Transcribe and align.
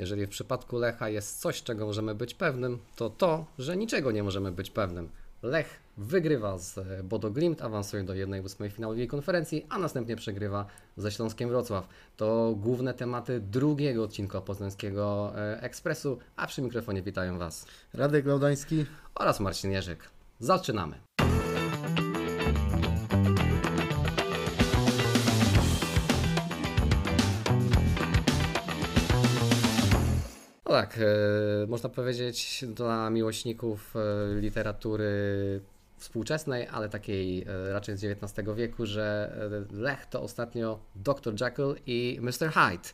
Jeżeli 0.00 0.26
w 0.26 0.30
przypadku 0.30 0.78
Lecha 0.78 1.08
jest 1.08 1.40
coś, 1.40 1.62
czego 1.62 1.86
możemy 1.86 2.14
być 2.14 2.34
pewnym, 2.34 2.78
to 2.96 3.10
to, 3.10 3.46
że 3.58 3.76
niczego 3.76 4.12
nie 4.12 4.22
możemy 4.22 4.52
być 4.52 4.70
pewnym. 4.70 5.08
Lech 5.42 5.80
wygrywa 5.96 6.58
z 6.58 6.78
e, 6.78 7.02
Bodo 7.02 7.30
Glimt, 7.30 7.62
awansuje 7.62 8.04
do 8.04 8.12
1-8 8.12 8.70
finału 8.70 8.94
Ligi 8.94 9.08
Konferencji, 9.08 9.66
a 9.68 9.78
następnie 9.78 10.16
przegrywa 10.16 10.66
ze 10.96 11.12
Śląskiem 11.12 11.48
Wrocław. 11.48 11.88
To 12.16 12.54
główne 12.56 12.94
tematy 12.94 13.40
drugiego 13.40 14.04
odcinka 14.04 14.40
Poznańskiego 14.40 15.32
e, 15.36 15.62
Ekspresu, 15.62 16.18
a 16.36 16.46
przy 16.46 16.62
mikrofonie 16.62 17.02
witają 17.02 17.38
Was 17.38 17.66
Radek 17.92 18.26
Laudański 18.26 18.86
oraz 19.14 19.40
Marcin 19.40 19.70
Jerzyk. 19.70 20.10
Zaczynamy! 20.38 21.09
No 30.70 30.76
tak, 30.76 30.98
e, 30.98 31.66
można 31.66 31.88
powiedzieć 31.88 32.64
dla 32.68 33.10
miłośników 33.10 33.94
e, 33.96 34.40
literatury 34.40 35.10
współczesnej, 35.96 36.68
ale 36.68 36.88
takiej 36.88 37.42
e, 37.42 37.72
raczej 37.72 37.96
z 37.96 38.04
XIX 38.04 38.48
wieku, 38.56 38.86
że 38.86 39.36
Lech 39.72 40.06
to 40.06 40.22
ostatnio 40.22 40.80
Dr. 40.94 41.34
Jekyll 41.40 41.74
i 41.86 42.18
Mr. 42.20 42.52
Hyde. 42.52 42.88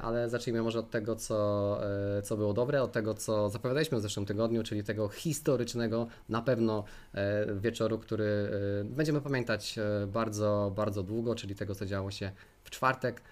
Ale 0.00 0.30
zacznijmy 0.30 0.62
może 0.62 0.78
od 0.78 0.90
tego, 0.90 1.16
co, 1.16 1.80
co 2.22 2.36
było 2.36 2.52
dobre, 2.52 2.82
od 2.82 2.92
tego, 2.92 3.14
co 3.14 3.50
zapowiadaliśmy 3.50 3.98
w 3.98 4.00
zeszłym 4.00 4.26
tygodniu, 4.26 4.62
czyli 4.62 4.84
tego 4.84 5.08
historycznego 5.08 6.06
na 6.28 6.42
pewno 6.42 6.84
wieczoru, 7.56 7.98
który 7.98 8.50
będziemy 8.84 9.20
pamiętać 9.20 9.76
bardzo, 10.06 10.72
bardzo 10.76 11.02
długo, 11.02 11.34
czyli 11.34 11.54
tego, 11.54 11.74
co 11.74 11.86
działo 11.86 12.10
się 12.10 12.32
w 12.64 12.70
czwartek 12.70 13.22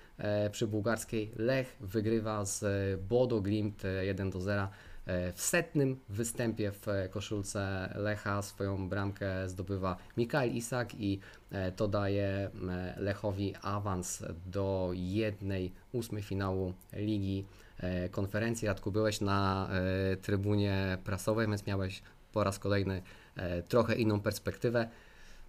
przy 0.53 0.67
bułgarskiej. 0.67 1.33
Lech 1.37 1.77
wygrywa 1.81 2.45
z 2.45 2.63
e, 2.63 2.97
Bodo 3.09 3.41
Glimt 3.41 3.85
e, 3.85 4.05
1 4.07 4.31
do 4.31 4.41
0. 4.41 4.69
E, 5.07 5.33
W 5.33 5.41
setnym 5.41 6.01
występie 6.09 6.73
w 6.73 6.89
e, 6.89 7.09
koszulce 7.09 7.93
Lecha 7.97 8.43
swoją 8.43 8.89
bramkę 8.89 9.49
zdobywa 9.49 9.97
Mikael 10.17 10.51
Isak 10.51 10.95
i 10.95 11.21
e, 11.51 11.73
to 11.73 11.89
daje 11.89 12.27
e, 12.27 12.51
Lechowi 12.99 13.55
awans 13.63 14.23
do 14.47 14.91
jednej 14.95 15.73
ósmej 15.93 16.23
finału 16.23 16.75
Ligi 16.93 17.47
e, 17.79 18.09
Konferencji. 18.09 18.69
Radku, 18.69 18.93
byłeś 18.93 19.21
na 19.21 19.69
e, 20.13 20.17
trybunie 20.17 20.99
prasowej, 21.05 21.47
więc 21.49 21.67
miałeś 21.67 22.03
po 22.33 22.45
raz 22.45 22.59
kolejny 22.59 23.03
e, 23.37 23.63
trochę 23.63 23.95
inną 23.95 24.21
perspektywę. 24.21 24.89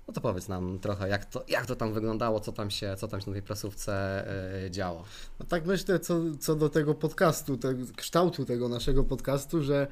No 0.08 0.14
to 0.14 0.22
powiedz 0.22 0.48
nam 0.48 0.80
trochę, 0.80 1.10
jak 1.10 1.26
to, 1.26 1.44
jak 1.48 1.66
to 1.66 1.76
tam 1.76 1.94
wyglądało, 1.94 2.40
co 2.40 2.52
tam 2.52 2.72
się, 2.72 2.96
co 2.98 3.08
tam 3.08 3.22
się 3.22 3.28
na 3.28 3.34
tej 3.34 3.42
prasówce 3.42 3.94
e, 4.66 4.72
działo. 4.72 5.04
No 5.40 5.46
tak 5.46 5.66
myślę 5.66 6.00
co, 6.00 6.20
co 6.40 6.56
do 6.56 6.70
tego 6.70 6.96
podcastu, 6.96 7.58
te, 7.58 7.76
kształtu 7.96 8.46
tego 8.46 8.70
naszego 8.70 9.04
podcastu, 9.04 9.64
że 9.64 9.88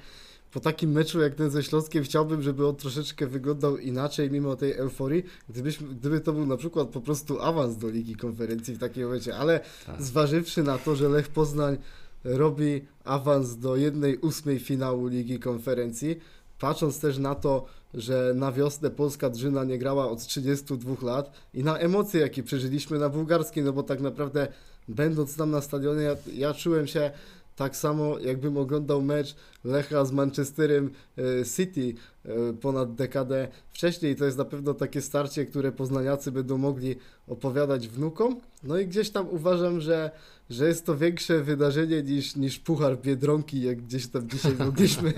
po 0.51 0.59
takim 0.59 0.91
meczu 0.91 1.21
jak 1.21 1.35
ten 1.35 1.49
ze 1.49 1.63
Śląskiem 1.63 2.03
chciałbym, 2.03 2.41
żeby 2.41 2.67
on 2.67 2.75
troszeczkę 2.75 3.27
wyglądał 3.27 3.77
inaczej 3.77 4.31
mimo 4.31 4.55
tej 4.55 4.73
euforii, 4.73 5.23
gdybyśmy, 5.49 5.87
gdyby 5.87 6.19
to 6.19 6.33
był 6.33 6.45
na 6.45 6.57
przykład 6.57 6.87
po 6.87 7.01
prostu 7.01 7.41
awans 7.41 7.77
do 7.77 7.89
Ligi 7.89 8.15
Konferencji 8.15 8.73
w 8.73 8.79
takim 8.79 9.03
momencie, 9.03 9.35
ale 9.35 9.59
Tak. 9.85 10.01
zważywszy 10.01 10.63
na 10.63 10.77
to, 10.77 10.95
że 10.95 11.09
Lech 11.09 11.27
Poznań 11.27 11.77
robi 12.23 12.85
awans 13.03 13.57
do 13.57 13.75
jednej 13.75 14.17
ósmej 14.17 14.59
finału 14.59 15.07
Ligi 15.07 15.39
Konferencji, 15.39 16.19
patrząc 16.59 16.99
też 16.99 17.17
na 17.17 17.35
to, 17.35 17.65
że 17.93 18.33
na 18.35 18.51
wiosnę 18.51 18.89
polska 18.89 19.29
drużyna 19.29 19.63
nie 19.63 19.77
grała 19.77 20.09
od 20.09 20.19
32 20.19 20.95
lat 21.01 21.31
i 21.53 21.63
na 21.63 21.77
emocje, 21.77 22.21
jakie 22.21 22.43
przeżyliśmy 22.43 22.99
na 22.99 23.09
bułgarskiej, 23.09 23.63
no 23.63 23.73
bo 23.73 23.83
tak 23.83 23.99
naprawdę 24.01 24.47
będąc 24.87 25.35
tam 25.35 25.51
na 25.51 25.61
stadionie, 25.61 26.01
ja, 26.01 26.15
ja 26.33 26.53
czułem 26.53 26.87
się 26.87 27.11
tak 27.59 27.75
samo, 27.75 28.19
jakbym 28.19 28.57
oglądał 28.57 29.01
mecz 29.01 29.35
Lecha 29.63 30.05
z 30.05 30.11
Manchesterem 30.11 30.91
e, 31.17 31.45
City 31.45 31.93
e, 32.25 32.53
ponad 32.53 32.95
dekadę 32.95 33.47
wcześniej. 33.69 34.15
To 34.15 34.25
jest 34.25 34.37
na 34.37 34.45
pewno 34.45 34.73
takie 34.73 35.01
starcie, 35.01 35.45
które 35.45 35.71
poznaniacy 35.71 36.31
będą 36.31 36.57
mogli 36.57 36.95
opowiadać 37.27 37.87
wnukom. 37.87 38.39
No 38.63 38.77
i 38.77 38.87
gdzieś 38.87 39.09
tam 39.09 39.29
uważam, 39.29 39.81
że, 39.81 40.11
że 40.49 40.67
jest 40.67 40.85
to 40.85 40.97
większe 40.97 41.43
wydarzenie 41.43 42.03
niż, 42.03 42.35
niż 42.35 42.59
Puchar 42.59 43.01
Biedronki, 43.01 43.61
jak 43.61 43.81
gdzieś 43.81 44.07
tam 44.07 44.29
dzisiaj 44.29 44.55
mogliśmy 44.65 45.13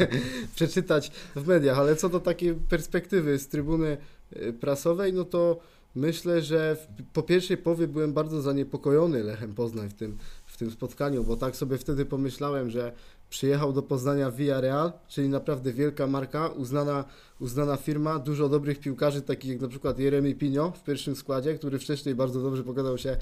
przeczytać 0.55 1.11
w 1.35 1.47
mediach. 1.47 1.79
Ale 1.79 1.95
co 1.95 2.09
do 2.09 2.19
takiej 2.19 2.53
perspektywy 2.53 3.39
z 3.39 3.47
trybuny 3.47 3.97
e, 4.33 4.53
prasowej, 4.53 5.13
no 5.13 5.25
to 5.25 5.59
myślę, 5.95 6.41
że 6.41 6.77
po 7.13 7.23
pierwszej 7.23 7.57
połowie 7.57 7.87
byłem 7.87 8.13
bardzo 8.13 8.41
zaniepokojony 8.41 9.23
Lechem 9.23 9.53
Poznań 9.53 9.89
w 9.89 9.93
tym, 9.93 10.17
w 10.45 10.57
tym 10.57 10.71
spotkaniu, 10.71 11.23
bo 11.23 11.37
tak 11.37 11.55
sobie 11.55 11.77
wtedy 11.77 12.05
pomyślałem, 12.05 12.69
że 12.69 12.91
przyjechał 13.31 13.73
do 13.73 13.81
Poznania 13.81 14.31
Villarreal, 14.31 14.91
czyli 15.07 15.29
naprawdę 15.29 15.73
wielka 15.73 16.07
marka, 16.07 16.47
uznana, 16.47 17.03
uznana 17.39 17.77
firma, 17.77 18.19
dużo 18.19 18.49
dobrych 18.49 18.79
piłkarzy, 18.79 19.21
takich 19.21 19.51
jak 19.51 19.61
na 19.61 19.67
przykład 19.67 19.99
Jeremy 19.99 20.35
Pino 20.35 20.71
w 20.71 20.83
pierwszym 20.83 21.15
składzie, 21.15 21.55
który 21.55 21.79
wcześniej 21.79 22.15
bardzo 22.15 22.41
dobrze 22.41 22.63
pokazał 22.63 22.97
się 22.97 23.17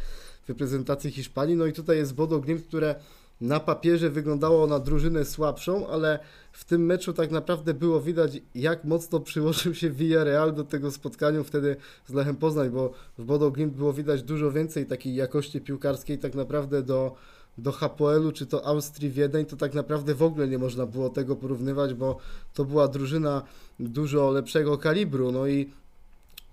w 0.45 0.49
reprezentacji 0.49 1.11
Hiszpanii. 1.11 1.55
No 1.55 1.65
i 1.65 1.73
tutaj 1.73 1.97
jest 1.97 2.13
Bodo 2.13 2.39
Glimt, 2.39 2.67
które 2.67 2.95
na 3.41 3.59
papierze 3.59 4.09
wyglądało 4.09 4.67
na 4.67 4.79
drużynę 4.79 5.25
słabszą, 5.25 5.87
ale 5.87 6.19
w 6.51 6.63
tym 6.65 6.85
meczu 6.85 7.13
tak 7.13 7.31
naprawdę 7.31 7.73
było 7.73 8.01
widać, 8.01 8.41
jak 8.55 8.83
mocno 8.83 9.19
przyłożył 9.19 9.75
się 9.75 9.89
Villarreal 9.89 10.53
do 10.53 10.63
tego 10.63 10.91
spotkania 10.91 11.43
wtedy 11.43 11.75
z 12.07 12.13
Lechem 12.13 12.35
Poznań, 12.35 12.69
bo 12.69 12.93
w 13.17 13.23
Bodo 13.25 13.51
Glimt 13.51 13.73
było 13.73 13.93
widać 13.93 14.23
dużo 14.23 14.51
więcej 14.51 14.85
takiej 14.85 15.15
jakości 15.15 15.61
piłkarskiej 15.61 16.19
tak 16.19 16.35
naprawdę 16.35 16.83
do, 16.83 17.15
do 17.57 17.71
Hapoelu 17.71 18.31
czy 18.31 18.45
to 18.45 18.65
Austrii 18.65 19.09
Wiedeń, 19.09 19.45
to 19.45 19.55
tak 19.55 19.73
naprawdę 19.73 20.15
w 20.15 20.23
ogóle 20.23 20.47
nie 20.47 20.57
można 20.57 20.85
było 20.85 21.09
tego 21.09 21.35
porównywać, 21.35 21.93
bo 21.93 22.17
to 22.53 22.65
była 22.65 22.87
drużyna 22.87 23.41
dużo 23.79 24.31
lepszego 24.31 24.77
kalibru, 24.77 25.31
no 25.31 25.47
i 25.47 25.69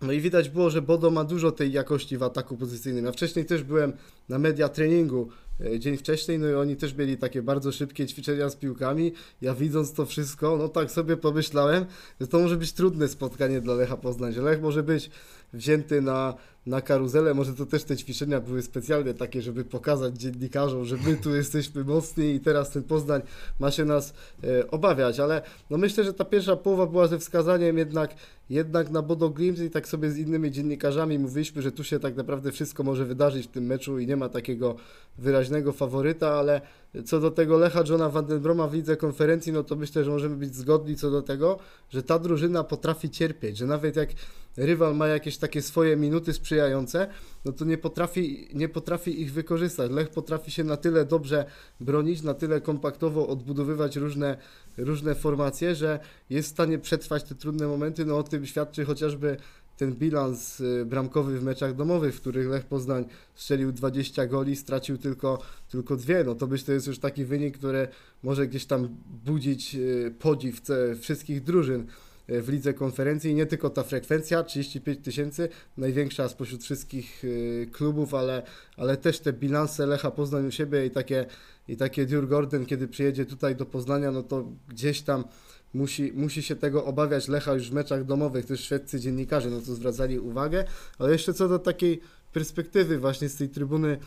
no 0.02 0.12
i 0.12 0.20
widać 0.20 0.48
było, 0.48 0.70
że 0.70 0.82
Bodo 0.82 1.10
ma 1.10 1.24
dużo 1.24 1.52
tej 1.52 1.72
jakości 1.72 2.16
w 2.16 2.22
ataku 2.22 2.56
pozycyjnym. 2.56 3.04
Ja 3.04 3.12
wcześniej 3.12 3.44
też 3.44 3.62
byłem 3.62 3.92
na 4.28 4.38
media 4.38 4.68
treningu 4.68 5.28
e, 5.60 5.78
dzień 5.78 5.96
wcześniej, 5.96 6.38
no 6.38 6.48
i 6.48 6.54
oni 6.54 6.76
też 6.76 6.94
mieli 6.94 7.16
takie 7.16 7.42
bardzo 7.42 7.72
szybkie 7.72 8.06
ćwiczenia 8.06 8.48
z 8.48 8.56
piłkami. 8.56 9.12
Ja 9.42 9.54
widząc 9.54 9.92
to 9.92 10.06
wszystko, 10.06 10.56
no 10.56 10.68
tak 10.68 10.90
sobie 10.90 11.16
pomyślałem, 11.16 11.86
że 12.20 12.26
to 12.26 12.38
może 12.38 12.56
być 12.56 12.72
trudne 12.72 13.08
spotkanie 13.08 13.60
dla 13.60 13.74
Lecha 13.74 13.96
Poznań, 13.96 14.34
Lech 14.34 14.62
może 14.62 14.82
być 14.82 15.10
wzięty 15.56 16.02
na, 16.02 16.34
na 16.66 16.80
karuzelę, 16.80 17.34
może 17.34 17.54
to 17.54 17.66
też 17.66 17.84
te 17.84 17.96
ćwiczenia 17.96 18.40
były 18.40 18.62
specjalne 18.62 19.14
takie, 19.14 19.42
żeby 19.42 19.64
pokazać 19.64 20.16
dziennikarzom, 20.16 20.84
że 20.84 20.96
my 21.06 21.16
tu 21.16 21.34
jesteśmy 21.36 21.84
mocni 21.84 22.34
i 22.34 22.40
teraz 22.40 22.70
ten 22.70 22.82
Poznań 22.82 23.22
ma 23.58 23.70
się 23.70 23.84
nas 23.84 24.14
e, 24.44 24.70
obawiać, 24.70 25.20
ale 25.20 25.42
no 25.70 25.78
myślę, 25.78 26.04
że 26.04 26.14
ta 26.14 26.24
pierwsza 26.24 26.56
połowa 26.56 26.86
była 26.86 27.06
ze 27.06 27.18
wskazaniem 27.18 27.78
jednak, 27.78 28.14
jednak 28.50 28.90
na 28.90 29.02
Bodo 29.02 29.30
Glimt 29.30 29.58
i 29.58 29.70
tak 29.70 29.88
sobie 29.88 30.10
z 30.10 30.18
innymi 30.18 30.50
dziennikarzami 30.50 31.18
mówiliśmy, 31.18 31.62
że 31.62 31.72
tu 31.72 31.84
się 31.84 32.00
tak 32.00 32.16
naprawdę 32.16 32.52
wszystko 32.52 32.82
może 32.82 33.04
wydarzyć 33.04 33.46
w 33.46 33.50
tym 33.50 33.66
meczu 33.66 33.98
i 33.98 34.06
nie 34.06 34.16
ma 34.16 34.28
takiego 34.28 34.76
wyraźnego 35.18 35.72
faworyta, 35.72 36.32
ale 36.32 36.60
co 37.04 37.20
do 37.20 37.30
tego 37.30 37.58
Lecha 37.58 37.82
Johna 37.88 38.08
Vandenbroma 38.08 38.68
w 38.68 38.74
lidze 38.74 38.96
konferencji, 38.96 39.52
no 39.52 39.64
to 39.64 39.76
myślę, 39.76 40.04
że 40.04 40.10
możemy 40.10 40.36
być 40.36 40.54
zgodni 40.54 40.96
co 40.96 41.10
do 41.10 41.22
tego, 41.22 41.58
że 41.90 42.02
ta 42.02 42.18
drużyna 42.18 42.64
potrafi 42.64 43.10
cierpieć, 43.10 43.56
że 43.56 43.66
nawet 43.66 43.96
jak 43.96 44.08
rywal 44.56 44.96
ma 44.96 45.06
jakieś 45.06 45.36
takie 45.36 45.62
swoje 45.62 45.96
minuty 45.96 46.32
sprzyjające, 46.32 47.08
no 47.44 47.52
to 47.52 47.64
nie 47.64 47.78
potrafi, 47.78 48.48
nie 48.54 48.68
potrafi 48.68 49.20
ich 49.22 49.32
wykorzystać. 49.32 49.90
Lech 49.90 50.08
potrafi 50.08 50.50
się 50.50 50.64
na 50.64 50.76
tyle 50.76 51.04
dobrze 51.04 51.44
bronić, 51.80 52.22
na 52.22 52.34
tyle 52.34 52.60
kompaktowo 52.60 53.28
odbudowywać 53.28 53.96
różne, 53.96 54.36
różne 54.78 55.14
formacje, 55.14 55.74
że 55.74 55.98
jest 56.30 56.48
w 56.48 56.52
stanie 56.52 56.78
przetrwać 56.78 57.24
te 57.24 57.34
trudne 57.34 57.68
momenty. 57.68 58.04
No 58.04 58.18
o 58.18 58.22
tym 58.22 58.46
świadczy 58.46 58.84
chociażby 58.84 59.36
ten 59.76 59.94
bilans 59.94 60.60
y, 60.60 60.84
bramkowy 60.86 61.38
w 61.38 61.42
meczach 61.44 61.76
domowych, 61.76 62.14
w 62.14 62.20
których 62.20 62.48
Lech 62.48 62.64
Poznań 62.64 63.04
strzelił 63.34 63.72
20 63.72 64.26
goli, 64.26 64.56
stracił 64.56 64.98
tylko, 64.98 65.42
tylko 65.68 65.96
dwie. 65.96 66.24
No 66.24 66.34
to 66.34 66.46
myślę, 66.46 66.66
to 66.66 66.72
jest 66.72 66.86
już 66.86 66.98
taki 66.98 67.24
wynik, 67.24 67.58
który 67.58 67.88
może 68.22 68.46
gdzieś 68.46 68.66
tam 68.66 68.88
budzić 69.24 69.74
y, 69.74 70.14
podziw 70.18 70.60
ce- 70.60 70.96
wszystkich 70.96 71.42
drużyn 71.42 71.86
w 72.28 72.48
lidze 72.48 72.74
konferencji. 72.74 73.34
Nie 73.34 73.46
tylko 73.46 73.70
ta 73.70 73.82
frekwencja, 73.82 74.42
35 74.42 75.04
tysięcy, 75.04 75.48
największa 75.76 76.28
spośród 76.28 76.64
wszystkich 76.64 77.24
y, 77.24 77.68
klubów, 77.72 78.14
ale, 78.14 78.42
ale 78.76 78.96
też 78.96 79.20
te 79.20 79.32
bilanse 79.32 79.86
Lecha 79.86 80.10
Poznań 80.10 80.46
u 80.46 80.50
siebie 80.50 80.86
i 80.86 80.90
takie, 80.90 81.26
i 81.68 81.76
takie 81.76 82.06
Dur 82.06 82.28
Gordon, 82.28 82.66
kiedy 82.66 82.88
przyjedzie 82.88 83.26
tutaj 83.26 83.56
do 83.56 83.66
Poznania, 83.66 84.10
no 84.10 84.22
to 84.22 84.52
gdzieś 84.68 85.02
tam 85.02 85.24
musi, 85.74 86.12
musi 86.12 86.42
się 86.42 86.56
tego 86.56 86.84
obawiać 86.84 87.28
Lecha 87.28 87.54
już 87.54 87.70
w 87.70 87.74
meczach 87.74 88.04
domowych, 88.04 88.46
też 88.46 88.60
szwedzcy 88.60 89.00
dziennikarze 89.00 89.50
na 89.50 89.60
to 89.60 89.74
zwracali 89.74 90.18
uwagę, 90.18 90.64
ale 90.98 91.12
jeszcze 91.12 91.34
co 91.34 91.48
do 91.48 91.58
takiej 91.58 92.00
perspektywy 92.32 92.98
właśnie 92.98 93.28
z 93.28 93.36
tej 93.36 93.48
trybuny 93.48 93.98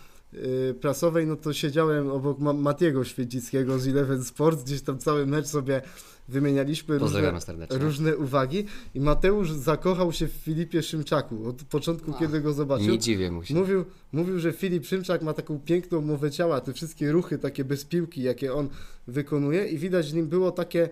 prasowej, 0.82 1.28
no 1.28 1.36
to 1.36 1.54
siedziałem 1.54 2.12
obok 2.12 2.40
Ma 2.40 2.54
Matiego 2.54 3.04
Święcickiego 3.04 3.80
z 3.80 3.88
Eleven 3.88 4.24
Sports, 4.24 4.64
gdzieś 4.64 4.82
tam 4.82 4.98
cały 4.98 5.26
mecz 5.26 5.46
sobie 5.46 5.82
wymienialiśmy 6.28 6.98
różne, 6.98 7.34
różne 7.70 8.18
uwagi 8.18 8.66
i 8.96 9.00
Mateusz 9.00 9.52
zakochał 9.52 10.12
się 10.12 10.28
w 10.28 10.32
Filipie 10.32 10.84
Szymczaku 10.84 11.48
od 11.50 11.64
początku, 11.64 12.12
A, 12.16 12.20
kiedy 12.20 12.42
go 12.42 12.54
zobaczył. 12.54 12.88
Nie 12.88 13.00
dziwię 13.00 13.32
mu 13.32 13.44
się. 13.44 13.54
Mówił, 13.54 13.86
mówił, 14.12 14.40
że 14.40 14.52
Filip 14.52 14.86
Szymczak 14.86 15.22
ma 15.22 15.34
taką 15.34 15.60
piękną 15.60 16.02
mowę 16.02 16.32
ciała, 16.32 16.62
te 16.62 16.74
wszystkie 16.74 17.12
ruchy 17.12 17.38
takie 17.38 17.64
bez 17.66 17.86
piłki, 17.86 18.22
jakie 18.22 18.54
on 18.54 18.70
wykonuje 19.08 19.68
i 19.68 19.78
widać 19.78 20.12
w 20.12 20.16
nim 20.16 20.28
było 20.28 20.52
takie, 20.52 20.90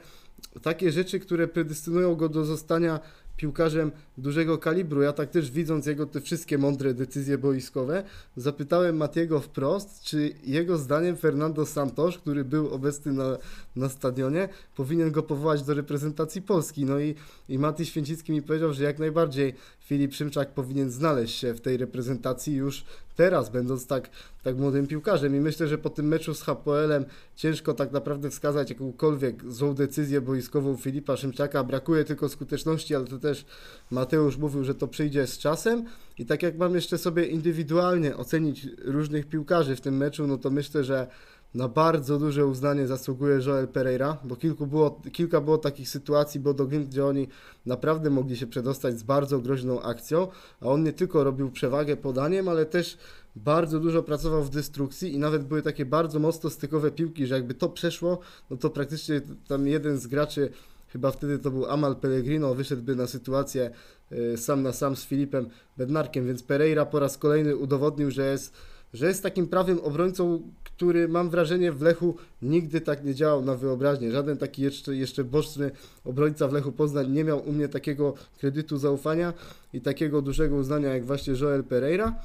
takie 0.61 0.91
rzeczy, 0.91 1.19
które 1.19 1.47
predestynują 1.47 2.15
go 2.15 2.29
do 2.29 2.45
zostania 2.45 2.99
piłkarzem 3.37 3.91
dużego 4.17 4.57
kalibru. 4.57 5.01
Ja 5.01 5.13
tak 5.13 5.29
też 5.29 5.51
widząc 5.51 5.85
jego 5.85 6.05
te 6.05 6.21
wszystkie 6.21 6.57
mądre 6.57 6.93
decyzje 6.93 7.37
boiskowe, 7.37 8.03
zapytałem 8.35 8.97
Matiego 8.97 9.39
wprost, 9.39 10.03
czy 10.03 10.33
jego 10.43 10.77
zdaniem 10.77 11.17
Fernando 11.17 11.65
Santos, 11.65 12.17
który 12.17 12.45
był 12.45 12.73
obecny 12.73 13.13
na, 13.13 13.37
na 13.77 13.89
stadionie, 13.89 14.49
powinien 14.75 15.11
go 15.11 15.23
powołać 15.23 15.63
do 15.63 15.73
reprezentacji 15.73 16.41
Polski. 16.41 16.85
No 16.85 16.99
i, 16.99 17.15
i 17.49 17.59
Mati 17.59 17.85
Święcicki 17.85 18.31
mi 18.31 18.41
powiedział, 18.41 18.73
że 18.73 18.83
jak 18.83 18.99
najbardziej 18.99 19.53
Filip 19.79 20.13
Szymczak 20.13 20.53
powinien 20.53 20.91
znaleźć 20.91 21.39
się 21.39 21.53
w 21.53 21.61
tej 21.61 21.77
reprezentacji 21.77 22.55
już 22.55 22.85
teraz, 23.15 23.49
będąc 23.49 23.87
tak, 23.87 24.09
tak 24.43 24.57
młodym 24.57 24.87
piłkarzem. 24.87 25.35
I 25.35 25.39
myślę, 25.39 25.67
że 25.67 25.77
po 25.77 25.89
tym 25.89 26.07
meczu 26.07 26.33
z 26.33 26.41
Hapoelem 26.41 27.05
ciężko 27.35 27.73
tak 27.73 27.91
naprawdę 27.91 28.29
wskazać 28.29 28.69
jakąkolwiek 28.69 29.51
złą 29.51 29.73
decyzję 29.73 30.21
boiskową 30.21 30.77
Filipa 30.77 31.17
Szymczaka. 31.17 31.63
Brakuje 31.63 32.03
tylko 32.03 32.29
skuteczności, 32.29 32.95
ale 32.95 33.05
to 33.05 33.19
też 33.19 33.45
Mateusz 33.91 34.37
mówił, 34.37 34.63
że 34.63 34.75
to 34.75 34.87
przyjdzie 34.87 35.27
z 35.27 35.37
czasem. 35.37 35.85
I 36.17 36.25
tak 36.25 36.43
jak 36.43 36.57
mam 36.57 36.75
jeszcze 36.75 36.97
sobie 36.97 37.25
indywidualnie 37.25 38.17
ocenić 38.17 38.67
różnych 38.85 39.25
piłkarzy 39.25 39.75
w 39.75 39.81
tym 39.81 39.97
meczu, 39.97 40.27
no 40.27 40.37
to 40.37 40.49
myślę, 40.49 40.83
że 40.83 41.07
na 41.55 41.67
bardzo 41.67 42.19
duże 42.19 42.45
uznanie 42.45 42.87
zasługuje 42.87 43.39
Joel 43.47 43.67
Pereira, 43.67 44.17
bo 44.23 44.35
kilku 44.35 44.67
było, 44.67 45.01
kilka 45.11 45.41
było 45.41 45.57
takich 45.57 45.89
sytuacji, 45.89 46.39
bo 46.39 46.53
do 46.53 46.65
Glimt, 46.65 46.87
gdzie 46.89 47.05
oni 47.05 47.27
naprawdę 47.65 48.09
mogli 48.09 48.37
się 48.37 48.47
przedostać 48.47 48.99
z 48.99 49.03
bardzo 49.03 49.39
groźną 49.39 49.81
akcją, 49.81 50.27
a 50.61 50.65
on 50.65 50.83
nie 50.83 50.93
tylko 50.93 51.23
robił 51.23 51.51
przewagę 51.51 51.97
podaniem, 51.97 52.49
ale 52.49 52.65
też 52.65 52.97
bardzo 53.35 53.79
dużo 53.79 54.03
pracował 54.03 54.43
w 54.43 54.49
destrukcji 54.49 55.13
i 55.13 55.19
nawet 55.19 55.43
były 55.43 55.61
takie 55.61 55.85
bardzo 55.85 56.19
mocno 56.19 56.49
stykowe 56.49 56.91
piłki, 56.91 57.27
że 57.27 57.35
jakby 57.35 57.53
to 57.53 57.69
przeszło, 57.69 58.19
no 58.49 58.57
to 58.57 58.69
praktycznie 58.69 59.21
tam 59.47 59.67
jeden 59.67 59.97
z 59.97 60.07
graczy, 60.07 60.49
chyba 60.87 61.11
wtedy 61.11 61.39
to 61.39 61.51
był 61.51 61.65
Amal 61.65 61.95
Pellegrino, 61.95 62.55
wyszedłby 62.55 62.95
na 62.95 63.07
sytuację 63.07 63.71
y, 64.11 64.37
sam 64.37 64.63
na 64.63 64.73
sam 64.73 64.95
z 64.95 65.05
Filipem 65.05 65.49
Bednarkiem, 65.77 66.27
więc 66.27 66.43
Pereira 66.43 66.85
po 66.85 66.99
raz 66.99 67.17
kolejny 67.17 67.55
udowodnił, 67.55 68.11
że 68.11 68.31
jest 68.31 68.53
że 68.93 69.07
jest 69.07 69.23
takim 69.23 69.47
prawym 69.47 69.79
obrońcą, 69.79 70.41
który 70.77 71.07
mam 71.07 71.29
wrażenie 71.29 71.71
w 71.71 71.81
Lechu 71.81 72.15
nigdy 72.41 72.81
tak 72.81 73.03
nie 73.03 73.15
działał 73.15 73.45
na 73.45 73.55
wyobraźnię. 73.55 74.11
Żaden 74.11 74.37
taki 74.37 74.61
jeszcze, 74.61 74.95
jeszcze 74.95 75.23
boczny 75.23 75.71
obrońca 76.05 76.47
w 76.47 76.53
Lechu 76.53 76.71
Poznań 76.71 77.11
nie 77.11 77.23
miał 77.23 77.49
u 77.49 77.51
mnie 77.51 77.69
takiego 77.69 78.13
kredytu 78.39 78.77
zaufania 78.77 79.33
i 79.73 79.81
takiego 79.81 80.21
dużego 80.21 80.55
uznania 80.55 80.93
jak 80.93 81.05
właśnie 81.05 81.33
Joel 81.41 81.63
Pereira. 81.63 82.15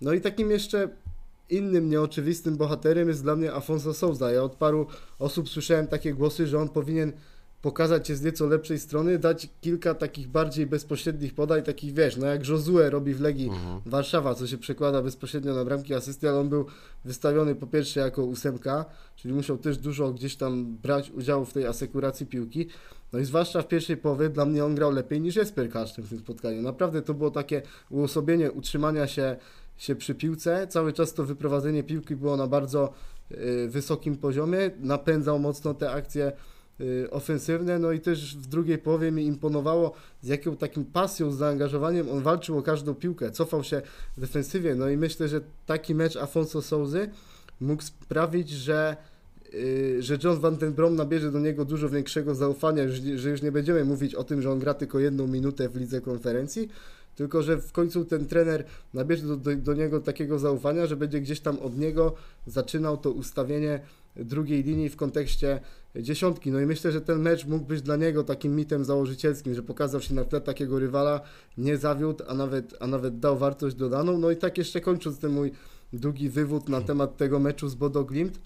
No 0.00 0.12
i 0.12 0.20
takim 0.20 0.50
jeszcze 0.50 0.88
innym 1.50 1.90
nieoczywistym 1.90 2.56
bohaterem 2.56 3.08
jest 3.08 3.22
dla 3.22 3.36
mnie 3.36 3.52
Afonso 3.52 3.94
Souza. 3.94 4.32
Ja 4.32 4.42
od 4.42 4.52
paru 4.52 4.86
osób 5.18 5.48
słyszałem 5.48 5.86
takie 5.86 6.14
głosy, 6.14 6.46
że 6.46 6.58
on 6.58 6.68
powinien 6.68 7.12
pokazać 7.62 8.08
się 8.08 8.16
z 8.16 8.22
nieco 8.22 8.46
lepszej 8.46 8.78
strony, 8.78 9.18
dać 9.18 9.48
kilka 9.60 9.94
takich 9.94 10.28
bardziej 10.28 10.66
bezpośrednich 10.66 11.34
podań, 11.34 11.62
takich 11.62 11.94
wiesz, 11.94 12.16
no 12.16 12.26
jak 12.26 12.48
Josue 12.48 12.90
robi 12.90 13.14
w 13.14 13.20
Legii 13.20 13.48
Mhm. 13.48 13.80
Warszawa, 13.86 14.34
co 14.34 14.46
się 14.46 14.58
przekłada 14.58 15.02
bezpośrednio 15.02 15.54
na 15.54 15.64
bramki 15.64 15.94
asysty, 15.94 16.28
ale 16.28 16.38
on 16.38 16.48
był 16.48 16.66
wystawiony 17.04 17.54
po 17.54 17.66
pierwsze 17.66 18.00
jako 18.00 18.24
ósemka, 18.24 18.84
czyli 19.16 19.34
musiał 19.34 19.58
też 19.58 19.78
dużo 19.78 20.12
gdzieś 20.12 20.36
tam 20.36 20.76
brać 20.76 21.10
udziału 21.10 21.44
w 21.44 21.52
tej 21.52 21.66
asekuracji 21.66 22.26
piłki. 22.26 22.66
No 23.12 23.18
i 23.18 23.24
zwłaszcza 23.24 23.62
w 23.62 23.68
pierwszej 23.68 23.96
połowie 23.96 24.28
dla 24.28 24.44
mnie 24.44 24.64
on 24.64 24.74
grał 24.74 24.92
lepiej 24.92 25.20
niż 25.20 25.36
Jesper 25.36 25.70
Kasztem 25.70 26.04
w 26.04 26.08
tym 26.08 26.18
spotkaniu. 26.18 26.62
Naprawdę 26.62 27.02
to 27.02 27.14
było 27.14 27.30
takie 27.30 27.62
uosobienie 27.90 28.52
utrzymania 28.52 29.06
się, 29.06 29.36
się 29.76 29.94
przy 29.94 30.14
piłce. 30.14 30.66
Cały 30.66 30.92
czas 30.92 31.14
to 31.14 31.24
wyprowadzenie 31.24 31.82
piłki 31.82 32.16
było 32.16 32.36
na 32.36 32.46
bardzo 32.46 32.92
y, 33.30 33.68
wysokim 33.68 34.16
poziomie. 34.16 34.70
Napędzał 34.80 35.38
mocno 35.38 35.74
te 35.74 35.90
akcje 35.90 36.32
ofensywne, 37.10 37.78
no 37.78 37.92
i 37.92 38.00
też 38.00 38.36
w 38.36 38.46
drugiej 38.46 38.78
połowie 38.78 39.12
mi 39.12 39.26
imponowało 39.26 39.94
z 40.22 40.28
jaką 40.28 40.56
takim 40.56 40.84
pasją, 40.84 41.30
z 41.30 41.36
zaangażowaniem 41.36 42.10
on 42.10 42.22
walczył 42.22 42.58
o 42.58 42.62
każdą 42.62 42.94
piłkę, 42.94 43.30
cofał 43.30 43.64
się 43.64 43.82
w 44.16 44.20
defensywie, 44.20 44.74
no 44.74 44.88
i 44.88 44.96
myślę, 44.96 45.28
że 45.28 45.40
taki 45.66 45.94
mecz 45.94 46.16
Afonso 46.16 46.62
Souzy 46.62 47.08
mógł 47.60 47.82
sprawić, 47.82 48.50
że 48.50 48.96
y, 49.54 49.96
że 50.02 50.18
John 50.24 50.40
Van 50.40 50.56
Den 50.56 50.72
Brom 50.72 50.96
nabierze 50.96 51.32
do 51.32 51.40
niego 51.40 51.64
dużo 51.64 51.88
większego 51.88 52.34
zaufania, 52.34 52.82
że 53.16 53.30
już 53.30 53.42
nie 53.42 53.52
będziemy 53.52 53.84
mówić 53.84 54.14
o 54.14 54.24
tym, 54.24 54.42
że 54.42 54.50
on 54.50 54.58
gra 54.58 54.74
tylko 54.74 54.98
jedną 54.98 55.26
minutę 55.26 55.68
w 55.68 55.76
lidze 55.76 56.00
konferencji, 56.00 56.68
tylko 57.16 57.42
że 57.42 57.56
w 57.56 57.72
końcu 57.72 58.04
ten 58.04 58.26
trener 58.26 58.64
nabierze 58.94 59.26
do, 59.26 59.36
do, 59.36 59.56
do 59.56 59.74
niego 59.74 60.00
takiego 60.00 60.38
zaufania, 60.38 60.86
że 60.86 60.96
będzie 60.96 61.20
gdzieś 61.20 61.40
tam 61.40 61.58
od 61.58 61.78
niego 61.78 62.14
zaczynał 62.46 62.96
to 62.96 63.10
ustawienie 63.10 63.80
drugiej 64.16 64.62
linii 64.62 64.88
w 64.88 64.96
kontekście 64.96 65.60
dziesiątki. 65.96 66.50
No 66.50 66.60
i 66.60 66.66
myślę, 66.66 66.92
że 66.92 67.00
ten 67.00 67.18
mecz 67.18 67.46
mógł 67.46 67.64
być 67.64 67.82
dla 67.82 67.96
niego 67.96 68.24
takim 68.24 68.56
mitem 68.56 68.84
założycielskim, 68.84 69.54
że 69.54 69.62
pokazał 69.62 70.00
się 70.00 70.14
na 70.14 70.24
tle 70.24 70.40
takiego 70.40 70.78
rywala, 70.78 71.20
nie 71.58 71.76
zawiódł, 71.76 72.24
a 72.28 72.34
nawet, 72.34 72.74
a 72.80 72.86
nawet 72.86 73.18
dał 73.18 73.38
wartość 73.38 73.76
dodaną. 73.76 74.18
No 74.18 74.30
i 74.30 74.36
tak 74.36 74.58
jeszcze 74.58 74.80
kończąc 74.80 75.18
ten 75.18 75.32
mój 75.32 75.52
długi 75.92 76.28
wywód 76.28 76.68
na 76.68 76.80
temat 76.80 77.16
tego 77.16 77.40
meczu 77.40 77.68
z 77.68 77.74
Bodo 77.74 78.04
Glimt, 78.04 78.38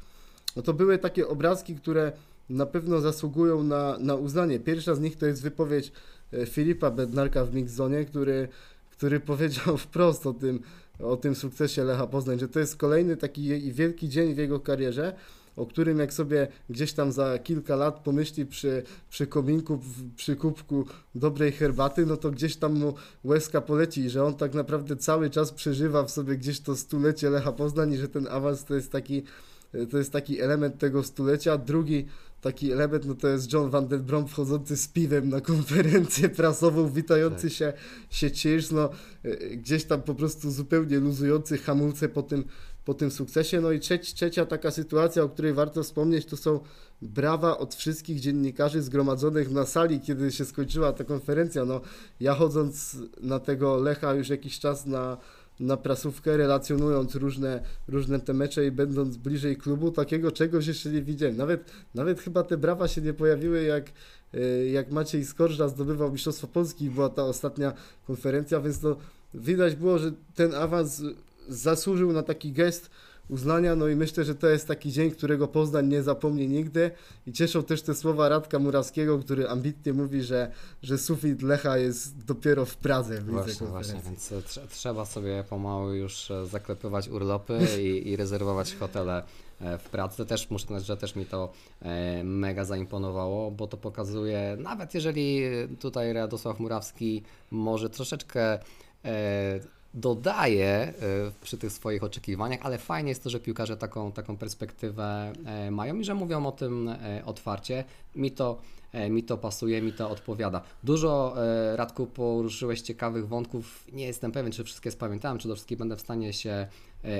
no 0.56 0.62
to 0.62 0.74
były 0.74 0.98
takie 0.98 1.28
obrazki, 1.28 1.74
które 1.74 2.12
na 2.50 2.66
pewno 2.66 3.00
zasługują 3.00 3.62
na, 3.62 3.98
na 3.98 4.14
uznanie. 4.14 4.60
Pierwsza 4.60 4.94
z 4.94 5.00
nich 5.00 5.16
to 5.16 5.26
jest 5.26 5.42
wypowiedź 5.42 5.92
e, 6.32 6.46
Filipa 6.46 6.90
Bednarka 6.90 7.44
w 7.44 7.54
Mixzonie, 7.54 8.04
który, 8.04 8.48
który 8.90 9.20
powiedział 9.20 9.76
wprost 9.86 10.26
o 10.26 10.34
tym, 10.34 10.60
o 10.98 11.16
tym 11.16 11.34
sukcesie 11.34 11.84
Lecha 11.84 12.06
Poznań, 12.06 12.38
że 12.38 12.48
to 12.48 12.60
jest 12.60 12.76
kolejny 12.76 13.16
taki 13.16 13.72
wielki 13.72 14.08
dzień 14.08 14.34
w 14.34 14.38
jego 14.38 14.60
karierze, 14.60 15.16
o 15.56 15.66
którym 15.66 15.98
jak 15.98 16.12
sobie 16.12 16.48
gdzieś 16.70 16.92
tam 16.92 17.12
za 17.12 17.38
kilka 17.38 17.76
lat 17.76 18.00
pomyśli 18.00 18.46
przy, 18.46 18.82
przy 19.10 19.26
kominku, 19.26 19.80
przy 20.16 20.36
kubku 20.36 20.86
dobrej 21.14 21.52
herbaty, 21.52 22.06
no 22.06 22.16
to 22.16 22.30
gdzieś 22.30 22.56
tam 22.56 22.78
mu 22.78 22.94
łezka 23.24 23.60
poleci 23.60 24.00
i 24.00 24.10
że 24.10 24.24
on 24.24 24.34
tak 24.34 24.54
naprawdę 24.54 24.96
cały 24.96 25.30
czas 25.30 25.52
przeżywa 25.52 26.04
w 26.04 26.10
sobie 26.10 26.36
gdzieś 26.36 26.60
to 26.60 26.76
stulecie 26.76 27.30
Lecha 27.30 27.52
Poznań 27.52 27.92
i 27.92 27.96
że 27.96 28.08
ten 28.08 28.28
awans 28.28 28.64
to 28.64 28.74
jest 28.74 28.92
taki, 28.92 29.22
to 29.90 29.98
jest 29.98 30.12
taki 30.12 30.40
element 30.40 30.78
tego 30.78 31.02
stulecia. 31.02 31.58
Drugi 31.58 32.06
taki 32.40 32.72
element, 32.72 33.04
no 33.04 33.14
to 33.14 33.28
jest 33.28 33.52
John 33.52 33.70
Van 33.70 33.88
Den 33.88 34.02
Brom 34.02 34.28
wchodzący 34.28 34.76
z 34.76 34.88
piwem 34.88 35.28
na 35.28 35.40
konferencję 35.40 36.28
prasową, 36.28 36.88
witający 36.90 37.42
Tak. 37.42 37.52
się, 37.52 37.72
się 38.10 38.30
Cheers, 38.30 38.72
no 38.72 38.90
gdzieś 39.52 39.84
tam 39.84 40.02
po 40.02 40.14
prostu 40.14 40.50
zupełnie 40.50 41.00
luzujący 41.00 41.58
hamulce 41.58 42.08
po 42.08 42.22
tym, 42.22 42.44
po 42.86 42.94
tym 42.94 43.10
sukcesie. 43.10 43.60
No 43.60 43.72
i 43.72 43.80
trzecia 43.80 44.46
taka 44.46 44.70
sytuacja, 44.70 45.22
o 45.22 45.28
której 45.28 45.52
warto 45.52 45.82
wspomnieć, 45.82 46.26
to 46.26 46.36
są 46.36 46.60
brawa 47.02 47.58
od 47.58 47.74
wszystkich 47.74 48.20
dziennikarzy 48.20 48.82
zgromadzonych 48.82 49.50
na 49.50 49.66
sali, 49.66 50.00
kiedy 50.00 50.32
się 50.32 50.44
skończyła 50.44 50.92
ta 50.92 51.04
konferencja. 51.04 51.64
No, 51.64 51.80
ja 52.20 52.34
chodząc 52.34 52.96
na 53.20 53.38
tego 53.38 53.76
Lecha 53.76 54.14
już 54.14 54.28
jakiś 54.28 54.58
czas 54.58 54.86
na, 54.86 55.16
na 55.60 55.76
prasówkę, 55.76 56.36
relacjonując 56.36 57.14
różne, 57.14 57.62
różne 57.88 58.20
te 58.20 58.34
mecze 58.34 58.66
i 58.66 58.70
będąc 58.70 59.16
bliżej 59.16 59.56
klubu, 59.56 59.90
takiego 59.90 60.32
czegoś 60.32 60.66
jeszcze 60.66 60.90
nie 60.90 61.02
widziałem. 61.02 61.36
Nawet, 61.36 61.64
nawet 61.94 62.20
chyba 62.20 62.42
te 62.42 62.56
brawa 62.56 62.88
się 62.88 63.00
nie 63.00 63.12
pojawiły, 63.12 63.62
jak, 63.62 63.92
e, 64.34 64.66
jak 64.66 64.90
Maciej 64.90 65.24
Skorża 65.24 65.68
zdobywał 65.68 66.12
Mistrzostwo 66.12 66.46
Polski 66.46 66.90
była 66.90 67.08
ta 67.08 67.24
ostatnia 67.24 67.72
konferencja, 68.06 68.60
więc 68.60 68.80
to 68.80 68.96
widać 69.34 69.76
było, 69.76 69.98
że 69.98 70.12
ten 70.34 70.54
awans 70.54 71.02
zasłużył 71.48 72.12
na 72.12 72.22
taki 72.22 72.52
gest 72.52 72.90
uznania, 73.28 73.76
no 73.76 73.88
i 73.88 73.96
myślę, 73.96 74.24
że 74.24 74.34
to 74.34 74.48
jest 74.48 74.68
taki 74.68 74.92
dzień, 74.92 75.10
którego 75.10 75.48
Poznań 75.48 75.88
nie 75.88 76.02
zapomni 76.02 76.48
nigdy 76.48 76.90
i 77.26 77.32
cieszą 77.32 77.62
też 77.62 77.82
te 77.82 77.94
słowa 77.94 78.28
Radka 78.28 78.58
Murawskiego, 78.58 79.18
który 79.18 79.48
ambitnie 79.48 79.92
mówi, 79.92 80.22
że, 80.22 80.50
że 80.82 80.98
sufit 80.98 81.42
Lecha 81.42 81.78
jest 81.78 82.24
dopiero 82.24 82.64
w 82.64 82.76
Pradze 82.76 83.20
w 83.20 83.24
Właśnie, 83.24 83.66
właśnie, 83.66 84.00
więc 84.04 84.32
e, 84.32 84.36
trze- 84.36 84.68
trzeba 84.68 85.04
sobie 85.04 85.44
pomału 85.50 85.92
już 85.92 86.30
e, 86.30 86.46
zaklepywać 86.46 87.08
urlopy 87.08 87.58
i, 87.82 88.08
i 88.08 88.16
rezerwować 88.16 88.74
hotele 88.74 89.22
e, 89.60 89.78
w 89.78 89.84
pracy. 89.84 90.26
Też 90.26 90.50
muszę 90.50 90.66
powiedzieć, 90.66 90.86
że 90.86 90.96
też 90.96 91.16
mi 91.16 91.26
to 91.26 91.52
mega 92.24 92.64
zaimponowało, 92.64 93.50
bo 93.50 93.66
to 93.66 93.76
pokazuje, 93.76 94.56
nawet 94.60 94.94
jeżeli 94.94 95.42
tutaj 95.80 96.12
Radosław 96.12 96.60
Murawski 96.60 97.22
może 97.50 97.90
troszeczkę 97.90 98.58
dodaje 99.96 100.66
e, 100.66 100.92
przy 101.42 101.58
tych 101.58 101.72
swoich 101.72 102.04
oczekiwaniach, 102.04 102.60
ale 102.62 102.78
fajnie 102.78 103.08
jest 103.08 103.24
to, 103.24 103.30
że 103.30 103.40
piłkarze 103.40 103.76
taką, 103.76 104.12
taką 104.12 104.36
perspektywę 104.36 105.32
e, 105.44 105.70
mają 105.70 105.96
i 105.96 106.04
że 106.04 106.14
mówią 106.14 106.46
o 106.46 106.52
tym 106.52 106.88
e, 106.88 107.22
otwarcie. 107.24 107.84
Mi 108.16 108.30
to, 108.30 108.58
mi 109.10 109.22
to 109.22 109.38
pasuje, 109.38 109.82
mi 109.82 109.92
to 109.92 110.10
odpowiada. 110.10 110.62
Dużo, 110.84 111.34
Radku, 111.74 112.06
poruszyłeś 112.06 112.80
ciekawych 112.80 113.28
wątków. 113.28 113.84
Nie 113.92 114.06
jestem 114.06 114.32
pewien, 114.32 114.52
czy 114.52 114.64
wszystkie 114.64 114.90
spamiętałem, 114.90 115.38
czy 115.38 115.48
do 115.48 115.54
wszystkich 115.54 115.78
będę 115.78 115.96
w 115.96 116.00
stanie 116.00 116.32
się 116.32 116.66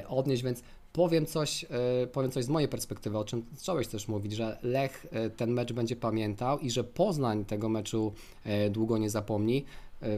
odnieść, 0.08 0.42
więc 0.42 0.62
powiem 0.92 1.26
coś, 1.26 1.66
powiem 2.12 2.30
coś 2.30 2.44
z 2.44 2.48
mojej 2.48 2.68
perspektywy, 2.68 3.18
o 3.18 3.24
czym 3.24 3.44
zacząłeś 3.56 3.88
też 3.88 4.08
mówić, 4.08 4.32
że 4.32 4.58
Lech 4.62 5.06
ten 5.36 5.50
mecz 5.50 5.72
będzie 5.72 5.96
pamiętał 5.96 6.58
i 6.58 6.70
że 6.70 6.84
Poznań 6.84 7.44
tego 7.44 7.68
meczu 7.68 8.12
długo 8.70 8.98
nie 8.98 9.10
zapomni. 9.10 9.64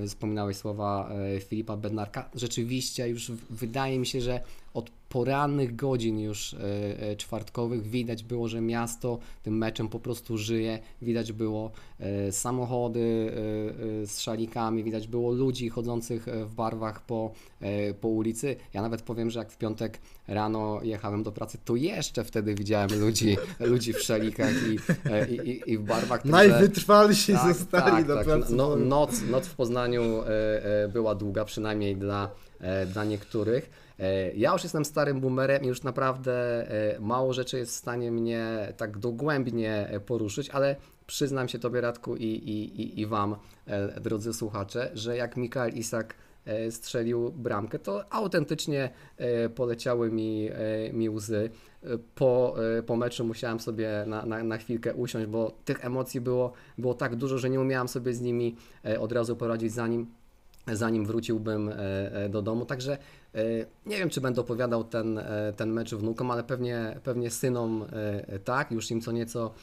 Wspominałeś 0.07 0.57
słowa 0.57 1.11
Filipa 1.41 1.77
Bednarka. 1.77 2.31
Rzeczywiście 2.35 3.09
już 3.09 3.33
wydaje 3.51 3.99
mi 3.99 4.07
się, 4.07 4.21
że 4.21 4.41
od 4.79 4.91
porannych 5.09 5.77
godzin 5.77 6.21
już 6.21 6.55
e, 6.55 6.59
e, 7.01 7.17
czwartkowych 7.17 7.83
widać 7.83 8.25
było, 8.25 8.49
że 8.49 8.61
miasto 8.61 9.19
tym 9.43 9.59
meczem 9.59 9.89
po 9.89 10.01
prostu 10.01 10.39
żyje. 10.39 10.79
Widać 11.03 11.33
było 11.33 11.71
e, 12.01 12.33
samochody 12.33 13.33
z 14.07 14.21
szalikami, 14.21 14.85
widać 14.85 15.09
było 15.09 15.33
ludzi 15.33 15.69
chodzących 15.69 16.27
w 16.45 16.55
barwach 16.55 17.07
po, 17.07 17.33
po 18.01 18.09
ulicy. 18.09 18.57
Ja 18.75 18.83
nawet 18.83 19.03
powiem, 19.03 19.31
że 19.31 19.39
jak 19.39 19.53
w 19.53 19.59
piątek 19.59 20.01
rano 20.29 20.81
jechałem 20.83 21.23
do 21.23 21.33
pracy, 21.33 21.59
to 21.65 21.77
jeszcze 21.77 22.25
wtedy 22.25 22.55
widziałem 22.55 23.01
ludzi, 23.01 23.37
ludzi 23.61 23.93
w 23.93 24.03
szalikach 24.03 24.53
i, 24.69 24.79
i, 25.35 25.63
i 25.67 25.79
w 25.79 25.83
barwach. 25.83 26.25
Najwytrwalsi 26.25 27.33
tak, 27.33 27.55
zostali 27.55 27.91
tak, 27.91 28.07
do 28.07 28.15
tak. 28.15 28.25
pracy. 28.25 28.55
No, 28.55 28.77
noc, 28.77 29.23
noc 29.31 29.47
w 29.47 29.55
Poznaniu 29.55 30.03
była 30.93 31.15
długa, 31.15 31.45
przynajmniej 31.45 31.97
dla, 31.97 32.31
dla 32.93 33.05
niektórych. 33.05 33.88
E, 33.99 34.33
ja 34.35 34.53
już 34.53 34.63
jestem 34.63 34.85
starym 34.85 35.21
boomerem 35.21 35.65
i 35.65 35.67
już 35.67 35.83
naprawdę 35.83 36.33
e, 36.97 37.01
mało 37.01 37.33
rzeczy 37.33 37.59
jest 37.59 37.73
w 37.73 37.77
stanie 37.77 38.11
mnie 38.11 38.73
tak 38.77 38.99
dogłębnie 38.99 39.89
e, 39.91 40.01
poruszyć, 40.01 40.51
ale 40.51 40.77
przyznam 41.07 41.49
się 41.49 41.59
Tobie 41.59 41.81
Radku 41.81 42.17
i, 42.17 42.25
i, 42.25 43.01
i 43.01 43.07
Wam, 43.07 43.37
drodzy 44.01 44.33
słuchacze, 44.33 44.91
że 44.95 45.17
jak 45.17 45.37
Mikael 45.37 45.73
Isak 45.75 46.15
strzelił 46.71 47.33
bramkę, 47.33 47.79
to 47.79 48.13
autentycznie 48.13 48.91
poleciały 49.55 50.11
mi, 50.11 50.51
mi 50.93 51.11
łzy. 51.11 51.51
Po, 52.15 52.55
po 52.87 52.97
meczu 52.97 53.25
musiałem 53.25 53.61
sobie 53.61 54.05
na, 54.07 54.27
na, 54.27 54.45
na 54.45 54.59
chwilkę 54.59 54.95
usiąść, 54.95 55.27
bo 55.27 55.53
tych 55.65 55.85
emocji 55.85 56.21
było, 56.21 56.53
było 56.79 56.95
tak 56.95 57.17
dużo, 57.17 57.39
że 57.39 57.51
nie 57.51 57.61
umiałem 57.61 57.89
sobie 57.89 58.13
z 58.13 58.21
nimi 58.21 58.57
od 58.99 59.13
razu 59.13 59.37
poradzić, 59.37 59.73
zanim, 59.73 60.07
zanim 60.77 61.07
wróciłbym 61.07 61.71
do 62.29 62.43
domu. 62.43 62.67
Także 62.67 62.99
E, 63.35 63.41
nie 63.87 63.99
wiem, 63.99 64.11
czy 64.11 64.21
będę 64.21 64.41
opowiadał 64.41 64.85
ten, 64.85 65.19
e, 65.19 65.53
ten 65.57 65.73
mecz 65.73 65.95
wnukom, 65.95 66.31
ale 66.31 66.45
pewnie, 66.45 67.01
pewnie 67.03 67.31
synom 67.31 67.85
e, 67.93 68.39
tak, 68.39 68.73
już 68.73 68.91
im 68.91 69.01
co 69.01 69.13
nieco 69.13 69.55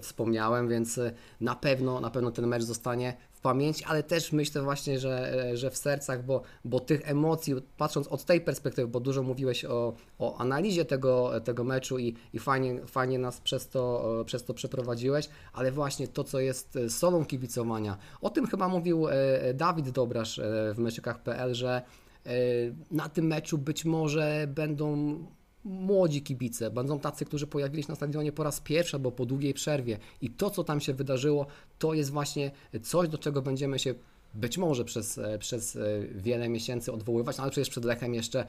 wspomniałem, 0.00 0.68
więc 0.68 1.00
na 1.40 1.54
pewno, 1.54 2.00
na 2.00 2.10
pewno 2.10 2.30
ten 2.30 2.46
mecz 2.46 2.62
zostanie 2.62 3.16
w 3.40 3.42
pamięci, 3.42 3.84
ale 3.84 4.02
też 4.02 4.32
myślę 4.32 4.62
właśnie, 4.62 4.98
że, 4.98 5.50
że 5.54 5.70
w 5.70 5.76
sercach, 5.76 6.24
bo, 6.24 6.42
bo 6.64 6.80
tych 6.80 7.10
emocji, 7.10 7.54
patrząc 7.76 8.08
od 8.08 8.24
tej 8.24 8.40
perspektywy, 8.40 8.88
bo 8.88 9.00
dużo 9.00 9.22
mówiłeś 9.22 9.64
o, 9.64 9.92
o 10.18 10.38
analizie 10.38 10.84
tego, 10.84 11.40
tego 11.40 11.64
meczu 11.64 11.98
i, 11.98 12.14
i 12.32 12.38
fajnie, 12.38 12.86
fajnie 12.86 13.18
nas 13.18 13.40
przez 13.40 13.68
to, 13.68 14.14
przez 14.26 14.44
to 14.44 14.54
przeprowadziłeś, 14.54 15.28
ale 15.52 15.72
właśnie 15.72 16.08
to, 16.08 16.24
co 16.24 16.40
jest 16.40 16.78
solą 16.88 17.24
kibicowania, 17.24 17.96
o 18.20 18.30
tym 18.30 18.46
chyba 18.46 18.68
mówił 18.68 19.06
Dawid 19.54 19.90
Dobrasz 19.90 20.40
w 20.74 20.78
meczykach.pl, 20.78 21.54
że 21.54 21.82
E, 22.26 22.32
na 22.90 23.08
tym 23.08 23.26
meczu 23.26 23.58
być 23.58 23.84
może 23.84 24.46
będą 24.48 25.18
młodzi 25.64 26.22
kibice, 26.22 26.70
będą 26.70 26.98
tacy, 26.98 27.24
którzy 27.24 27.46
pojawili 27.46 27.82
się 27.82 27.88
na 27.88 27.96
stadionie 27.96 28.32
po 28.32 28.44
raz 28.44 28.60
pierwszy 28.60 28.96
albo 28.96 29.12
po 29.12 29.26
długiej 29.26 29.54
przerwie 29.54 29.98
i 30.22 30.30
to, 30.30 30.50
co 30.50 30.64
tam 30.64 30.80
się 30.80 30.94
wydarzyło, 30.94 31.46
to 31.78 31.94
jest 31.94 32.10
właśnie 32.10 32.50
coś, 32.82 33.08
do 33.08 33.18
czego 33.18 33.42
będziemy 33.42 33.78
się 33.78 33.94
być 34.34 34.58
może 34.58 34.84
przez, 34.84 35.18
e, 35.18 35.38
przez 35.38 35.76
e, 35.76 35.80
wiele 36.14 36.48
miesięcy 36.48 36.92
odwoływać, 36.92 37.36
no 37.36 37.42
ale 37.42 37.50
przecież 37.50 37.70
przed 37.70 37.84
Lechem 37.84 38.14
jeszcze 38.14 38.46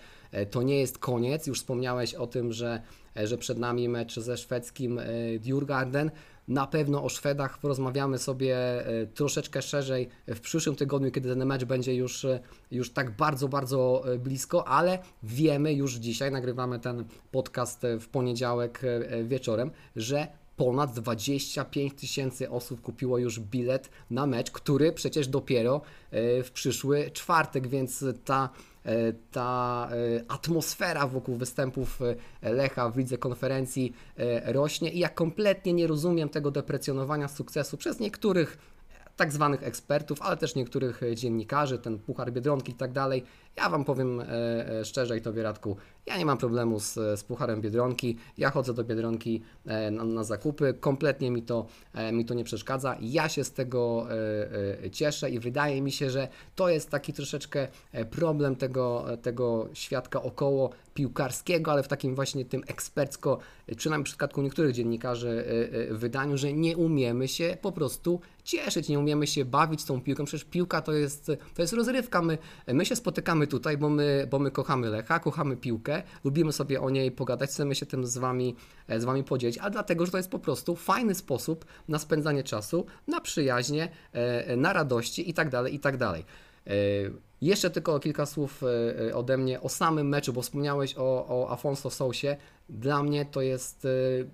to 0.52 0.62
nie 0.62 0.80
jest 0.80 0.98
koniec. 0.98 1.48
Już 1.48 1.60
wspomniałeś 1.60 2.16
o 2.16 2.28
tym, 2.28 2.54
że, 2.54 2.82
że 3.16 3.38
przed 3.38 3.58
nami 3.58 3.90
mecz 3.90 4.20
ze 4.20 4.38
szwedzkim 4.38 5.00
Djurgarden. 5.40 6.12
Na 6.48 6.68
pewno 6.68 7.04
o 7.04 7.10
Szwedach 7.10 7.58
porozmawiamy 7.58 8.18
sobie 8.18 8.58
e, 8.58 9.08
troszeczkę 9.08 9.62
szerzej 9.62 10.10
w 10.28 10.40
przyszłym 10.40 10.76
tygodniu, 10.76 11.12
kiedy 11.12 11.30
ten 11.30 11.46
mecz 11.46 11.66
będzie 11.66 11.96
już, 11.96 12.26
e, 12.26 12.40
już 12.72 12.94
tak 12.94 13.16
bardzo, 13.16 13.48
bardzo 13.48 14.04
e, 14.14 14.20
blisko, 14.20 14.68
ale 14.68 15.00
wiemy 15.24 15.74
już 15.74 15.94
dzisiaj, 15.94 16.32
nagrywamy 16.32 16.80
ten 16.80 17.06
podcast 17.32 17.82
w 18.00 18.08
poniedziałek 18.08 18.82
wieczorem, 19.24 19.72
że 19.96 20.28
ponad 20.62 20.94
25 20.94 21.94
tysięcy 21.94 22.50
osób 22.50 22.82
kupiło 22.82 23.18
już 23.18 23.40
bilet 23.40 23.90
na 24.10 24.26
mecz, 24.28 24.52
który 24.52 24.92
przecież 24.92 25.28
dopiero 25.28 25.82
w 26.44 26.50
przyszły 26.54 27.12
czwartek, 27.14 27.68
więc 27.68 28.06
ta 28.26 28.50
E, 28.86 29.14
ta 29.32 29.90
e, 29.92 30.32
atmosfera 30.32 31.08
wokół 31.08 31.36
występów 31.36 32.00
e, 32.42 32.54
Lecha 32.54 32.90
w 32.90 32.98
lidze 32.98 33.18
konferencji 33.18 33.94
rośnie 34.46 34.92
i 34.92 35.00
ja 35.00 35.10
kompletnie 35.10 35.74
nie 35.74 35.88
rozumiem 35.88 36.30
tego 36.30 36.52
deprecjonowania 36.52 37.28
sukcesu 37.28 37.78
przez 37.78 38.00
niektórych 38.00 38.58
tak 39.16 39.32
zwanych 39.32 39.64
ekspertów, 39.64 40.22
ale 40.22 40.38
też 40.38 40.56
niektórych 40.56 41.02
dziennikarzy, 41.16 41.80
ten 41.80 42.00
Puchar 42.00 42.34
Biedronki 42.34 42.72
i 42.72 42.76
tak 42.76 42.92
dalej. 42.92 43.24
Ja 43.56 43.70
Wam 43.70 43.86
powiem 43.86 44.22
szczerze 44.84 45.18
i 45.18 45.22
Tobie 45.22 45.44
Radku, 45.44 45.78
ja 46.06 46.18
nie 46.18 46.26
mam 46.26 46.38
problemu 46.38 46.80
z, 46.80 46.94
z 46.94 47.24
Pucharem 47.24 47.62
Biedronki, 47.62 48.18
ja 48.38 48.52
chodzę 48.52 48.74
do 48.74 48.84
Biedronki 48.84 49.42
na, 49.92 50.04
na, 50.04 50.24
zakupy, 50.24 50.74
kompletnie 50.80 51.32
mi 51.32 51.42
to, 51.42 51.66
mi 52.14 52.26
to 52.26 52.34
nie 52.34 52.44
przeszkadza, 52.44 52.96
ja 53.02 53.30
się 53.30 53.44
z 53.44 53.52
tego 53.52 54.08
cieszę 54.92 55.30
i 55.30 55.40
wydaje 55.40 55.82
mi 55.82 55.92
się, 55.92 56.10
że 56.10 56.28
to 56.56 56.70
jest 56.70 56.90
taki 56.90 57.14
troszeczkę 57.14 57.68
problem 58.10 58.56
tego, 58.56 59.06
tego 59.22 59.68
świadka 59.74 60.22
około 60.22 60.70
piłkarskiego, 60.94 61.72
ale 61.72 61.84
w 61.84 61.88
takim 61.88 62.16
właśnie 62.16 62.46
tym 62.46 62.64
ekspercko, 62.68 63.40
przynajmniej 63.78 64.06
w 64.06 64.10
przypadku 64.10 64.42
niektórych 64.42 64.72
dziennikarzy 64.72 65.46
wydaniu, 65.92 66.38
że 66.38 66.54
nie 66.54 66.78
umiemy 66.78 67.28
się 67.28 67.58
po 67.62 67.72
prostu 67.72 68.22
cieszyć, 68.44 68.90
nie 68.90 69.00
umiemy 69.00 69.28
się 69.28 69.46
bawić 69.46 69.86
tą 69.86 70.02
piłką, 70.02 70.26
przecież 70.26 70.46
piłka 70.46 70.82
to 70.82 70.94
jest, 70.94 71.32
to 71.56 71.62
jest 71.62 71.74
rozrywka, 71.74 72.22
my, 72.22 72.38
my 72.68 72.86
się 72.86 72.96
spotykamy 72.96 73.41
tutaj, 73.48 73.78
bo 73.78 73.90
my, 73.90 74.28
bo 74.30 74.40
my 74.40 74.52
kochamy 74.52 74.90
Lecha, 74.90 75.20
kochamy 75.20 75.58
piłkę, 75.58 76.04
lubimy 76.24 76.52
sobie 76.52 76.82
o 76.82 76.90
niej 76.90 77.12
pogadać, 77.12 77.50
chcemy 77.50 77.76
się 77.76 77.86
tym 77.86 78.06
z 78.06 78.18
Wami, 78.18 78.56
e, 78.88 79.00
z 79.00 79.04
wami 79.04 79.24
podzielić, 79.24 79.58
a 79.58 79.70
dlatego, 79.70 80.06
że 80.06 80.12
to 80.12 80.18
jest 80.18 80.32
po 80.32 80.40
prostu 80.40 80.76
fajny 80.76 81.16
sposób 81.16 81.66
na 81.88 82.00
spędzanie 82.00 82.44
czasu, 82.44 82.86
na 83.08 83.22
przyjaźnie, 83.22 83.90
e, 84.14 84.56
na 84.56 84.74
radości 84.74 85.28
itd., 85.28 85.52
tak 85.64 85.74
itd. 85.74 86.24
E, 86.68 86.72
jeszcze 87.42 87.70
tylko 87.70 88.00
kilka 88.00 88.26
słów 88.26 88.64
ode 89.14 89.38
mnie 89.38 89.62
o 89.62 89.70
samym 89.70 90.10
meczu, 90.10 90.34
bo 90.34 90.42
wspomniałeś 90.42 90.96
o, 90.98 91.26
o 91.28 91.52
Afonso 91.52 91.90
Sousie. 91.90 92.38
Dla 92.70 93.04
mnie 93.04 93.26
to 93.26 93.42
jest, 93.42 93.88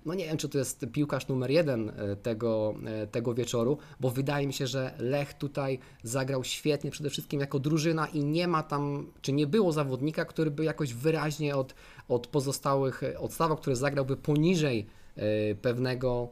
no 0.04 0.14
nie 0.14 0.24
wiem, 0.24 0.36
czy 0.36 0.48
to 0.48 0.58
jest 0.58 0.86
piłkarz 0.92 1.28
numer 1.28 1.50
jeden 1.50 1.92
tego, 2.22 2.74
tego 3.10 3.34
wieczoru, 3.34 3.78
bo 4.00 4.10
wydaje 4.10 4.46
mi 4.46 4.52
się, 4.52 4.66
że 4.66 4.94
Lech 4.98 5.34
tutaj 5.34 5.78
zagrał 6.02 6.44
świetnie, 6.44 6.90
przede 6.90 7.10
wszystkim 7.10 7.40
jako 7.40 7.58
drużyna 7.58 8.06
i 8.06 8.24
nie 8.24 8.48
ma 8.48 8.62
tam, 8.62 9.12
czy 9.20 9.32
nie 9.32 9.46
było 9.46 9.72
zawodnika, 9.72 10.24
który 10.24 10.50
by 10.50 10.64
jakoś 10.64 10.94
wyraźnie 10.94 11.56
od, 11.56 11.74
od 12.08 12.26
pozostałych 12.26 13.02
odstawał, 13.18 13.56
który 13.56 13.76
zagrałby 13.76 14.16
poniżej 14.16 14.86
pewnego 15.62 16.28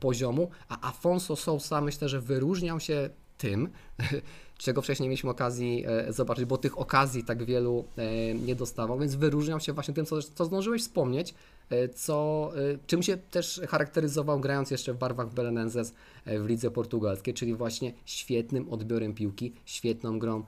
poziomu, 0.00 0.50
a 0.68 0.88
Afonso 0.88 1.36
Sousa 1.36 1.80
myślę, 1.80 2.08
że 2.08 2.20
wyróżniał 2.20 2.80
się 2.80 3.10
tym, 3.40 3.68
czego 4.58 4.82
wcześniej 4.82 5.08
mieliśmy 5.08 5.30
okazji 5.30 5.84
e, 5.86 6.12
zobaczyć, 6.12 6.44
bo 6.44 6.58
tych 6.58 6.78
okazji 6.78 7.24
tak 7.24 7.44
wielu 7.44 7.84
e, 7.96 8.34
nie 8.34 8.54
dostawał, 8.54 8.98
więc 8.98 9.14
wyróżniał 9.14 9.60
się 9.60 9.72
właśnie 9.72 9.94
tym, 9.94 10.06
co, 10.06 10.22
co 10.22 10.44
zdążyłeś 10.44 10.82
wspomnieć, 10.82 11.34
e, 11.70 11.88
co, 11.88 12.52
czym 12.86 13.02
się 13.02 13.16
też 13.16 13.60
charakteryzował 13.68 14.40
grając 14.40 14.70
jeszcze 14.70 14.92
w 14.92 14.96
barwach 14.96 15.34
Belenenses 15.34 15.94
w 16.26 16.46
lidze 16.46 16.70
portugalskiej, 16.70 17.34
czyli 17.34 17.54
właśnie 17.54 17.92
świetnym 18.04 18.68
odbiorem 18.68 19.14
piłki, 19.14 19.52
świetną 19.64 20.18
grą 20.18 20.44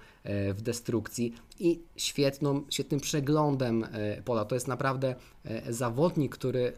w 0.55 0.63
destrukcji 0.63 1.35
i 1.61 1.81
świetną, 1.97 2.63
świetnym 2.71 3.01
przeglądem 3.01 3.87
pola. 4.25 4.45
To 4.45 4.55
jest 4.55 4.69
naprawdę 4.69 5.15
zawodnik, 5.69 6.35
który 6.35 6.73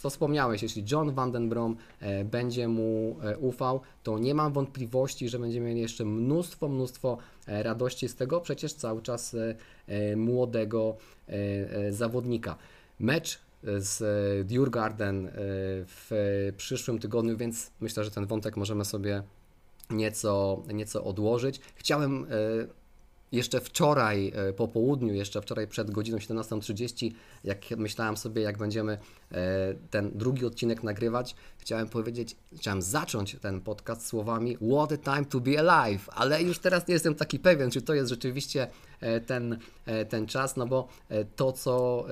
co 0.00 0.10
wspomniałeś, 0.10 0.62
jeśli 0.62 0.84
John 0.92 1.14
Vandenbrom 1.14 1.76
e, 2.00 2.24
będzie 2.24 2.68
mu 2.68 3.16
e, 3.22 3.38
ufał, 3.38 3.80
to 4.02 4.18
nie 4.18 4.34
mam 4.34 4.52
wątpliwości, 4.52 5.28
że 5.28 5.38
będziemy 5.38 5.66
mieli 5.66 5.80
jeszcze 5.80 6.04
mnóstwo, 6.04 6.68
mnóstwo 6.68 7.18
e, 7.46 7.62
radości 7.62 8.08
z 8.08 8.14
tego 8.14 8.40
przecież 8.40 8.72
cały 8.72 9.02
czas 9.02 9.36
młodego 10.16 10.96
zawodnika. 11.90 12.56
Mecz 13.00 13.40
z 13.62 14.46
Djurgarden 14.46 15.30
w 15.86 16.52
przyszłym 16.56 16.98
tygodniu, 16.98 17.36
więc 17.36 17.70
myślę, 17.80 18.04
że 18.04 18.10
ten 18.10 18.26
wątek 18.26 18.56
możemy 18.56 18.84
sobie 18.84 19.22
nieco, 19.90 20.62
nieco 20.74 21.04
odłożyć. 21.04 21.60
Chciałem 21.74 22.26
jeszcze 23.32 23.60
wczoraj 23.60 24.32
po 24.56 24.68
południu, 24.68 25.14
jeszcze 25.14 25.42
wczoraj 25.42 25.66
przed 25.68 25.90
godziną 25.90 26.18
17.30, 26.18 27.10
jak 27.44 27.70
myślałem 27.70 28.16
sobie, 28.16 28.42
jak 28.42 28.58
będziemy 28.58 28.98
e, 29.32 29.74
ten 29.90 30.10
drugi 30.14 30.46
odcinek 30.46 30.82
nagrywać, 30.82 31.34
chciałem 31.58 31.88
powiedzieć, 31.88 32.36
chciałem 32.56 32.82
zacząć 32.82 33.36
ten 33.40 33.60
podcast 33.60 34.06
słowami 34.06 34.56
What 34.56 34.92
a 34.92 34.96
time 34.96 35.24
to 35.24 35.40
be 35.40 35.70
alive, 35.70 36.08
ale 36.12 36.42
już 36.42 36.58
teraz 36.58 36.88
nie 36.88 36.94
jestem 36.94 37.14
taki 37.14 37.38
pewien, 37.38 37.70
czy 37.70 37.82
to 37.82 37.94
jest 37.94 38.10
rzeczywiście 38.10 38.66
e, 39.00 39.20
ten, 39.20 39.58
e, 39.86 40.04
ten 40.04 40.26
czas, 40.26 40.56
no 40.56 40.66
bo 40.66 40.88
e, 41.08 41.24
to, 41.24 41.52
co 41.52 42.04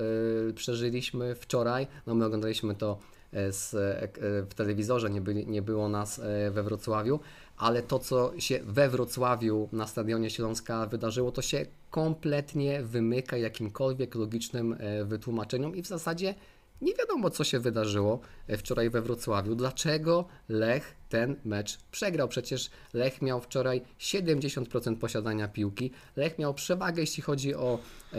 e, 0.49 0.53
przeżyliśmy 0.53 1.35
wczoraj, 1.35 1.87
no 2.07 2.15
my 2.15 2.25
oglądaliśmy 2.25 2.75
to 2.75 2.99
e, 3.33 3.51
z, 3.51 3.73
e, 3.73 4.07
w 4.49 4.53
telewizorze, 4.53 5.09
nie, 5.09 5.21
nie 5.45 5.61
było 5.61 5.89
nas 5.89 6.19
e, 6.19 6.51
we 6.51 6.63
Wrocławiu, 6.63 7.19
ale 7.59 7.83
to, 7.83 7.99
co 7.99 8.39
się 8.39 8.59
we 8.63 8.89
Wrocławiu 8.89 9.69
na 9.71 9.87
Stadionie 9.87 10.29
Śląska 10.29 10.85
wydarzyło, 10.85 11.31
to 11.31 11.41
się 11.41 11.65
kompletnie 11.89 12.83
wymyka 12.83 13.37
jakimkolwiek 13.37 14.15
logicznym 14.15 14.75
e, 14.79 15.05
wytłumaczeniom 15.05 15.75
i 15.75 15.81
w 15.81 15.87
zasadzie 15.87 16.35
nie 16.81 16.93
wiadomo, 16.93 17.29
co 17.29 17.43
się 17.43 17.59
wydarzyło 17.59 18.19
e, 18.47 18.57
wczoraj 18.57 18.89
we 18.89 19.01
Wrocławiu. 19.01 19.55
Dlaczego 19.55 20.25
Lech 20.49 20.95
ten 21.09 21.35
mecz 21.45 21.77
przegrał? 21.91 22.27
Przecież 22.27 22.69
Lech 22.93 23.21
miał 23.21 23.41
wczoraj 23.41 23.81
70% 23.99 24.95
posiadania 24.95 25.47
piłki. 25.47 25.91
Lech 26.15 26.39
miał 26.39 26.53
przewagę, 26.53 27.01
jeśli 27.01 27.23
chodzi 27.23 27.55
o 27.55 27.79
e, 28.13 28.17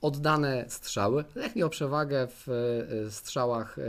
oddane 0.00 0.64
strzały. 0.68 1.24
Lech 1.34 1.56
miał 1.56 1.70
przewagę 1.70 2.28
w 2.30 2.48
e, 2.48 3.10
strzałach 3.10 3.78
e, 3.78 3.82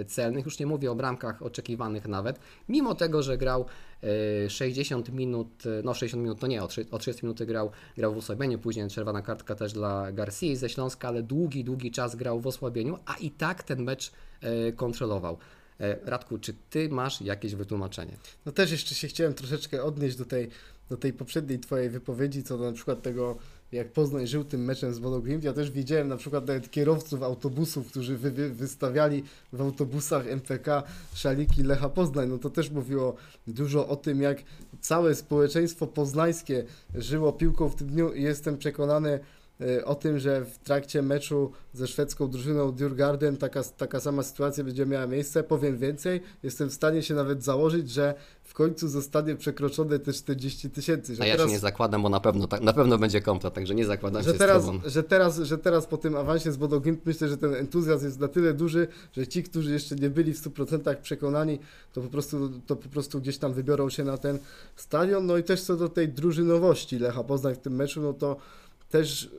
e, 0.00 0.04
celnych, 0.04 0.44
już 0.44 0.58
nie 0.58 0.66
mówię 0.66 0.90
o 0.90 0.94
bramkach 0.94 1.42
oczekiwanych 1.42 2.08
nawet, 2.08 2.40
mimo 2.68 2.94
tego, 2.94 3.22
że 3.22 3.38
grał 3.38 3.64
e, 4.46 4.50
60 4.50 5.12
minut, 5.12 5.66
e, 5.66 5.82
no 5.84 5.94
60 5.94 6.22
minut 6.22 6.40
to 6.40 6.46
nie, 6.46 6.62
o 6.62 6.66
trzy- 6.66 6.86
o 6.90 6.98
30 6.98 7.24
minuty 7.26 7.46
grał, 7.46 7.70
grał 7.96 8.14
w 8.14 8.18
osłabieniu, 8.18 8.58
później 8.58 8.88
czerwona 8.88 9.22
kartka 9.22 9.54
też 9.54 9.72
dla 9.72 10.12
Garcia 10.12 10.56
ze 10.56 10.68
Śląska, 10.68 11.08
ale 11.08 11.22
długi, 11.22 11.64
długi 11.64 11.90
czas 11.90 12.16
grał 12.16 12.40
w 12.40 12.46
osłabieniu, 12.46 12.98
a 13.06 13.16
i 13.16 13.30
tak 13.30 13.62
ten 13.62 13.82
mecz 13.82 14.12
e, 14.40 14.72
kontrolował. 14.72 15.38
E, 15.80 15.96
Radku, 16.04 16.38
czy 16.38 16.54
ty 16.70 16.88
masz 16.88 17.20
jakieś 17.20 17.54
wytłumaczenie? 17.54 18.16
No 18.46 18.52
też 18.52 18.70
jeszcze 18.70 18.94
się 18.94 19.08
chciałem 19.08 19.34
troszeczkę 19.34 19.82
odnieść 19.82 20.16
do 20.16 20.24
tej, 20.24 20.48
do 20.90 20.96
tej 20.96 21.12
poprzedniej 21.12 21.58
twojej 21.58 21.90
wypowiedzi, 21.90 22.42
co 22.42 22.58
do 22.58 22.64
na 22.64 22.72
przykład 22.72 23.02
tego, 23.02 23.36
jak 23.72 23.92
Poznań 23.92 24.26
żył 24.26 24.44
tym 24.44 24.64
meczem 24.64 24.94
z 24.94 24.98
Bodo. 24.98 25.22
Ja 25.42 25.52
też 25.52 25.70
widziałem 25.70 26.08
na 26.08 26.16
przykład 26.16 26.46
nawet 26.46 26.70
kierowców 26.70 27.22
autobusów, 27.22 27.86
którzy 27.86 28.16
wy, 28.16 28.30
wy, 28.30 28.50
wystawiali 28.50 29.22
w 29.52 29.60
autobusach 29.60 30.26
MPK 30.26 30.82
szaliki 31.14 31.62
Lecha 31.62 31.88
Poznań. 31.88 32.28
No 32.28 32.38
to 32.38 32.50
też 32.50 32.70
mówiło 32.70 33.16
dużo 33.46 33.88
o 33.88 33.96
tym, 33.96 34.22
jak 34.22 34.42
całe 34.80 35.14
społeczeństwo 35.14 35.86
poznańskie 35.86 36.64
żyło 36.94 37.32
piłką 37.32 37.68
w 37.68 37.74
tym 37.74 37.88
dniu 37.88 38.12
i 38.12 38.22
jestem 38.22 38.58
przekonany, 38.58 39.20
o 39.84 39.94
tym, 39.94 40.18
że 40.18 40.44
w 40.44 40.58
trakcie 40.58 41.02
meczu 41.02 41.52
ze 41.72 41.86
szwedzką 41.86 42.30
drużyną 42.30 42.72
Djurgarden 42.72 43.36
taka, 43.36 43.62
taka 43.62 44.00
sama 44.00 44.22
sytuacja 44.22 44.64
będzie 44.64 44.86
miała 44.86 45.06
miejsce. 45.06 45.42
Powiem 45.42 45.78
więcej, 45.78 46.20
jestem 46.42 46.70
w 46.70 46.74
stanie 46.74 47.02
się 47.02 47.14
nawet 47.14 47.44
założyć, 47.44 47.90
że 47.90 48.14
w 48.44 48.54
końcu 48.54 48.88
zostanie 48.88 49.36
przekroczone 49.36 49.98
te 49.98 50.12
40 50.12 50.70
tysięcy. 50.70 51.16
A 51.20 51.26
ja 51.26 51.32
teraz- 51.34 51.46
się 51.48 51.52
nie 51.52 51.58
zakładam, 51.58 52.02
bo 52.02 52.08
na 52.08 52.20
pewno, 52.20 52.46
tak- 52.46 52.60
na 52.60 52.72
pewno 52.72 52.98
będzie 52.98 53.20
komplet, 53.20 53.54
także 53.54 53.74
nie 53.74 53.84
zakładam 53.86 54.22
że 54.22 54.32
się 54.32 54.38
teraz, 54.38 54.62
z 54.62 54.66
tobą. 54.66 54.80
że, 54.86 55.02
teraz, 55.02 55.38
że 55.38 55.58
teraz 55.58 55.86
po 55.86 55.96
tym 55.96 56.16
awansie 56.16 56.52
z 56.52 56.56
Bodo 56.56 56.80
Glimt 56.80 57.06
myślę, 57.06 57.28
że 57.28 57.36
ten 57.36 57.54
entuzjazm 57.54 58.04
jest 58.04 58.20
na 58.20 58.28
tyle 58.28 58.54
duży, 58.54 58.88
że 59.16 59.26
ci, 59.26 59.42
którzy 59.42 59.72
jeszcze 59.72 59.96
nie 59.96 60.10
byli 60.10 60.34
w 60.34 60.38
100% 60.38 60.96
przekonani, 61.02 61.58
to 61.92 62.00
po, 62.00 62.08
prostu, 62.08 62.50
to 62.66 62.76
po 62.76 62.88
prostu 62.88 63.20
gdzieś 63.20 63.38
tam 63.38 63.52
wybiorą 63.52 63.90
się 63.90 64.04
na 64.04 64.18
ten 64.18 64.38
stadion. 64.76 65.26
No 65.26 65.36
i 65.38 65.42
też 65.44 65.62
co 65.62 65.76
do 65.76 65.88
tej 65.88 66.08
drużynowości 66.08 66.98
Lecha 66.98 67.24
Poznań 67.24 67.54
w 67.54 67.58
tym 67.58 67.74
meczu, 67.74 68.00
no 68.00 68.12
to 68.12 68.36
też, 68.90 69.30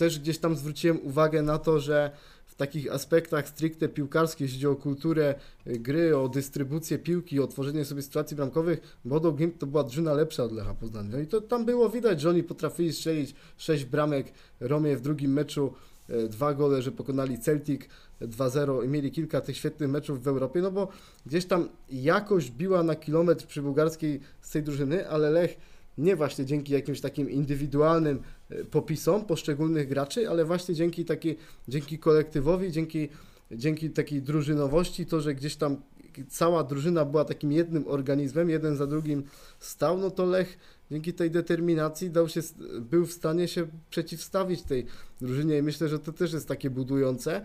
też 0.00 0.18
gdzieś 0.18 0.38
tam 0.38 0.56
zwróciłem 0.56 1.06
uwagę 1.06 1.42
na 1.42 1.58
to, 1.58 1.80
że 1.80 2.10
w 2.46 2.54
takich 2.54 2.92
aspektach 2.92 3.48
stricte 3.48 3.88
piłkarskich, 3.88 4.40
jeśli 4.40 4.56
chodzi 4.56 4.66
o 4.66 4.76
kulturę 4.76 5.34
y, 5.66 5.78
gry, 5.78 6.16
o 6.16 6.28
dystrybucję 6.28 6.98
piłki, 6.98 7.40
o 7.40 7.46
tworzenie 7.46 7.84
sobie 7.84 8.02
sytuacji 8.02 8.36
bramkowych, 8.36 8.98
Bodo 9.04 9.32
Glimt 9.32 9.58
to 9.58 9.66
była 9.66 9.82
drużyna 9.82 10.12
lepsza 10.12 10.44
od 10.44 10.52
Lecha 10.52 10.74
Poznań. 10.74 11.08
No 11.12 11.18
i 11.18 11.26
to 11.26 11.40
tam 11.40 11.64
było 11.64 11.90
widać, 11.90 12.20
że 12.20 12.30
oni 12.30 12.42
potrafili 12.42 12.92
strzelić 12.92 13.34
6 13.56 13.84
bramek, 13.84 14.32
Romie 14.60 14.96
w 14.96 15.00
drugim 15.00 15.32
meczu 15.32 15.72
e, 16.08 16.28
dwa 16.28 16.54
gole, 16.54 16.82
że 16.82 16.92
pokonali 16.92 17.38
Celtic 17.38 17.82
2-0 18.22 18.84
i 18.84 18.88
mieli 18.88 19.10
kilka 19.10 19.40
tych 19.40 19.56
świetnych 19.56 19.90
meczów 19.90 20.22
w 20.22 20.28
Europie, 20.28 20.60
no 20.60 20.70
bo 20.70 20.88
gdzieś 21.26 21.46
tam 21.46 21.68
jakość 21.90 22.50
biła 22.50 22.82
na 22.82 22.94
kilometr 22.94 23.46
przy 23.46 23.62
bułgarskiej 23.62 24.20
z 24.40 24.50
tej 24.50 24.62
drużyny, 24.62 25.08
ale 25.08 25.30
Lech 25.30 25.56
nie 25.98 26.16
właśnie 26.16 26.44
dzięki 26.46 26.72
jakimś 26.72 27.00
takim 27.00 27.30
indywidualnym 27.30 28.22
popisom 28.70 29.24
poszczególnych 29.24 29.88
graczy, 29.88 30.30
ale 30.30 30.44
właśnie 30.44 30.74
dzięki 30.74 31.04
takiej, 31.04 31.38
dzięki 31.68 31.98
kolektywowi, 31.98 32.72
dzięki, 32.72 33.08
dzięki 33.52 33.90
takiej 33.90 34.22
drużynowości, 34.22 35.06
to, 35.06 35.20
że 35.20 35.34
gdzieś 35.34 35.56
tam 35.56 35.76
cała 36.28 36.64
drużyna 36.64 37.04
była 37.04 37.24
takim 37.24 37.52
jednym 37.52 37.88
organizmem, 37.88 38.50
jeden 38.50 38.76
za 38.76 38.86
drugim 38.86 39.22
stał, 39.58 39.98
no 39.98 40.10
to 40.10 40.24
Lech 40.24 40.58
dzięki 40.90 41.12
tej 41.12 41.30
determinacji 41.30 42.10
dał 42.10 42.28
się, 42.28 42.40
był 42.80 43.06
w 43.06 43.12
stanie 43.12 43.48
się 43.48 43.66
przeciwstawić 43.90 44.62
tej 44.62 44.86
drużynie 45.20 45.58
i 45.58 45.62
myślę, 45.62 45.88
że 45.88 45.98
to 45.98 46.12
też 46.12 46.32
jest 46.32 46.48
takie 46.48 46.70
budujące 46.70 47.44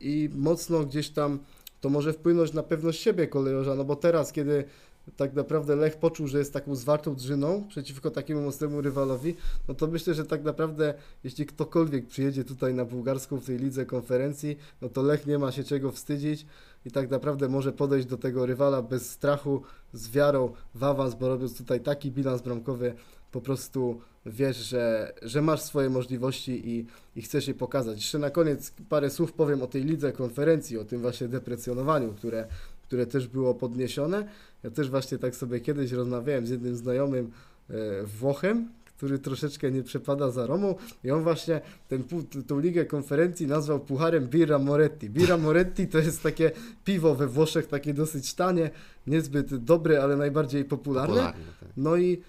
i 0.00 0.30
mocno 0.34 0.84
gdzieś 0.84 1.10
tam 1.10 1.38
to 1.80 1.88
może 1.90 2.12
wpłynąć 2.12 2.52
na 2.52 2.62
pewność 2.62 3.00
siebie 3.00 3.26
kolejorza, 3.26 3.74
no 3.74 3.84
bo 3.84 3.96
teraz, 3.96 4.32
kiedy 4.32 4.64
tak 5.16 5.34
naprawdę 5.34 5.76
Lech 5.76 5.96
poczuł, 5.96 6.26
że 6.26 6.38
jest 6.38 6.52
taką 6.52 6.74
zwartą 6.74 7.14
drżyną 7.14 7.64
przeciwko 7.68 8.10
takiemu 8.10 8.42
mocnemu 8.42 8.80
rywalowi, 8.80 9.36
no 9.68 9.74
to 9.74 9.86
myślę, 9.86 10.14
że 10.14 10.24
tak 10.24 10.42
naprawdę 10.42 10.94
jeśli 11.24 11.46
ktokolwiek 11.46 12.06
przyjedzie 12.06 12.44
tutaj 12.44 12.74
na 12.74 12.84
bułgarską 12.84 13.36
w 13.36 13.44
tej 13.44 13.58
lidze 13.58 13.86
konferencji, 13.86 14.56
no 14.82 14.88
to 14.88 15.02
Lech 15.02 15.26
nie 15.26 15.38
ma 15.38 15.52
się 15.52 15.64
czego 15.64 15.92
wstydzić 15.92 16.46
i 16.86 16.90
tak 16.90 17.10
naprawdę 17.10 17.48
może 17.48 17.72
podejść 17.72 18.06
do 18.06 18.16
tego 18.16 18.46
rywala 18.46 18.82
bez 18.82 19.10
strachu, 19.10 19.62
z 19.92 20.10
wiarą 20.10 20.52
w 20.74 20.84
awans, 20.84 21.14
bo 21.14 21.28
robiąc 21.28 21.58
tutaj 21.58 21.80
taki 21.80 22.10
bilans 22.10 22.42
bramkowy, 22.42 22.94
po 23.32 23.40
prostu 23.40 24.00
wiesz, 24.26 24.56
że, 24.56 25.12
że 25.22 25.42
masz 25.42 25.62
swoje 25.62 25.90
możliwości 25.90 26.68
i, 26.70 26.86
i 27.16 27.22
chcesz 27.22 27.48
je 27.48 27.54
pokazać. 27.54 27.96
Jeszcze 27.96 28.18
na 28.18 28.30
koniec 28.30 28.72
parę 28.88 29.10
słów 29.10 29.32
powiem 29.32 29.62
o 29.62 29.66
tej 29.66 29.84
lidze 29.84 30.12
konferencji, 30.12 30.78
o 30.78 30.84
tym 30.84 31.00
właśnie 31.00 31.28
deprecjonowaniu, 31.28 32.12
które, 32.12 32.46
które 32.90 33.06
też 33.06 33.28
było 33.28 33.54
podniesione. 33.54 34.28
Ja 34.62 34.70
też 34.70 34.90
właśnie 34.90 35.18
tak 35.18 35.36
sobie 35.36 35.60
kiedyś 35.60 35.92
rozmawiałem 35.92 36.46
z 36.46 36.50
jednym 36.50 36.76
znajomym 36.76 37.30
e, 37.70 37.74
Włochem, 38.02 38.68
który 38.96 39.18
troszeczkę 39.18 39.70
nie 39.70 39.82
przepada 39.82 40.30
za 40.30 40.46
Romą 40.46 40.74
i 41.04 41.10
on 41.10 41.22
właśnie 41.22 41.60
ten, 41.88 42.04
tą 42.46 42.60
ligę 42.60 42.84
konferencji 42.84 43.46
nazwał 43.46 43.80
pucharem 43.80 44.28
Birra 44.28 44.58
Moretti. 44.58 45.10
Birra 45.10 45.36
Moretti 45.36 45.88
to 45.88 45.98
jest 45.98 46.22
takie 46.22 46.50
piwo 46.84 47.14
we 47.14 47.26
Włoszech, 47.26 47.66
takie 47.66 47.94
dosyć 47.94 48.34
tanie, 48.34 48.70
niezbyt 49.06 49.56
dobre, 49.56 50.02
ale 50.02 50.16
najbardziej 50.16 50.64
popularne. 50.64 51.14
Popularny, 51.14 51.44
tak. 51.60 51.68
No 51.76 51.96
i, 51.96 52.22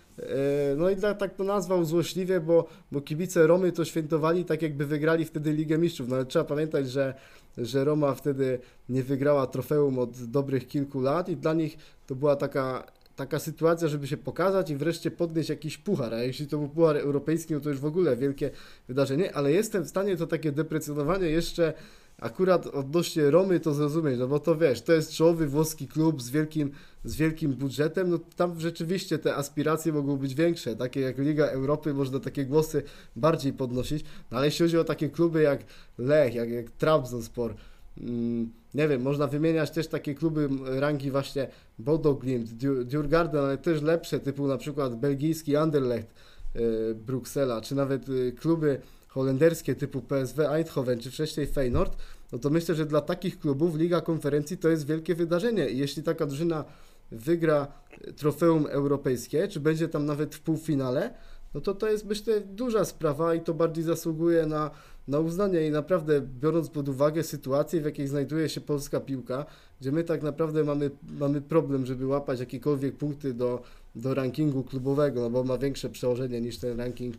no 0.78 0.90
i 0.90 0.96
tak, 0.96 1.18
tak 1.18 1.36
to 1.36 1.44
nazwał 1.44 1.86
złośliwie, 1.86 2.40
bo, 2.40 2.68
bo 2.92 3.02
kibice 3.02 3.48
Romy 3.48 3.72
to 3.72 3.86
świętowali 3.86 4.46
tak, 4.46 4.62
jakby 4.62 4.86
wygrali 4.86 5.26
wtedy 5.26 5.54
Ligę 5.54 5.78
Mistrzów. 5.78 6.08
No 6.08 6.16
ale 6.16 6.26
trzeba 6.26 6.46
pamiętać, 6.46 6.90
że, 6.90 7.14
że 7.58 7.84
Roma 7.84 8.16
wtedy 8.16 8.60
nie 8.90 9.04
wygrała 9.04 9.48
trofeum 9.48 10.00
od 10.00 10.24
dobrych 10.26 10.68
kilku 10.68 11.02
lat 11.02 11.30
i 11.30 11.38
dla 11.38 11.54
nich 11.54 11.78
to 12.08 12.16
była 12.16 12.36
taka, 12.36 12.84
taka 13.16 13.40
sytuacja, 13.40 13.88
żeby 13.88 14.08
się 14.08 14.18
pokazać 14.18 14.70
i 14.70 14.76
wreszcie 14.76 15.12
podnieść 15.12 15.50
jakiś 15.50 15.78
puchar. 15.78 16.14
A 16.14 16.24
jeśli 16.24 16.48
to 16.48 16.58
był 16.58 16.70
puchar 16.70 16.98
europejski, 16.98 17.54
no 17.54 17.60
to 17.60 17.70
już 17.70 17.80
w 17.80 17.86
ogóle 17.86 18.18
wielkie 18.18 18.50
wydarzenie, 18.88 19.36
ale 19.36 19.52
jestem 19.52 19.84
w 19.84 19.88
stanie 19.88 20.18
to 20.18 20.28
takie 20.28 20.52
deprecjonowanie 20.52 21.28
jeszcze 21.28 21.74
akurat 22.22 22.68
odnośnie 22.68 23.32
Romy 23.32 23.60
to 23.60 23.74
zrozumieć, 23.74 24.20
no 24.20 24.28
bo 24.28 24.40
to 24.40 24.56
wiesz, 24.56 24.82
to 24.82 24.94
jest 24.94 25.12
czołowy 25.14 25.48
włoski 25.48 25.88
klub 25.88 26.22
z 26.22 26.30
wielkim, 26.30 26.72
z 27.04 27.16
wielkim 27.16 27.54
budżetem, 27.54 28.10
no 28.10 28.20
tam 28.36 28.60
rzeczywiście 28.60 29.20
te 29.20 29.36
aspiracje 29.36 29.94
mogą 29.94 30.18
być 30.18 30.36
większe, 30.36 30.76
takie 30.76 31.00
jak 31.02 31.18
Liga 31.18 31.46
Europy, 31.46 31.94
można 31.94 32.20
takie 32.20 32.46
głosy 32.46 32.84
bardziej 33.16 33.54
podnosić, 33.54 34.06
no 34.32 34.38
ale 34.38 34.48
jeśli 34.48 34.66
chodzi 34.66 34.78
o 34.78 34.84
takie 34.84 35.10
kluby 35.10 35.42
jak 35.42 35.64
Lech, 35.98 36.36
jak, 36.36 36.50
jak 36.50 36.72
Trabzonspor, 36.72 37.56
mm, 37.98 38.52
nie 38.74 38.88
wiem, 38.88 39.02
można 39.02 39.28
wymieniać 39.28 39.72
też 39.72 39.88
takie 39.88 40.16
kluby 40.16 40.50
rangi 40.66 41.12
właśnie 41.12 41.48
Bodo 41.80 42.14
Glimt, 42.14 42.50
Djur- 42.50 42.86
Djurgarden, 42.86 43.44
ale 43.44 43.58
też 43.58 43.82
lepsze, 43.82 44.20
typu 44.20 44.48
na 44.48 44.58
przykład 44.58 45.00
belgijski 45.00 45.56
Anderlecht, 45.56 46.14
y, 46.56 46.96
Bruksela, 46.96 47.62
czy 47.62 47.76
nawet 47.76 48.10
y, 48.10 48.32
kluby 48.40 48.82
holenderskie 49.12 49.76
typu 49.76 50.02
PSV 50.02 50.50
Eindhoven, 50.50 51.00
czy 51.00 51.12
wcześniej 51.12 51.48
Feyenoord, 51.48 51.98
no 52.32 52.40
to 52.40 52.50
myślę, 52.50 52.76
że 52.76 52.86
dla 52.86 53.02
takich 53.02 53.40
klubów 53.40 53.76
Liga 53.76 54.02
Konferencji 54.02 54.58
to 54.58 54.70
jest 54.70 54.88
wielkie 54.88 55.16
wydarzenie. 55.16 55.70
I 55.70 55.78
jeśli 55.78 56.04
taka 56.04 56.26
drużyna 56.26 56.66
wygra 57.12 57.68
trofeum 58.16 58.68
europejskie, 58.70 59.48
czy 59.48 59.60
będzie 59.60 59.88
tam 59.88 60.06
nawet 60.06 60.36
w 60.36 60.40
półfinale, 60.40 61.14
no 61.54 61.62
to 61.62 61.76
to 61.76 61.90
jest 61.90 62.06
myślę 62.06 62.42
duża 62.42 62.86
sprawa 62.86 63.36
i 63.36 63.42
to 63.42 63.54
bardziej 63.54 63.84
zasługuje 63.84 64.46
na, 64.46 64.72
na 65.08 65.20
uznanie. 65.20 65.68
I 65.68 65.72
naprawdę 65.72 66.22
biorąc 66.22 66.70
pod 66.70 66.90
uwagę 66.90 67.24
sytuację, 67.24 67.82
w 67.82 67.86
jakiej 67.86 68.08
znajduje 68.08 68.50
się 68.50 68.62
polska 68.62 69.00
piłka, 69.00 69.46
gdzie 69.82 69.92
my 69.92 70.04
tak 70.04 70.24
naprawdę 70.24 70.64
mamy, 70.64 70.92
mamy 71.20 71.42
problem, 71.42 71.86
żeby 71.86 72.08
łapać 72.08 72.40
jakiekolwiek 72.40 72.98
punkty 72.98 73.34
do, 73.34 73.62
do 73.96 74.14
rankingu 74.14 74.64
klubowego, 74.64 75.22
no 75.22 75.30
bo 75.30 75.44
ma 75.44 75.58
większe 75.58 75.90
przełożenie 75.90 76.42
niż 76.42 76.58
ten 76.58 76.78
ranking, 76.78 77.16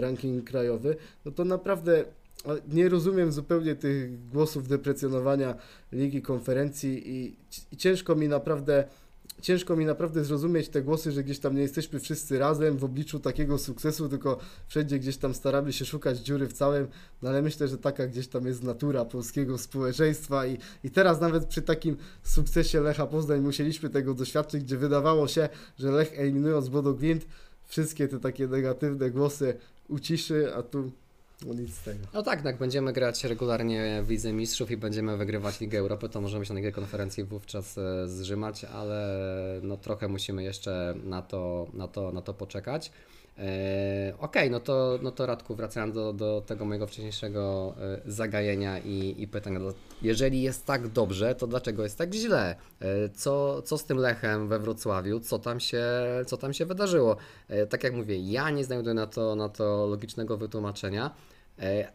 ranking 0.00 0.44
krajowy, 0.44 0.96
no 1.24 1.32
to 1.32 1.44
naprawdę 1.44 2.04
nie 2.68 2.88
rozumiem 2.88 3.32
zupełnie 3.32 3.74
tych 3.74 4.28
głosów 4.28 4.68
deprecjonowania 4.68 5.54
Ligi 5.92 6.22
Konferencji 6.22 7.10
i, 7.10 7.36
i 7.72 7.76
ciężko 7.76 8.16
mi 8.16 8.28
naprawdę 8.28 8.84
ciężko 9.40 9.76
mi 9.76 9.84
naprawdę 9.84 10.24
zrozumieć 10.24 10.68
te 10.68 10.82
głosy, 10.82 11.12
że 11.12 11.24
gdzieś 11.24 11.38
tam 11.38 11.56
nie 11.56 11.62
jesteśmy 11.62 12.00
wszyscy 12.00 12.38
razem 12.38 12.78
w 12.78 12.84
obliczu 12.84 13.20
takiego 13.20 13.58
sukcesu, 13.58 14.08
tylko 14.08 14.38
wszędzie 14.68 14.98
gdzieś 14.98 15.16
tam 15.16 15.34
staramy 15.34 15.72
się 15.72 15.84
szukać 15.84 16.18
dziury 16.18 16.46
w 16.46 16.52
całym, 16.52 16.86
no 17.22 17.28
ale 17.28 17.42
myślę, 17.42 17.68
że 17.68 17.78
taka 17.78 18.06
gdzieś 18.06 18.28
tam 18.28 18.46
jest 18.46 18.62
natura 18.62 19.04
polskiego 19.04 19.58
społeczeństwa 19.58 20.46
i, 20.46 20.58
i 20.84 20.90
teraz 20.90 21.20
nawet 21.20 21.44
przy 21.44 21.62
takim 21.62 21.96
sukcesie 22.22 22.80
Lecha 22.80 23.06
Poznań 23.06 23.40
musieliśmy 23.40 23.90
tego 23.90 24.14
doświadczyć, 24.14 24.64
gdzie 24.64 24.76
wydawało 24.76 25.28
się, 25.28 25.48
że 25.78 25.90
Lech 25.90 26.18
eliminując 26.18 26.68
Bodo 26.68 26.94
Glint 26.94 27.26
wszystkie 27.66 28.08
te 28.08 28.20
takie 28.20 28.46
negatywne 28.46 29.10
głosy 29.10 29.54
uciszy, 29.88 30.54
a 30.54 30.62
tu 30.62 30.90
no 31.46 31.54
nic 31.54 31.74
z 31.74 31.82
tego. 31.82 31.98
No 32.14 32.22
tak, 32.22 32.44
jak 32.44 32.58
będziemy 32.58 32.92
grać 32.92 33.24
regularnie 33.24 34.02
w 34.02 34.10
Lidze 34.10 34.32
Mistrzów 34.32 34.70
i 34.70 34.76
będziemy 34.76 35.16
wygrywać 35.16 35.60
Ligę 35.60 35.78
Europy, 35.78 36.08
to 36.08 36.20
możemy 36.20 36.46
się 36.46 36.54
na 36.54 36.72
Konferencji 36.72 37.24
wówczas 37.24 37.78
e, 37.78 38.08
zrzymać, 38.08 38.64
ale 38.64 39.20
no 39.62 39.76
trochę 39.76 40.08
musimy 40.08 40.42
jeszcze 40.42 40.94
na 41.04 41.22
to, 41.22 41.66
na 41.72 41.88
to, 41.88 42.12
na 42.12 42.22
to 42.22 42.34
poczekać. 42.34 42.90
E, 43.38 44.14
Okej, 44.18 44.42
okay, 44.42 44.50
no, 44.50 44.60
to, 44.60 44.98
no 45.02 45.10
to 45.10 45.26
Radku, 45.26 45.54
wracając 45.54 45.94
do, 45.94 46.12
do 46.12 46.42
tego 46.46 46.64
mojego 46.64 46.86
wcześniejszego 46.86 47.74
e, 47.80 48.00
zagajenia 48.06 48.78
i, 48.78 49.14
i 49.18 49.28
pytania. 49.28 49.58
No, 49.58 49.72
jeżeli 50.02 50.42
jest 50.42 50.66
tak 50.66 50.88
dobrze, 50.88 51.34
to 51.34 51.46
dlaczego 51.46 51.82
jest 51.82 51.98
tak 51.98 52.14
źle? 52.14 52.56
E, 52.80 53.08
co, 53.08 53.62
co 53.62 53.78
z 53.78 53.84
tym 53.84 53.98
Lechem 53.98 54.48
we 54.48 54.58
Wrocławiu? 54.58 55.20
Co 55.20 55.38
tam 55.38 55.60
się, 55.60 55.84
co 56.26 56.36
tam 56.36 56.52
się 56.52 56.66
wydarzyło? 56.66 57.16
Tak 57.68 57.84
jak 57.84 57.94
mówię, 57.94 58.18
ja 58.18 58.50
nie 58.50 58.64
znajduję 58.64 58.94
na 58.94 59.06
to, 59.06 59.34
na 59.34 59.48
to 59.48 59.86
logicznego 59.86 60.36
wytłumaczenia, 60.36 61.14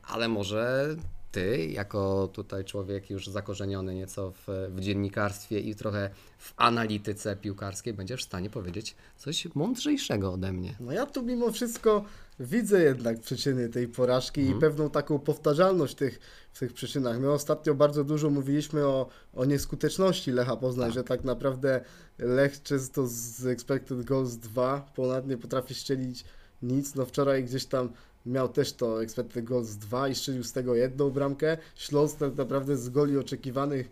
ale 0.04 0.28
może 0.28 0.95
ty, 1.32 1.68
jako 1.68 2.30
tutaj 2.34 2.65
człowiek 2.65 3.10
już 3.10 3.28
zakorzeniony 3.28 3.96
nieco 3.96 4.32
w, 4.32 4.48
w, 4.70 4.80
dziennikarstwie 4.80 5.60
i 5.60 5.76
trochę 5.76 6.10
w 6.38 6.54
analityce 6.58 7.36
piłkarskiej, 7.36 7.94
będziesz 7.94 8.22
w 8.22 8.26
stanie 8.26 8.50
powiedzieć 8.50 8.96
coś 9.18 9.48
mądrzejszego 9.56 10.34
ode 10.34 10.54
mnie. 10.54 10.76
No 10.80 10.92
ja 10.92 11.06
tu 11.06 11.24
mimo 11.24 11.52
wszystko 11.52 12.06
widzę 12.39 12.84
jednak 12.84 13.20
przyczyny 13.20 13.70
tej 13.70 13.88
porażki 13.88 14.42
i 14.42 14.44
mhm. 14.44 14.62
pewną 14.62 14.89
taką 14.89 15.20
powtarzalność 15.20 15.96
tych, 15.96 16.20
w 16.54 16.60
tych 16.60 16.74
przyczynach. 16.74 17.20
My 17.20 17.32
ostatnio 17.32 17.76
bardzo 17.76 18.04
dużo 18.04 18.30
mówiliśmy 18.30 18.88
o, 18.88 19.08
o 19.34 19.46
nieskuteczności 19.46 20.32
Lecha 20.32 20.56
Poznań, 20.56 20.88
tak. 20.88 20.94
że 20.94 21.04
tak 21.04 21.24
naprawdę 21.24 21.82
Lech 22.18 22.63
często 22.63 23.08
z 23.08 23.46
expected 23.46 24.04
goals 24.04 24.36
2 24.36 24.92
ponad 24.96 25.28
nie 25.28 25.38
potrafi 25.38 25.74
strzelić 25.76 26.26
nic. 26.62 26.96
No 26.96 27.06
wczoraj 27.06 27.44
gdzieś 27.44 27.65
tam 27.65 27.89
miał 28.25 28.49
też 28.49 28.73
to 28.73 29.03
expected 29.03 29.45
goals 29.45 29.69
2 29.69 30.08
i 30.08 30.15
strzelił 30.15 30.43
z 30.43 30.53
tego 30.53 30.75
jedną 30.75 31.10
bramkę. 31.10 31.58
Śląsk 31.75 32.17
tak 32.17 32.36
naprawdę 32.36 32.77
z 32.77 32.89
goli 32.89 33.17
oczekiwanych 33.17 33.89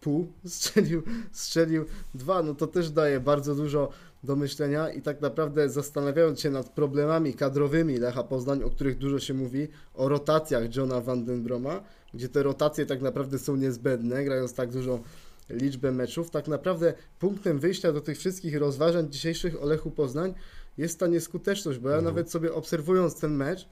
pół 0.00 0.26
strzelił, 0.46 1.02
strzelił 1.32 1.84
dwa. 2.14 2.42
No 2.42 2.54
to 2.54 2.66
też 2.66 2.90
daje 2.90 3.20
bardzo 3.20 3.54
dużo 3.54 3.90
do 4.24 4.36
myślenia 4.36 4.90
i 4.90 5.02
tak 5.02 5.20
naprawdę 5.20 5.68
zastanawiając 5.68 6.40
się 6.40 6.50
nad 6.50 6.68
problemami 6.68 7.34
kadrowymi 7.34 7.98
Lecha 7.98 8.22
Poznań, 8.22 8.62
o 8.62 8.70
których 8.70 8.98
dużo 8.98 9.18
się 9.18 9.34
mówi, 9.34 9.68
o 9.94 10.08
rotacjach 10.08 10.76
Johna 10.76 11.00
Vandenbroma, 11.00 11.80
gdzie 12.14 12.28
te 12.28 12.42
rotacje 12.42 12.86
tak 12.86 13.00
naprawdę 13.00 13.38
są 13.38 13.56
niezbędne, 13.56 14.24
grając 14.24 14.54
tak 14.54 14.70
dużą 14.70 15.02
liczbę 15.50 15.92
meczów, 15.92 16.30
tak 16.30 16.48
naprawdę 16.48 16.94
punktem 17.18 17.58
wyjścia 17.58 17.92
do 17.92 18.00
tych 18.00 18.18
wszystkich 18.18 18.56
rozważań 18.56 19.12
dzisiejszych 19.12 19.62
o 19.62 19.66
Lechu 19.66 19.90
Poznań 19.90 20.34
jest 20.78 20.98
ta 20.98 21.06
nieskuteczność, 21.06 21.78
bo 21.78 21.88
ja 21.88 21.96
mhm. 21.96 22.14
nawet 22.14 22.30
sobie 22.30 22.54
obserwując 22.54 23.20
ten 23.20 23.34
mecz, 23.34 23.68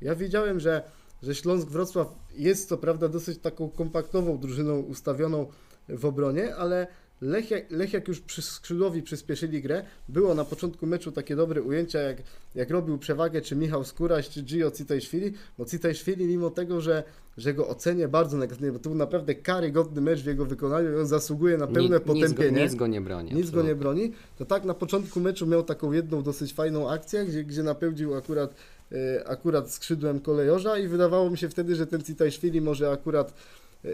ja 0.00 0.14
wiedziałem, 0.14 0.60
że, 0.60 0.82
że 1.22 1.34
Śląsk 1.34 1.68
Wrocław 1.68 2.08
jest 2.34 2.68
co 2.68 2.78
prawda 2.78 3.08
dosyć 3.08 3.38
taką 3.38 3.70
kompaktową 3.70 4.38
drużyną 4.38 4.80
ustawioną 4.80 5.46
w 5.88 6.04
obronie, 6.04 6.56
ale 6.56 6.86
Lech, 7.20 7.44
Lech 7.70 7.92
jak 7.92 8.08
już 8.08 8.20
przy 8.20 8.42
skrzydłowi 8.42 9.02
przyspieszyli 9.02 9.62
grę, 9.62 9.84
było 10.08 10.34
na 10.34 10.44
początku 10.44 10.86
meczu 10.86 11.12
takie 11.12 11.36
dobre 11.36 11.62
ujęcia, 11.62 11.98
jak, 11.98 12.16
jak 12.54 12.70
robił 12.70 12.98
przewagę 12.98 13.40
czy 13.40 13.56
Michał 13.56 13.84
Skóraś, 13.84 14.28
czy 14.28 14.42
Gio 14.42 14.70
Citajszwili, 14.70 15.32
bo 15.58 15.64
Citajszwili 15.64 16.24
mimo 16.24 16.50
tego, 16.50 16.80
że, 16.80 17.02
że 17.36 17.54
go 17.54 17.68
ocenię 17.68 18.08
bardzo 18.08 18.36
negatywnie, 18.36 18.72
bo 18.72 18.78
to 18.78 18.88
był 18.88 18.98
naprawdę 18.98 19.34
karygodny 19.34 20.00
mecz 20.00 20.20
w 20.20 20.26
jego 20.26 20.44
wykonaniu 20.44 20.92
i 20.92 20.96
on 20.96 21.06
zasługuje 21.06 21.58
na 21.58 21.66
pełne 21.66 21.96
nic, 21.96 22.06
potępienie. 22.06 22.50
Nic 22.50 22.56
go, 22.56 22.62
nic 22.62 22.74
go 22.74 22.86
nie 22.86 23.00
broni. 23.00 23.34
Nic 23.34 23.44
absolutnie. 23.44 23.62
go 23.62 23.68
nie 23.68 23.74
broni. 23.74 24.12
To 24.38 24.44
tak 24.44 24.64
na 24.64 24.74
początku 24.74 25.20
meczu 25.20 25.46
miał 25.46 25.62
taką 25.62 25.92
jedną 25.92 26.22
dosyć 26.22 26.54
fajną 26.54 26.90
akcję, 26.90 27.24
gdzie, 27.24 27.44
gdzie 27.44 27.62
napełnił 27.62 28.14
akurat 28.14 28.54
e, 28.92 29.28
akurat 29.28 29.70
skrzydłem 29.70 30.20
kolejorza 30.20 30.78
i 30.78 30.88
wydawało 30.88 31.30
mi 31.30 31.38
się 31.38 31.48
wtedy, 31.48 31.74
że 31.74 31.86
ten 31.86 32.02
Citajszwili 32.02 32.60
może 32.60 32.90
akurat 32.90 33.34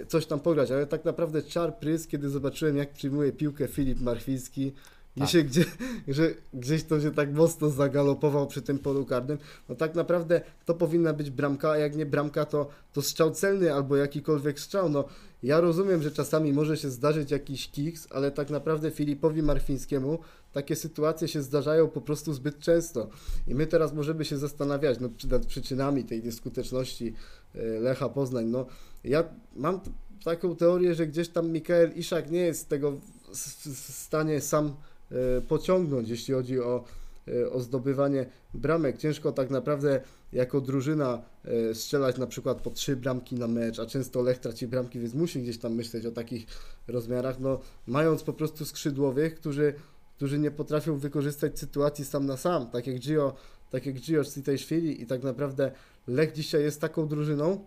coś 0.08 0.26
tam 0.26 0.40
pograć, 0.40 0.70
ale 0.70 0.86
tak 0.86 1.04
naprawdę 1.04 1.42
czar 1.42 1.78
prys, 1.78 2.06
kiedy 2.06 2.28
zobaczyłem 2.28 2.76
jak 2.76 2.92
przyjmuje 2.92 3.32
piłkę 3.32 3.68
Filip 3.68 4.00
Marchwiński, 4.00 4.72
tak. 5.18 5.28
się 5.28 5.42
gdzie, 5.42 5.64
że 6.08 6.34
gdzieś 6.54 6.84
to 6.84 7.00
się 7.00 7.10
tak 7.10 7.32
mocno 7.32 7.70
zagalopował 7.70 8.46
przy 8.46 8.62
tym 8.62 8.78
polu 8.78 9.04
karnym, 9.06 9.38
no 9.68 9.74
tak 9.74 9.94
naprawdę 9.94 10.40
to 10.64 10.74
powinna 10.74 11.12
być 11.12 11.30
bramka, 11.30 11.70
a 11.70 11.78
jak 11.78 11.96
nie 11.96 12.06
bramka, 12.06 12.44
to, 12.44 12.68
to 12.92 13.02
strzał 13.02 13.30
celny 13.30 13.74
albo 13.74 13.96
jakikolwiek 13.96 14.60
strzał. 14.60 14.88
No, 14.88 15.04
ja 15.42 15.60
rozumiem, 15.60 16.02
że 16.02 16.10
czasami 16.10 16.52
może 16.52 16.76
się 16.76 16.90
zdarzyć 16.90 17.30
jakiś 17.30 17.70
kiks, 17.70 18.08
ale 18.10 18.30
tak 18.30 18.50
naprawdę 18.50 18.90
Filipowi 18.90 19.42
Marfińskiemu 19.42 20.18
takie 20.52 20.76
sytuacje 20.76 21.28
się 21.28 21.42
zdarzają 21.42 21.88
po 21.88 22.00
prostu 22.00 22.32
zbyt 22.32 22.58
często. 22.58 23.08
I 23.46 23.54
my 23.54 23.66
teraz 23.66 23.92
możemy 23.92 24.24
się 24.24 24.38
zastanawiać 24.38 24.98
no, 25.00 25.08
nad 25.30 25.46
przyczynami 25.46 26.04
tej 26.04 26.22
nieskuteczności 26.22 27.14
e, 27.54 27.62
Lecha 27.62 28.08
Poznań. 28.08 28.46
No, 28.46 28.66
ja 29.04 29.24
mam 29.56 29.80
taką 30.24 30.56
teorię, 30.56 30.94
że 30.94 31.06
gdzieś 31.06 31.28
tam 31.28 31.50
Mikael 31.50 31.92
Iszak 31.96 32.30
nie 32.30 32.40
jest 32.40 32.68
tego 32.68 32.92
w 33.32 33.92
stanie 33.92 34.40
sam 34.40 34.76
e, 35.12 35.40
pociągnąć, 35.40 36.08
jeśli 36.08 36.34
chodzi 36.34 36.60
o, 36.60 36.84
e, 37.28 37.50
o 37.50 37.60
zdobywanie 37.60 38.26
bramek. 38.54 38.98
Ciężko 38.98 39.32
tak 39.32 39.50
naprawdę 39.50 40.00
jako 40.32 40.60
drużyna 40.60 41.22
e, 41.44 41.74
strzelać 41.74 42.18
na 42.18 42.26
przykład 42.26 42.60
po 42.60 42.70
trzy 42.70 42.96
bramki 42.96 43.34
na 43.34 43.46
mecz, 43.46 43.78
a 43.78 43.86
często 43.86 44.22
Lech 44.22 44.38
traci 44.38 44.66
bramki, 44.66 45.00
więc 45.00 45.14
musi 45.14 45.42
gdzieś 45.42 45.58
tam 45.58 45.74
myśleć 45.74 46.06
o 46.06 46.12
takich 46.12 46.46
rozmiarach, 46.88 47.40
no 47.40 47.60
mając 47.86 48.22
po 48.22 48.32
prostu 48.32 48.64
skrzydłowych, 48.64 49.34
którzy, 49.34 49.74
którzy 50.16 50.38
nie 50.38 50.50
potrafią 50.50 50.98
wykorzystać 50.98 51.58
sytuacji 51.58 52.04
sam 52.04 52.26
na 52.26 52.36
sam, 52.36 52.70
tak 52.70 52.86
jak 52.86 52.98
Gio, 52.98 53.34
tak 53.70 53.86
jak 53.86 53.94
Gio 53.94 54.24
Citejszwili 54.24 55.02
i 55.02 55.06
tak 55.06 55.22
naprawdę 55.22 55.72
Lech 56.06 56.32
dzisiaj 56.32 56.62
jest 56.62 56.80
taką 56.80 57.08
drużyną, 57.08 57.64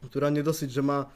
która 0.00 0.30
nie 0.30 0.42
dosyć, 0.42 0.72
że 0.72 0.82
ma, 0.82 1.06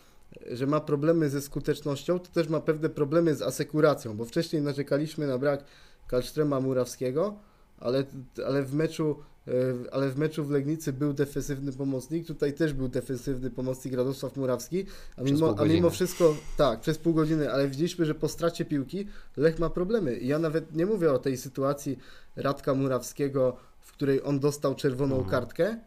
że 0.50 0.66
ma 0.66 0.80
problemy 0.80 1.30
ze 1.30 1.40
skutecznością, 1.40 2.18
to 2.18 2.26
też 2.26 2.48
ma 2.48 2.60
pewne 2.60 2.88
problemy 2.88 3.34
z 3.34 3.42
asekuracją, 3.42 4.16
bo 4.16 4.24
wcześniej 4.24 4.62
narzekaliśmy 4.62 5.26
na 5.26 5.38
brak 5.38 5.64
Kalstrema 6.06 6.60
Murawskiego, 6.60 7.38
ale, 7.78 8.04
ale 8.46 8.62
w 8.62 8.74
meczu 8.74 9.16
e, 9.48 9.52
ale 9.92 10.10
w 10.10 10.18
meczu 10.18 10.44
w 10.44 10.50
Legnicy 10.50 10.92
był 10.92 11.12
defensywny 11.12 11.72
pomocnik, 11.72 12.26
tutaj 12.26 12.52
też 12.52 12.72
był 12.72 12.88
defensywny 12.88 13.50
pomocnik 13.50 13.94
Radosław 13.94 14.36
Murawski, 14.36 14.86
a 15.16 15.22
mimo, 15.22 15.54
a 15.58 15.64
mimo 15.64 15.90
wszystko, 15.90 16.36
tak, 16.56 16.80
przez 16.80 16.98
pół 16.98 17.14
godziny, 17.14 17.52
ale 17.52 17.68
widzieliśmy, 17.68 18.04
że 18.06 18.14
po 18.14 18.28
stracie 18.28 18.64
piłki 18.64 19.06
Lech 19.36 19.58
ma 19.58 19.70
problemy. 19.70 20.16
I 20.16 20.26
ja 20.26 20.38
nawet 20.38 20.74
nie 20.74 20.86
mówię 20.86 21.12
o 21.12 21.18
tej 21.18 21.36
sytuacji 21.36 21.98
Radka 22.36 22.74
Murawskiego, 22.74 23.56
w 23.80 23.92
której 23.92 24.22
on 24.24 24.40
dostał 24.40 24.74
czerwoną 24.74 25.14
mhm. 25.14 25.30
kartkę, 25.30 25.78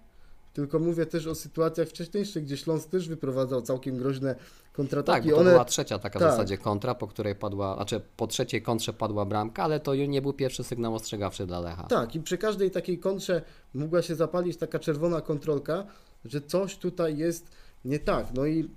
tylko 0.58 0.80
mówię 0.80 1.06
też 1.06 1.28
o 1.28 1.36
sytuacjach 1.36 1.88
wcześniejszych, 1.88 2.44
gdzie 2.44 2.58
Śląsk 2.58 2.90
też 2.90 3.08
wyprowadzał 3.08 3.62
całkiem 3.62 3.98
groźne 3.98 4.36
kontrataki. 4.74 5.22
Tak, 5.22 5.30
bo 5.30 5.36
to 5.36 5.42
One... 5.42 5.52
była 5.52 5.66
trzecia 5.66 6.00
taka 6.00 6.20
tak. 6.20 6.28
w 6.28 6.32
zasadzie 6.32 6.58
kontra, 6.58 6.96
po 6.96 7.08
której 7.08 7.36
padła, 7.36 7.76
znaczy 7.76 8.02
po 8.18 8.28
trzeciej 8.28 8.62
kontrze 8.62 8.94
padła 8.94 9.26
bramka, 9.26 9.64
ale 9.64 9.80
to 9.80 9.96
nie 9.96 10.22
był 10.22 10.34
pierwszy 10.34 10.64
sygnał 10.64 10.96
ostrzegawczy 10.96 11.46
dla 11.46 11.60
Lecha. 11.60 11.84
Tak, 11.84 12.16
i 12.16 12.20
przy 12.20 12.38
każdej 12.38 12.72
takiej 12.72 13.00
kontrze 13.00 13.42
mogła 13.74 14.02
się 14.02 14.16
zapalić 14.16 14.58
taka 14.58 14.80
czerwona 14.80 15.22
kontrolka, 15.22 15.84
że 16.26 16.42
coś 16.42 16.78
tutaj 16.78 17.18
jest 17.18 17.48
nie 17.86 18.00
tak. 18.00 18.28
No 18.34 18.46
i, 18.46 18.70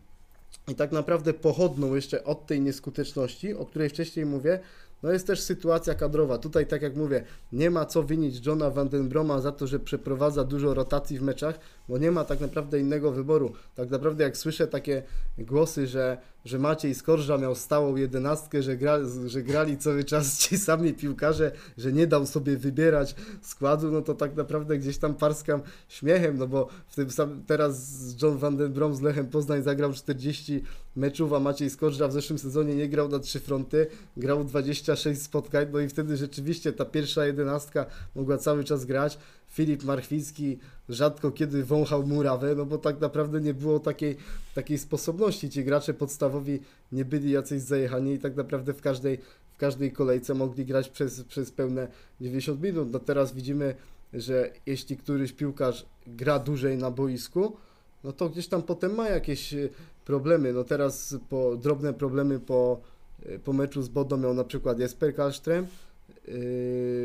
i 0.68 0.74
tak 0.74 0.92
naprawdę 0.92 1.34
pochodną 1.34 1.94
jeszcze 1.94 2.24
od 2.24 2.46
tej 2.46 2.60
nieskuteczności, 2.60 3.54
o 3.54 3.66
której 3.66 3.88
wcześniej 3.88 4.26
mówię, 4.26 4.60
no 5.02 5.12
jest 5.12 5.26
też 5.26 5.40
sytuacja 5.40 5.94
kadrowa. 5.94 6.38
Tutaj, 6.38 6.66
tak 6.66 6.82
jak 6.82 6.96
mówię, 6.96 7.24
nie 7.52 7.70
ma 7.70 7.84
co 7.84 8.04
winić 8.04 8.46
Johna 8.46 8.70
Vandenbroma 8.70 9.40
za 9.40 9.52
to, 9.52 9.66
że 9.66 9.78
przeprowadza 9.78 10.44
dużo 10.44 10.74
rotacji 10.74 11.18
w 11.18 11.22
meczach, 11.22 11.58
bo 11.88 11.98
nie 11.98 12.10
ma 12.10 12.24
tak 12.24 12.40
naprawdę 12.40 12.80
innego 12.80 13.12
wyboru. 13.12 13.52
Tak 13.74 13.90
naprawdę 13.90 14.24
jak 14.24 14.36
słyszę 14.36 14.66
takie 14.66 15.02
głosy, 15.38 15.86
że, 15.86 16.18
że 16.44 16.58
Maciej 16.58 16.94
Skorża 16.94 17.38
miał 17.38 17.54
stałą 17.54 17.96
jedenastkę, 17.96 18.62
że, 18.62 18.76
gra, 18.76 18.98
że 19.26 19.42
grali 19.42 19.78
cały 19.78 20.04
czas 20.04 20.38
ci 20.42 20.58
sami 20.58 20.94
piłkarze, 20.94 21.52
że 21.78 21.92
nie 21.92 22.06
dał 22.06 22.26
sobie 22.26 22.56
wybierać 22.56 23.14
składu, 23.42 23.90
no 23.90 24.02
to 24.02 24.14
tak 24.14 24.36
naprawdę 24.36 24.78
gdzieś 24.78 24.98
tam 24.98 25.14
parskam 25.14 25.62
śmiechem, 25.88 26.38
no 26.38 26.46
bo 26.46 26.68
w 26.86 26.94
tym 26.94 27.10
sam, 27.10 27.42
teraz 27.46 28.04
John 28.22 28.38
Vandenbrom 28.38 28.94
z 28.94 29.00
Lechem 29.00 29.26
Poznań 29.26 29.62
zagrał 29.62 29.92
40 29.92 30.62
meczów, 30.96 31.32
a 31.32 31.40
Maciej 31.40 31.70
Skorża 31.70 32.08
w 32.08 32.12
zeszłym 32.12 32.38
sezonie 32.38 32.74
nie 32.74 32.88
grał 32.88 33.08
na 33.08 33.18
trzy 33.18 33.40
fronty, 33.40 33.86
grał 34.16 34.44
26 34.44 35.22
spotkań, 35.22 35.66
no 35.72 35.80
i 35.80 35.88
wtedy 35.88 36.16
rzeczywiście 36.16 36.72
ta 36.72 36.84
pierwsza 36.84 37.26
jedenastka 37.26 37.86
mogła 38.14 38.38
cały 38.38 38.64
czas 38.64 38.84
grać. 38.84 39.18
Filip 39.50 39.84
Marchwicki 39.84 40.58
rzadko 40.88 41.30
kiedy 41.30 41.64
wąchał 41.64 42.06
murawę, 42.06 42.54
no 42.54 42.66
bo 42.66 42.78
tak 42.78 43.00
naprawdę 43.00 43.40
nie 43.40 43.54
było 43.54 43.80
takiej, 43.80 44.16
takiej 44.54 44.78
sposobności. 44.78 45.50
Ci 45.50 45.64
gracze 45.64 45.94
podstawowi 45.94 46.60
nie 46.92 47.04
byli 47.04 47.30
jacyś 47.30 47.62
zajechani 47.62 48.12
i 48.12 48.18
tak 48.18 48.36
naprawdę 48.36 48.74
w 48.74 48.80
każdej, 48.80 49.18
w 49.54 49.56
każdej 49.56 49.92
kolejce 49.92 50.34
mogli 50.34 50.66
grać 50.66 50.88
przez, 50.88 51.24
przez 51.24 51.50
pełne 51.50 51.88
90 52.20 52.62
minut. 52.62 52.92
No 52.92 52.98
teraz 52.98 53.34
widzimy, 53.34 53.74
że 54.12 54.52
jeśli 54.66 54.96
któryś 54.96 55.32
piłkarz 55.32 55.86
gra 56.06 56.38
dłużej 56.38 56.78
na 56.78 56.90
boisku, 56.90 57.56
no 58.04 58.12
to 58.12 58.28
gdzieś 58.28 58.48
tam 58.48 58.62
potem 58.62 58.94
ma 58.94 59.08
jakieś 59.08 59.54
e, 59.54 59.68
problemy. 60.04 60.52
No 60.52 60.64
teraz 60.64 61.16
po, 61.28 61.56
drobne 61.56 61.94
problemy 61.94 62.40
po, 62.40 62.80
e, 63.26 63.38
po 63.38 63.52
meczu 63.52 63.82
z 63.82 63.88
Bodo 63.88 64.16
miał 64.16 64.34
na 64.34 64.44
przykład 64.44 64.78
Jesper 64.78 65.14
Karlström, 65.14 65.62
Yy, 65.62 65.89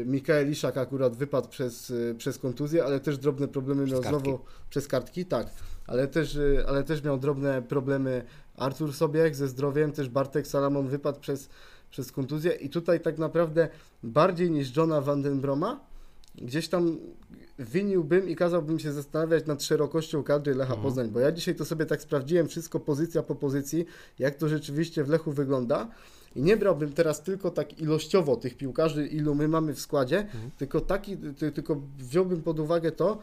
Mikael 0.05 0.51
Iszak 0.51 0.77
akurat 0.77 1.15
wypadł 1.15 1.49
przez, 1.49 1.89
yy, 1.89 2.15
przez 2.17 2.38
kontuzję, 2.38 2.85
ale 2.85 2.99
też 2.99 3.17
drobne 3.17 3.47
problemy 3.47 3.85
miał 3.85 4.01
kartki. 4.01 4.09
znowu 4.09 4.39
przez 4.69 4.88
kartki, 4.88 5.25
tak. 5.25 5.47
Ale 5.88 6.07
też, 6.07 6.35
yy, 6.35 6.63
ale 6.67 6.83
też 6.83 7.03
miał 7.03 7.17
drobne 7.17 7.61
problemy 7.61 8.23
Artur 8.57 8.93
Sobiech 8.93 9.35
ze 9.35 9.47
zdrowiem, 9.47 9.91
też 9.91 10.09
Bartek 10.09 10.47
Salamon 10.47 10.88
wypadł 10.88 11.19
przez, 11.19 11.49
przez 11.91 12.11
kontuzję 12.11 12.51
i 12.51 12.69
tutaj 12.69 12.99
tak 12.99 13.17
naprawdę 13.17 13.67
bardziej 14.03 14.51
niż 14.51 14.75
Johna 14.77 15.01
Vandenbroma 15.01 15.79
gdzieś 16.35 16.67
tam 16.67 16.97
winiłbym 17.59 18.29
i 18.29 18.35
kazałbym 18.35 18.79
się 18.79 18.91
zastanawiać 18.91 19.45
nad 19.45 19.63
szerokością 19.63 20.23
kadry 20.23 20.55
Lecha 20.55 20.73
Mhm. 20.73 20.81
Poznań, 20.83 21.09
bo 21.09 21.19
ja 21.19 21.31
dzisiaj 21.31 21.55
to 21.55 21.65
sobie 21.65 21.85
tak 21.85 22.01
sprawdziłem 22.01 22.47
wszystko 22.47 22.79
pozycja 22.79 23.23
po 23.23 23.35
pozycji, 23.35 23.85
jak 24.19 24.35
to 24.35 24.49
rzeczywiście 24.49 25.03
w 25.03 25.09
Lechu 25.09 25.31
wygląda 25.31 25.88
i 26.35 26.41
nie 26.41 26.57
brałbym 26.57 26.93
teraz 26.93 27.23
tylko 27.23 27.51
tak 27.51 27.79
ilościowo 27.79 28.35
tych 28.35 28.57
piłkarzy, 28.57 29.07
ilu 29.07 29.35
my 29.35 29.47
mamy 29.47 29.73
w 29.73 29.79
składzie, 29.79 30.27
tylko 30.57 30.81
taki, 30.81 31.17
ty, 31.17 31.51
tylko 31.51 31.81
wziąłbym 31.97 32.41
pod 32.41 32.59
uwagę 32.59 32.91
to, 32.91 33.17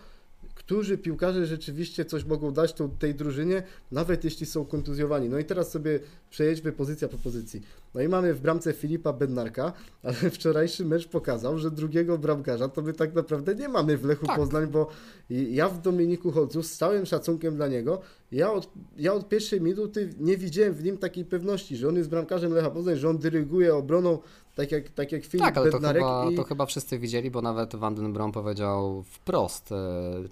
którzy 0.66 0.98
piłkarze 0.98 1.46
rzeczywiście 1.46 2.04
coś 2.04 2.24
mogą 2.24 2.52
dać 2.52 2.72
tą, 2.72 2.90
tej 2.90 3.14
drużynie, 3.14 3.62
nawet 3.92 4.24
jeśli 4.24 4.46
są 4.46 4.64
kontuzjowani. 4.64 5.28
No 5.28 5.38
i 5.38 5.44
teraz 5.44 5.70
sobie 5.70 6.00
przejedźmy 6.30 6.72
pozycja 6.72 7.08
po 7.08 7.18
pozycji. 7.18 7.62
No 7.94 8.00
i 8.00 8.08
mamy 8.08 8.34
w 8.34 8.40
bramce 8.40 8.72
Filipa 8.72 9.12
Bednarka, 9.12 9.72
ale 10.02 10.14
wczorajszy 10.36 10.84
mecz 10.84 11.08
pokazał, 11.08 11.58
że 11.58 11.70
drugiego 11.70 12.18
bramkarza 12.18 12.68
to 12.68 12.82
my 12.82 12.92
tak 12.92 13.14
naprawdę 13.14 13.54
nie 13.54 13.68
mamy 13.68 13.96
w 13.96 14.04
Lechu 14.04 14.26
Tak. 14.26 14.36
Poznań, 14.36 14.66
bo 14.66 14.88
ja 15.30 15.68
w 15.68 15.82
Dominiku 15.82 16.32
Holcu 16.32 16.62
z 16.62 16.76
całym 16.76 17.06
szacunkiem 17.06 17.56
dla 17.56 17.68
niego, 17.68 18.00
ja 18.32 18.52
od, 18.52 18.72
ja 18.96 19.14
od 19.14 19.28
pierwszej 19.28 19.60
minuty 19.60 20.10
nie 20.20 20.36
widziałem 20.36 20.74
w 20.74 20.84
nim 20.84 20.98
takiej 20.98 21.24
pewności, 21.24 21.76
że 21.76 21.88
on 21.88 21.96
jest 21.96 22.10
bramkarzem 22.10 22.52
Lecha 22.52 22.70
Poznań, 22.70 22.96
że 22.96 23.08
on 23.08 23.18
dyryguje 23.18 23.74
obroną 23.74 24.18
tak 24.54 24.72
jak, 24.72 24.88
tak 24.88 25.12
jak 25.12 25.24
Filip 25.24 25.46
Tak, 25.46 25.56
ale 25.56 25.70
to 25.70 25.78
chyba, 25.80 26.30
i... 26.30 26.36
to 26.36 26.44
chyba 26.44 26.66
wszyscy 26.66 26.98
widzieli, 26.98 27.30
bo 27.30 27.42
nawet 27.42 27.76
Van 27.76 27.94
den 27.94 28.12
Brom 28.12 28.32
powiedział 28.32 29.02
wprost, 29.02 29.72
e, 29.72 29.76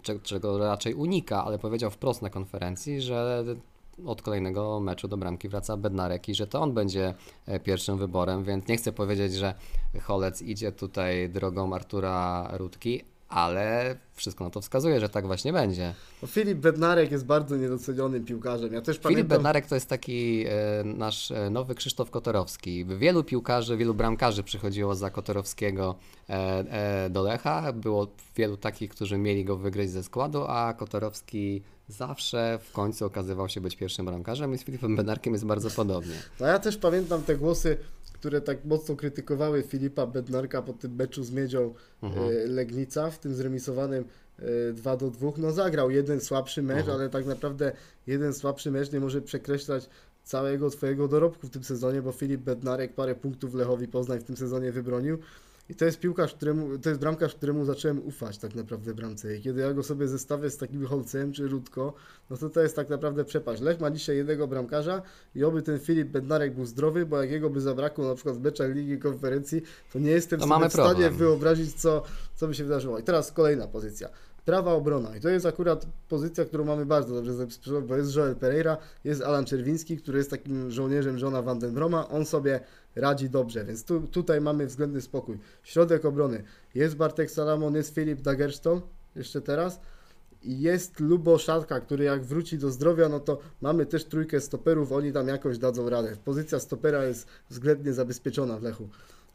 cze- 0.02 0.20
czego 0.20 0.58
raczej 0.58 0.94
unika, 0.94 1.44
ale 1.44 1.58
powiedział 1.58 1.90
wprost 1.90 2.22
na 2.22 2.30
konferencji, 2.30 3.00
że 3.02 3.44
od 4.06 4.22
kolejnego 4.22 4.80
meczu 4.80 5.08
do 5.08 5.16
bramki 5.16 5.48
wraca 5.48 5.76
Bednarek 5.76 6.28
i 6.28 6.34
że 6.34 6.46
to 6.46 6.60
on 6.60 6.74
będzie 6.74 7.14
e, 7.46 7.60
pierwszym 7.60 7.98
wyborem, 7.98 8.44
więc 8.44 8.68
nie 8.68 8.76
chcę 8.76 8.92
powiedzieć, 8.92 9.34
że 9.34 9.54
Holec 10.02 10.42
idzie 10.42 10.72
tutaj 10.72 11.28
drogą 11.28 11.74
Artura 11.74 12.48
Rutki, 12.52 13.04
ale 13.30 13.96
wszystko 14.14 14.44
na 14.44 14.50
to 14.50 14.60
wskazuje, 14.60 15.00
że 15.00 15.08
tak 15.08 15.26
właśnie 15.26 15.52
będzie. 15.52 15.94
No, 16.22 16.28
Filip 16.28 16.58
Bednarek 16.58 17.10
jest 17.10 17.26
bardzo 17.26 17.56
niedocenionym 17.56 18.24
piłkarzem. 18.24 18.72
Ja 18.72 18.80
też 18.80 18.96
Filip 18.96 19.02
pamiętam... 19.02 19.28
Bednarek 19.28 19.66
to 19.66 19.74
jest 19.74 19.88
taki 19.88 20.44
e, 20.48 20.84
nasz 20.84 21.30
e, 21.30 21.50
nowy 21.50 21.74
Krzysztof 21.74 22.10
Kotorowski. 22.10 22.84
Wielu 22.84 23.24
piłkarzy, 23.24 23.76
wielu 23.76 23.94
bramkarzy 23.94 24.42
przychodziło 24.42 24.94
za 24.94 25.10
Kotorowskiego 25.10 25.94
e, 26.28 26.32
e, 26.34 27.10
do 27.10 27.22
Lecha. 27.22 27.72
Było 27.72 28.06
wielu 28.36 28.56
takich, 28.56 28.90
którzy 28.90 29.18
mieli 29.18 29.44
go 29.44 29.56
wygryźć 29.56 29.92
ze 29.92 30.02
składu, 30.02 30.44
a 30.48 30.74
Kotorowski 30.74 31.62
zawsze 31.88 32.58
w 32.62 32.72
końcu 32.72 33.06
okazywał 33.06 33.48
się 33.48 33.60
być 33.60 33.76
pierwszym 33.76 34.06
bramkarzem 34.06 34.54
i 34.54 34.58
z 34.58 34.64
Filipem 34.64 34.96
Bednarkiem 34.96 35.32
jest 35.32 35.46
bardzo 35.46 35.70
podobnie. 35.70 36.14
No 36.40 36.46
ja 36.46 36.58
też 36.58 36.76
pamiętam 36.76 37.22
te 37.22 37.36
głosy, 37.36 37.78
które 38.20 38.40
tak 38.40 38.64
mocno 38.64 38.96
krytykowały 38.96 39.62
Filipa 39.62 40.06
Bednarka 40.06 40.62
po 40.62 40.72
tym 40.72 40.94
meczu 40.94 41.22
z 41.24 41.30
Miedzią 41.30 41.74
Mhm. 42.02 42.26
e, 42.28 42.46
Legnica 42.46 43.10
w 43.10 43.18
tym 43.18 43.34
zremisowanym 43.34 44.04
e, 44.38 44.72
2 44.72 44.96
do 44.96 45.10
2. 45.10 45.30
No 45.36 45.52
zagrał 45.52 45.90
jeden 45.90 46.20
słabszy 46.20 46.62
mecz, 46.62 46.78
Mhm. 46.78 46.98
ale 47.00 47.08
tak 47.10 47.26
naprawdę 47.26 47.72
jeden 48.06 48.34
słabszy 48.34 48.70
mecz 48.70 48.92
nie 48.92 49.00
może 49.00 49.22
przekreślać 49.22 49.88
całego 50.24 50.70
twojego 50.70 51.08
dorobku 51.08 51.46
w 51.46 51.50
tym 51.50 51.64
sezonie, 51.64 52.02
bo 52.02 52.12
Filip 52.12 52.40
Bednarek 52.40 52.94
parę 52.94 53.14
punktów 53.14 53.54
Lechowi 53.54 53.88
Poznań 53.88 54.18
w 54.20 54.24
tym 54.24 54.36
sezonie 54.36 54.72
wybronił. 54.72 55.18
I 55.70 55.74
to 55.74 55.84
jest 55.84 56.00
piłkarz, 56.00 56.34
któremu, 56.34 56.78
to 56.78 56.88
jest 56.88 57.00
bramkarz, 57.00 57.34
któremu 57.34 57.64
zacząłem 57.64 58.06
ufać 58.06 58.38
tak 58.38 58.54
naprawdę 58.54 58.94
bramce. 58.94 59.36
I 59.36 59.40
kiedy 59.40 59.60
ja 59.60 59.72
go 59.72 59.82
sobie 59.82 60.08
zestawię 60.08 60.50
z 60.50 60.56
takim 60.56 60.86
Holcem 60.86 61.32
czy 61.32 61.48
Rudko, 61.48 61.94
no 62.30 62.36
to 62.36 62.50
to 62.50 62.60
jest 62.60 62.76
tak 62.76 62.88
naprawdę 62.88 63.24
przepaść. 63.24 63.62
Lech 63.62 63.80
ma 63.80 63.90
dzisiaj 63.90 64.16
jednego 64.16 64.48
bramkarza 64.48 65.02
i 65.34 65.44
oby 65.44 65.62
ten 65.62 65.78
Filip 65.78 66.08
Bednarek 66.08 66.54
był 66.54 66.66
zdrowy, 66.66 67.06
bo 67.06 67.22
jak 67.22 67.30
jego 67.30 67.50
by 67.50 67.60
zabrakło 67.60 68.08
na 68.08 68.14
przykład 68.14 68.36
w 68.36 68.40
meczach 68.40 68.74
Ligi 68.74 68.98
Konferencji, 68.98 69.62
to 69.92 69.98
nie 69.98 70.10
jestem 70.10 70.40
To 70.40 70.46
w 70.68 70.72
stanie 70.72 71.10
wyobrazić, 71.10 71.74
co, 71.74 72.02
co 72.36 72.48
by 72.48 72.54
się 72.54 72.64
wydarzyło. 72.64 72.98
I 72.98 73.02
teraz 73.02 73.32
kolejna 73.32 73.66
pozycja. 73.66 74.08
Prawa 74.44 74.72
obrona. 74.72 75.16
I 75.16 75.20
to 75.20 75.28
jest 75.28 75.46
akurat 75.46 75.86
pozycja, 76.08 76.44
którą 76.44 76.64
mamy 76.64 76.86
bardzo 76.86 77.14
dobrze 77.14 77.34
zabezpieczoną, 77.34 77.86
bo 77.86 77.96
jest 77.96 78.16
Joel 78.16 78.36
Pereira, 78.36 78.76
jest 79.04 79.22
Alan 79.22 79.44
Czerwiński, 79.44 79.96
który 79.96 80.18
jest 80.18 80.30
takim 80.30 80.70
żołnierzem 80.70 81.18
Johna 81.18 81.42
Van 81.42 81.58
den 81.58 81.74
Broma. 81.74 82.08
On 82.08 82.26
sobie 82.26 82.60
radzi 82.96 83.30
dobrze, 83.30 83.64
więc 83.64 83.84
tu, 83.84 84.00
tutaj 84.00 84.40
mamy 84.40 84.66
względny 84.66 85.00
spokój. 85.00 85.38
Środek 85.62 86.04
obrony. 86.04 86.42
Jest 86.74 86.96
Bartek 86.96 87.30
Salamon, 87.30 87.74
jest 87.74 87.94
Filip 87.94 88.20
Dagerstone, 88.20 88.80
jeszcze 89.16 89.40
teraz. 89.40 89.80
I 90.42 90.60
jest 90.60 91.00
Lubo 91.00 91.38
Szatka, 91.38 91.80
który 91.80 92.04
jak 92.04 92.24
wróci 92.24 92.58
do 92.58 92.70
zdrowia, 92.70 93.08
no 93.08 93.20
to 93.20 93.38
mamy 93.60 93.86
też 93.86 94.04
trójkę 94.04 94.40
stoperów, 94.40 94.92
oni 94.92 95.12
tam 95.12 95.28
jakoś 95.28 95.58
dadzą 95.58 95.90
radę. 95.90 96.16
Pozycja 96.24 96.60
stopera 96.60 97.04
jest 97.04 97.26
względnie 97.50 97.92
zabezpieczona 97.92 98.58
w 98.58 98.62
Lechu. 98.62 98.88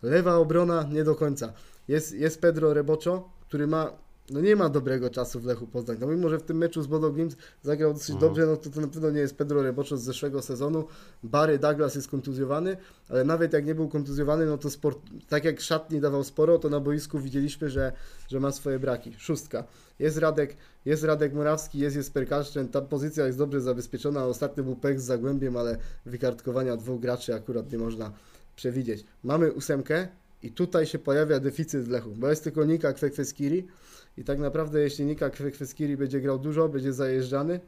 Lewa 0.04 0.36
obrona 0.36 0.84
nie 0.92 1.04
do 1.04 1.16
końca. 1.16 1.54
Jest, 1.88 2.14
jest 2.14 2.42
Pedro 2.42 2.74
Rebocho, 2.74 3.30
który 3.42 3.68
ma, 3.68 3.92
no 4.30 4.42
nie 4.42 4.56
ma 4.56 4.70
dobrego 4.70 5.10
czasu 5.10 5.40
w 5.40 5.46
Lechu 5.46 5.68
Poznań. 5.68 5.98
No 6.00 6.08
mimo, 6.08 6.30
że 6.30 6.40
w 6.40 6.44
tym 6.44 6.58
meczu 6.58 6.82
z 6.82 6.88
Bodo 6.88 7.12
Glimt 7.12 7.38
zagrał 7.64 7.94
dosyć 7.94 8.10
Mhm. 8.10 8.30
dobrze, 8.30 8.46
no 8.46 8.58
to 8.58 8.70
to 8.70 8.82
na 8.82 8.88
pewno 8.88 9.12
nie 9.12 9.20
jest 9.20 9.36
Pedro 9.38 9.64
Rebocho 9.64 9.98
z 9.98 10.04
zeszłego 10.04 10.42
sezonu. 10.42 10.88
Barry 11.24 11.60
Douglas 11.60 11.96
jest 11.96 12.08
kontuzjowany, 12.08 12.78
ale 13.10 13.24
nawet 13.24 13.54
jak 13.54 13.66
nie 13.66 13.76
był 13.76 13.88
kontuzjowany, 13.88 14.46
no 14.46 14.58
to 14.58 14.70
sport, 14.70 15.00
tak 15.30 15.44
jak 15.44 15.62
szatni 15.62 16.02
dawał 16.02 16.24
sporo, 16.24 16.60
to 16.60 16.70
na 16.70 16.80
boisku 16.80 17.20
widzieliśmy, 17.20 17.70
że, 17.70 17.92
że 18.28 18.40
ma 18.40 18.52
swoje 18.52 18.80
braki. 18.80 19.14
Szóstka. 19.18 19.64
Jest 20.00 20.18
Radek, 20.18 20.58
jest 20.86 21.04
Radek 21.04 21.34
Morawski, 21.34 21.80
jest 21.80 21.96
Jesper 21.96 22.28
Karszczyn, 22.28 22.68
ta 22.68 22.82
pozycja 22.82 23.26
jest 23.26 23.38
dobrze 23.38 23.62
zabezpieczona. 23.62 24.26
Ostatnio 24.26 24.64
był 24.64 24.76
pech 24.76 25.02
z 25.02 25.04
Zagłębiem, 25.04 25.58
ale 25.58 25.78
wykartkowania 26.06 26.78
dwóch 26.78 27.02
graczy 27.02 27.36
akurat 27.36 27.72
nie 27.72 27.78
można 27.78 28.12
przewidzieć. 28.56 29.06
Mamy 29.24 29.52
ósemkę 29.52 30.08
i 30.44 30.52
tutaj 30.52 30.86
się 30.86 31.00
pojawia 31.00 31.40
deficyt 31.40 31.84
w 31.86 31.90
Lechu, 31.90 32.10
bo 32.16 32.30
jest 32.30 32.44
tylko 32.44 32.66
Nika 32.66 32.94
Kwekweskiri 32.94 33.68
i 34.18 34.24
tak 34.24 34.40
naprawdę 34.40 34.82
jeśli 34.82 35.06
Nika 35.06 35.30
Kwekweskiri 35.30 35.98
będzie 35.98 36.22
grał 36.22 36.40
dużo, 36.40 36.70
będzie 36.70 36.94
zajeżdżany, 36.94 37.60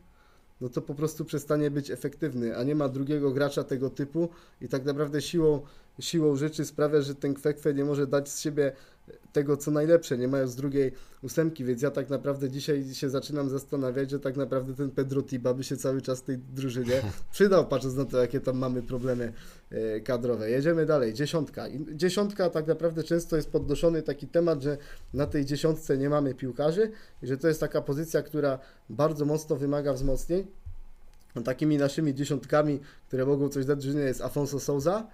no 0.62 0.70
to 0.70 0.82
po 0.82 0.96
prostu 0.96 1.26
przestanie 1.26 1.72
być 1.72 1.92
efektywny, 1.92 2.58
a 2.58 2.64
nie 2.64 2.76
ma 2.76 2.90
drugiego 2.90 3.32
gracza 3.32 3.64
tego 3.64 3.90
typu 3.90 4.30
i 4.62 4.68
tak 4.68 4.86
naprawdę 4.86 5.22
siłą, 5.22 5.62
siłą 6.00 6.36
rzeczy 6.36 6.66
sprawia, 6.66 7.02
że 7.02 7.16
ten 7.16 7.34
Kwekwe 7.34 7.74
nie 7.74 7.86
może 7.86 8.08
dać 8.08 8.30
z 8.30 8.40
siebie 8.40 8.72
tego 9.34 9.58
co 9.58 9.72
najlepsze, 9.72 10.18
nie 10.18 10.28
mając 10.28 10.56
drugiej 10.56 10.92
ósemki, 11.22 11.66
więc 11.66 11.82
ja 11.82 11.92
tak 11.92 12.10
naprawdę 12.10 12.50
dzisiaj 12.50 12.94
się 12.94 13.10
zaczynam 13.10 13.50
zastanawiać, 13.50 14.10
że 14.10 14.20
tak 14.20 14.38
naprawdę 14.38 14.74
ten 14.74 14.92
Pedro 14.92 15.24
Tiba 15.24 15.54
by 15.54 15.64
się 15.64 15.78
cały 15.78 16.02
czas 16.02 16.24
tej 16.24 16.38
drużynie 16.38 17.02
przydał, 17.32 17.68
patrząc 17.68 17.96
na 17.96 18.06
to, 18.06 18.18
jakie 18.18 18.40
tam 18.40 18.58
mamy 18.58 18.82
problemy 18.82 19.34
e, 19.70 20.00
kadrowe. 20.00 20.50
Jedziemy 20.50 20.86
dalej, 20.86 21.14
dziesiątka. 21.14 21.68
I 21.68 21.86
Dziesiątka 21.96 22.50
tak 22.50 22.68
naprawdę 22.68 23.04
często 23.04 23.36
jest 23.36 23.50
podnoszony 23.52 24.02
taki 24.02 24.28
temat, 24.28 24.62
że 24.62 24.78
na 25.14 25.28
tej 25.28 25.46
dziesiątce 25.46 25.98
nie 25.98 26.10
mamy 26.10 26.36
piłkarzy 26.36 26.92
i 27.24 27.28
że 27.28 27.38
to 27.38 27.48
jest 27.48 27.60
taka 27.60 27.82
pozycja, 27.82 28.22
która 28.22 28.60
bardzo 28.90 29.26
mocno 29.26 29.56
wymaga 29.56 29.94
wzmocnień. 29.94 30.48
Takimi 31.46 31.78
naszymi 31.78 32.16
dziesiątkami, 32.16 32.80
które 33.08 33.26
mogą 33.26 33.50
coś 33.50 33.66
dać 33.66 33.80
drużynie 33.80 34.04
jest 34.04 34.22
Afonso 34.22 34.60
Souza 34.60 35.08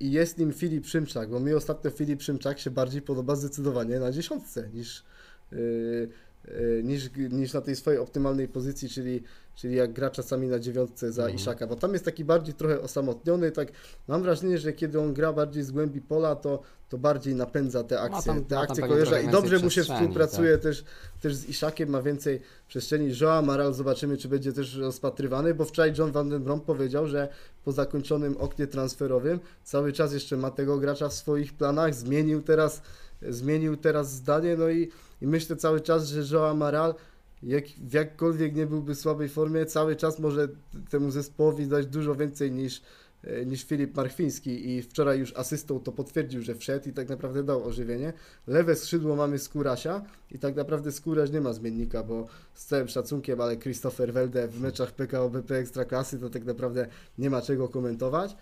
i 0.00 0.12
jest 0.12 0.38
nim 0.38 0.52
Filip 0.52 0.86
Szymczak, 0.86 1.30
bo 1.30 1.40
mi 1.40 1.52
ostatnio 1.52 1.90
Filip 1.90 2.22
Szymczak 2.22 2.58
się 2.58 2.70
bardziej 2.70 3.02
podoba 3.02 3.36
zdecydowanie 3.36 3.98
na 3.98 4.12
dziesiątce 4.12 4.68
niż, 4.74 5.04
yy, 5.52 6.08
yy, 6.48 6.82
niż, 6.84 7.10
niż 7.30 7.52
na 7.52 7.60
tej 7.60 7.76
swojej 7.76 8.00
optymalnej 8.00 8.48
pozycji, 8.48 8.88
czyli, 8.88 9.22
czyli 9.56 9.74
jak 9.76 9.92
gra 9.92 10.10
czasami 10.10 10.48
na 10.48 10.58
dziewiątce 10.58 11.12
za 11.12 11.22
Mhm. 11.22 11.36
Iszaka, 11.36 11.66
bo 11.66 11.76
tam 11.76 11.92
jest 11.92 12.04
taki 12.04 12.24
bardziej 12.24 12.54
trochę 12.54 12.80
osamotniony, 12.80 13.52
tak 13.52 13.68
mam 14.08 14.22
wrażenie, 14.22 14.58
że 14.58 14.72
kiedy 14.72 15.00
on 15.00 15.14
gra 15.14 15.32
bardziej 15.32 15.62
z 15.62 15.70
głębi 15.70 16.00
pola, 16.00 16.36
to, 16.36 16.62
to 16.88 16.98
bardziej 16.98 17.34
napędza 17.34 17.84
te 17.84 18.00
akcje, 18.00 18.32
tam- 18.32 18.44
te 18.44 18.58
akcje 18.58 18.88
kojarza 18.88 19.20
i 19.20 19.28
dobrze 19.28 19.58
mu 19.58 19.70
się 19.70 19.82
współpracuje 19.82 20.58
też, 20.58 20.84
też 21.20 21.34
z 21.34 21.48
Iszakiem, 21.48 21.88
ma 21.88 22.02
więcej 22.02 22.40
przestrzeni. 22.68 23.12
Joa 23.20 23.42
Maral 23.42 23.74
zobaczymy, 23.74 24.16
czy 24.16 24.28
będzie 24.28 24.52
też 24.52 24.76
rozpatrywany, 24.76 25.54
bo 25.54 25.64
wczoraj 25.64 25.92
John 25.98 26.12
Van 26.12 26.28
den 26.28 26.42
Brom 26.44 26.60
powiedział, 26.60 27.06
że 27.06 27.28
po 27.64 27.72
zakończonym 27.72 28.36
oknie 28.36 28.66
transferowym 28.66 29.40
cały 29.64 29.92
czas 29.92 30.12
jeszcze 30.12 30.36
ma 30.36 30.50
tego 30.50 30.78
gracza 30.78 31.08
w 31.08 31.14
swoich 31.14 31.54
planach, 31.54 31.94
zmienił 31.94 32.42
teraz 32.42 32.82
zmienił 33.28 33.76
teraz 33.76 34.12
zdanie, 34.12 34.56
no 34.56 34.68
i, 34.68 34.88
i 35.22 35.26
myślę 35.26 35.56
cały 35.56 35.80
czas, 35.80 36.06
że 36.08 36.34
Joao 36.36 36.50
Amaral 36.50 36.94
jak, 37.42 37.92
jakkolwiek 37.92 38.54
nie 38.54 38.66
byłby 38.66 38.94
w 38.94 38.98
słabej 38.98 39.28
formie, 39.28 39.66
cały 39.66 39.96
czas 39.96 40.18
może 40.18 40.48
temu 40.90 41.10
zespołowi 41.10 41.66
dać 41.66 41.86
dużo 41.86 42.14
więcej 42.14 42.52
niż, 42.52 42.82
e, 43.24 43.46
niż 43.46 43.64
Filip 43.64 43.96
Marchwiński 43.96 44.70
i 44.70 44.82
wczoraj 44.82 45.18
już 45.18 45.36
asystą 45.36 45.80
to 45.80 45.92
potwierdził, 45.92 46.42
że 46.42 46.54
wszedł 46.54 46.88
i 46.88 46.92
tak 46.92 47.08
naprawdę 47.08 47.42
dał 47.42 47.64
ożywienie. 47.64 48.12
Lewe 48.46 48.76
skrzydło 48.76 49.16
mamy 49.16 49.38
Skórasia 49.38 50.02
i 50.30 50.38
tak 50.38 50.56
naprawdę 50.56 50.92
Skóraś 50.92 51.30
nie 51.30 51.40
ma 51.40 51.52
zmiennika, 51.52 52.02
bo 52.02 52.26
z 52.54 52.66
całym 52.66 52.88
szacunkiem, 52.88 53.40
ale 53.40 53.56
Christopher 53.56 54.12
Welde 54.12 54.48
w 54.48 54.60
meczach 54.60 54.92
PKO 54.92 55.30
BP 55.30 55.56
Ekstraklasy 55.56 56.18
to 56.18 56.30
tak 56.30 56.44
naprawdę 56.44 56.86
nie 57.18 57.30
ma 57.30 57.42
czego 57.42 57.68
komentować. 57.68 58.36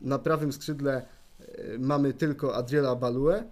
Na 0.00 0.18
prawym 0.18 0.52
skrzydle 0.52 1.02
e, 1.40 1.78
mamy 1.78 2.12
tylko 2.12 2.54
Adriela 2.54 2.96
Balue, 2.96 3.44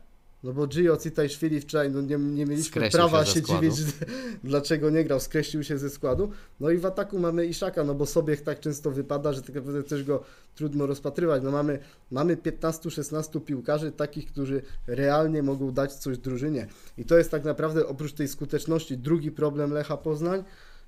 no 0.42 0.52
bo 0.52 0.66
Gio 0.66 0.96
Citajszwili 0.96 1.60
wczoraj 1.60 1.90
no 1.90 2.00
nie, 2.00 2.18
nie 2.18 2.46
mieliśmy 2.46 2.70
Skreślił 2.70 2.98
prawa 2.98 3.24
się 3.24 3.32
się 3.32 3.42
dziwić, 3.42 3.74
dlaczego 4.44 4.90
nie 4.90 5.04
grał, 5.04 5.20
skreślił 5.20 5.64
się 5.64 5.78
ze 5.78 5.90
składu. 5.90 6.30
No 6.60 6.70
i 6.70 6.78
w 6.78 6.86
ataku 6.86 7.18
mamy 7.18 7.46
Iszaka, 7.46 7.84
no 7.84 7.94
bo 7.94 8.06
sobie 8.06 8.36
tak 8.36 8.60
często 8.60 8.90
wypada, 8.90 9.32
że 9.32 9.42
tak 9.42 9.54
naprawdę 9.54 9.82
też 9.82 10.04
go 10.04 10.24
trudno 10.54 10.86
rozpatrywać. 10.86 11.42
No 11.42 11.50
mamy, 11.50 11.78
mamy 12.10 12.36
15-16 12.36 13.40
piłkarzy 13.40 13.92
takich, 13.92 14.26
którzy 14.26 14.62
realnie 14.86 15.42
mogą 15.42 15.72
dać 15.72 15.94
coś 15.94 16.18
drużynie. 16.18 16.66
I 16.98 17.04
to 17.04 17.18
jest 17.18 17.30
tak 17.30 17.44
naprawdę 17.44 17.86
oprócz 17.86 18.12
tej 18.12 18.28
skuteczności 18.28 18.98
drugi 18.98 19.30
problem 19.30 19.70
Lecha 19.72 19.96
Poznań. 19.96 20.44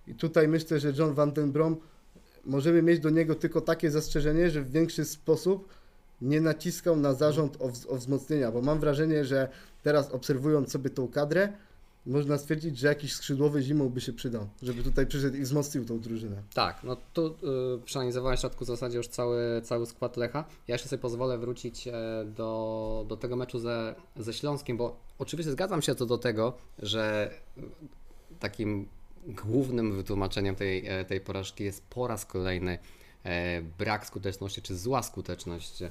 I 0.07 0.15
tutaj 0.15 0.49
myślę, 0.49 0.81
że 0.81 0.93
John 0.99 1.15
Van 1.15 1.33
den 1.33 1.53
Brom 1.53 1.77
możemy 2.45 2.83
mieć 2.83 3.01
do 3.01 3.11
niego 3.11 3.35
tylko 3.35 3.61
takie 3.61 3.91
zastrzeżenie, 3.91 4.51
że 4.51 4.63
w 4.63 4.71
większy 4.71 5.05
sposób 5.05 5.69
nie 6.21 6.41
naciskał 6.41 6.97
na 6.97 7.15
zarząd 7.15 7.57
o, 7.61 7.93
o 7.93 7.97
wzmocnienia, 7.97 8.53
bo 8.53 8.63
mam 8.63 8.81
wrażenie, 8.81 9.25
że 9.25 9.49
teraz 9.83 10.11
obserwując 10.11 10.73
sobie 10.73 10.91
tą 10.91 11.09
kadrę, 11.09 11.53
można 12.07 12.39
stwierdzić, 12.39 12.79
że 12.79 12.89
jakiś 12.89 13.13
skrzydłowy 13.13 13.63
zimą 13.63 13.89
by 13.89 14.01
się 14.01 14.13
przydał, 14.13 14.49
żeby 14.63 14.83
tutaj 14.83 15.07
przyszedł 15.07 15.37
i 15.37 15.41
wzmocnił 15.41 15.85
tą 15.85 16.01
drużynę. 16.01 16.43
Tak, 16.55 16.85
no 16.85 16.97
tu 17.13 17.27
y, 17.27 17.85
przeanalizowałeś 17.85 18.41
w 18.61 18.65
zasadzie 18.65 18.97
już 18.97 19.09
cały, 19.09 19.63
cały 19.65 19.87
skład 19.87 20.17
Lecha. 20.17 20.45
Ja 20.69 20.75
jeszcze 20.75 20.89
sobie 20.89 21.03
pozwolę 21.03 21.39
wrócić 21.39 21.89
e, 21.89 21.93
do, 22.37 23.05
do 23.09 23.17
tego 23.17 23.37
meczu 23.37 23.59
ze, 23.59 23.95
ze 24.17 24.33
Śląskiem, 24.33 24.77
bo 24.77 24.97
oczywiście 25.19 25.53
zgadzam 25.53 25.83
się 25.83 25.95
co 25.95 26.07
do 26.07 26.19
tego, 26.19 26.53
że 26.79 27.31
y, 27.59 27.63
takim 28.39 28.89
głównym 29.27 29.97
wytłumaczeniem 29.97 30.55
tej, 30.55 30.87
e, 30.87 31.05
tej 31.05 31.21
porażki 31.21 31.65
jest 31.65 31.87
po 31.91 32.07
raz 32.07 32.27
kolejny 32.27 32.73
e, 32.73 32.79
brak 33.79 34.07
skuteczności, 34.07 34.63
czy 34.63 34.77
zła 34.77 35.03
skuteczność 35.03 35.83
e, 35.83 35.91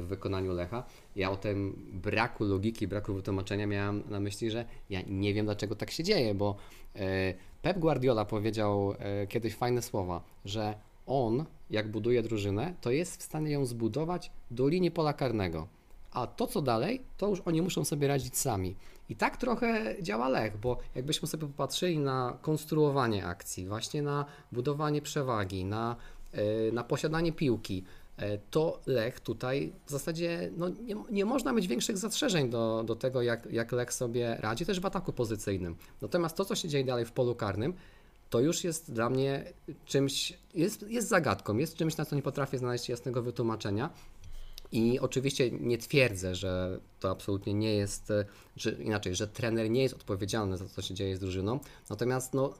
w 0.00 0.06
wykonaniu 0.06 0.52
Lecha. 0.52 0.84
Ja 1.16 1.30
o 1.30 1.36
tym 1.36 1.90
braku 1.92 2.44
logiki, 2.44 2.88
braku 2.88 3.14
wytłumaczenia 3.14 3.66
miałem 3.66 4.02
na 4.10 4.20
myśli, 4.20 4.50
że 4.50 4.64
ja 4.90 5.00
nie 5.06 5.34
wiem 5.34 5.46
dlaczego 5.46 5.74
tak 5.74 5.90
się 5.90 6.04
dzieje, 6.04 6.34
bo 6.34 6.56
e, 6.96 7.34
Pep 7.62 7.78
Guardiola 7.78 8.24
powiedział 8.24 8.94
e, 8.98 9.26
kiedyś 9.26 9.54
fajne 9.54 9.82
słowa, 9.82 10.22
że 10.44 10.74
on, 11.06 11.44
jak 11.70 11.90
buduje 11.90 12.22
drużynę, 12.22 12.74
to 12.80 12.90
jest 12.90 13.20
w 13.20 13.22
stanie 13.22 13.50
ją 13.50 13.66
zbudować 13.66 14.30
do 14.50 14.68
linii 14.68 14.90
pola 14.90 15.12
karnego. 15.12 15.68
A 16.14 16.26
to, 16.26 16.46
co 16.46 16.62
dalej, 16.62 17.02
to 17.16 17.28
już 17.28 17.40
oni 17.44 17.62
muszą 17.62 17.84
sobie 17.84 18.08
radzić 18.08 18.36
sami. 18.36 18.76
I 19.08 19.16
tak 19.16 19.36
trochę 19.36 19.96
działa 20.02 20.28
Lech, 20.28 20.56
bo 20.56 20.78
jakbyśmy 20.94 21.28
sobie 21.28 21.46
popatrzyli 21.46 21.98
na 21.98 22.38
konstruowanie 22.42 23.26
akcji, 23.26 23.66
właśnie 23.66 24.02
na 24.02 24.24
budowanie 24.52 25.02
przewagi, 25.02 25.64
na, 25.64 25.96
e, 25.96 25.96
na 26.72 26.84
posiadanie 26.84 27.32
piłki, 27.32 27.84
e, 28.16 28.38
to 28.38 28.80
Lech 28.86 29.20
tutaj 29.20 29.72
w 29.86 29.90
zasadzie 29.90 30.50
no, 30.56 30.68
nie, 30.68 30.94
nie 31.10 31.24
można 31.24 31.52
mieć 31.52 31.66
większych 31.66 31.98
zastrzeżeń 31.98 32.50
do, 32.50 32.82
do 32.86 32.96
tego, 32.96 33.22
jak, 33.22 33.52
jak 33.52 33.72
Lech 33.72 33.92
sobie 33.92 34.36
radzi, 34.40 34.66
też 34.66 34.80
w 34.80 34.86
ataku 34.86 35.12
pozycyjnym. 35.12 35.76
Natomiast 36.02 36.36
to, 36.36 36.44
co 36.44 36.54
się 36.54 36.68
dzieje 36.68 36.84
dalej 36.84 37.04
w 37.04 37.12
polu 37.12 37.34
karnym, 37.34 37.74
to 38.30 38.40
już 38.40 38.64
jest 38.64 38.92
dla 38.92 39.10
mnie 39.10 39.52
czymś, 39.84 40.38
jest, 40.54 40.90
jest 40.90 41.08
zagadką, 41.08 41.56
jest 41.56 41.76
czymś, 41.76 41.96
na 41.96 42.04
co 42.04 42.16
nie 42.16 42.22
potrafię 42.22 42.58
znaleźć 42.58 42.88
jasnego 42.88 43.22
wytłumaczenia. 43.22 43.90
I 44.72 45.00
oczywiście 45.00 45.50
nie 45.50 45.78
twierdzę, 45.78 46.34
że 46.34 46.80
to 47.00 47.10
absolutnie 47.10 47.54
nie 47.54 47.74
jest, 47.74 48.10
e, 48.10 48.24
że 48.56 48.70
inaczej, 48.70 49.14
że 49.14 49.28
trener 49.28 49.70
nie 49.70 49.82
jest 49.82 49.94
odpowiedzialny 49.94 50.56
za 50.56 50.64
to, 50.64 50.70
co 50.70 50.82
się 50.82 50.94
dzieje 50.94 51.16
z 51.16 51.20
drużyną. 51.20 51.60
Natomiast 51.90 52.34
no, 52.34 52.48
e, 52.48 52.52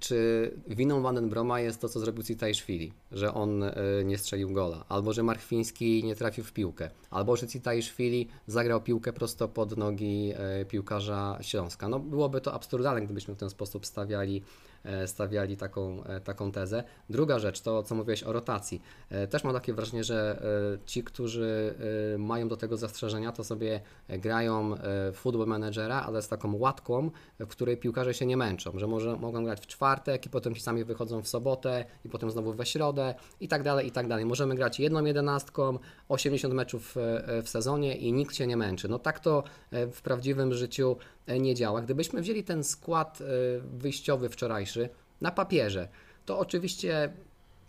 czy 0.00 0.50
winą 0.66 1.02
Vandenbroma 1.02 1.60
jest 1.60 1.80
to, 1.80 1.88
co 1.88 2.00
zrobił 2.00 2.22
Citajszwili, 2.22 2.92
że 3.12 3.34
on 3.34 3.62
e, 3.62 3.74
nie 4.04 4.18
strzelił 4.18 4.52
gola, 4.52 4.84
albo 4.88 5.12
że 5.12 5.22
Marchwiński 5.22 6.04
nie 6.04 6.16
trafił 6.16 6.44
w 6.44 6.52
piłkę, 6.52 6.90
albo 7.10 7.36
że 7.36 7.46
Citajszwili 7.46 8.28
zagrał 8.46 8.82
piłkę 8.82 9.12
prosto 9.12 9.48
pod 9.48 9.76
nogi 9.76 10.32
e, 10.36 10.64
piłkarza 10.64 11.38
Śląska. 11.40 11.88
No 11.88 11.98
byłoby 11.98 12.40
to 12.40 12.54
absurdalne, 12.54 13.02
gdybyśmy 13.02 13.34
w 13.34 13.38
ten 13.38 13.50
sposób 13.50 13.86
stawiali, 13.86 14.36
e, 14.38 14.71
stawiali 15.06 15.56
taką, 15.56 16.04
e, 16.04 16.20
taką 16.20 16.52
tezę. 16.52 16.84
Druga 17.10 17.38
rzecz, 17.38 17.60
to 17.60 17.82
co 17.82 17.94
mówiłeś 17.94 18.22
o 18.22 18.32
rotacji. 18.32 18.82
E, 19.10 19.26
Też 19.26 19.44
mam 19.44 19.54
takie 19.54 19.74
wrażenie, 19.74 20.04
że 20.04 20.42
e, 20.74 20.86
ci, 20.86 21.04
którzy 21.04 21.74
e, 22.14 22.18
mają 22.18 22.48
do 22.48 22.56
tego 22.56 22.76
zastrzeżenia, 22.76 23.32
to 23.32 23.44
sobie 23.44 23.80
grają 24.08 24.74
e, 24.74 25.12
football 25.12 25.46
managera, 25.46 26.02
ale 26.06 26.22
z 26.22 26.28
taką 26.28 26.56
łatką, 26.56 27.10
w 27.38 27.46
której 27.46 27.76
piłkarze 27.76 28.14
się 28.14 28.26
nie 28.26 28.36
męczą, 28.36 28.78
że 28.78 28.86
może, 28.86 29.16
mogą 29.16 29.44
grać 29.44 29.60
w 29.60 29.66
czwartek 29.66 30.26
i 30.26 30.30
potem 30.30 30.54
ci 30.54 30.60
sami 30.60 30.84
wychodzą 30.84 31.22
w 31.22 31.28
sobotę 31.28 31.84
i 32.04 32.08
potem 32.08 32.30
znowu 32.30 32.52
we 32.52 32.66
środę 32.66 33.14
i 33.40 33.48
tak 33.48 33.62
dalej, 33.62 33.86
i 33.86 33.90
tak 33.90 34.08
dalej. 34.08 34.24
Możemy 34.24 34.54
grać 34.54 34.80
jedną 34.80 35.04
jedenastką, 35.04 35.78
80 36.08 36.54
meczów 36.54 36.96
e, 36.96 37.28
e, 37.28 37.42
w 37.42 37.48
sezonie 37.48 37.96
i 37.96 38.12
nikt 38.12 38.36
się 38.36 38.46
nie 38.46 38.56
męczy. 38.56 38.88
No 38.88 38.98
tak 38.98 39.20
to 39.20 39.44
e, 39.70 39.86
w 39.86 40.02
prawdziwym 40.02 40.54
życiu 40.54 40.96
e, 41.21 41.21
nie 41.28 41.54
działa. 41.54 41.82
Gdybyśmy 41.82 42.22
wzięli 42.22 42.44
ten 42.44 42.64
skład 42.64 43.20
e, 43.20 43.24
wyjściowy 43.60 44.28
wczorajszy 44.28 44.88
na 45.20 45.30
papierze, 45.30 45.88
to 46.26 46.38
oczywiście 46.38 47.12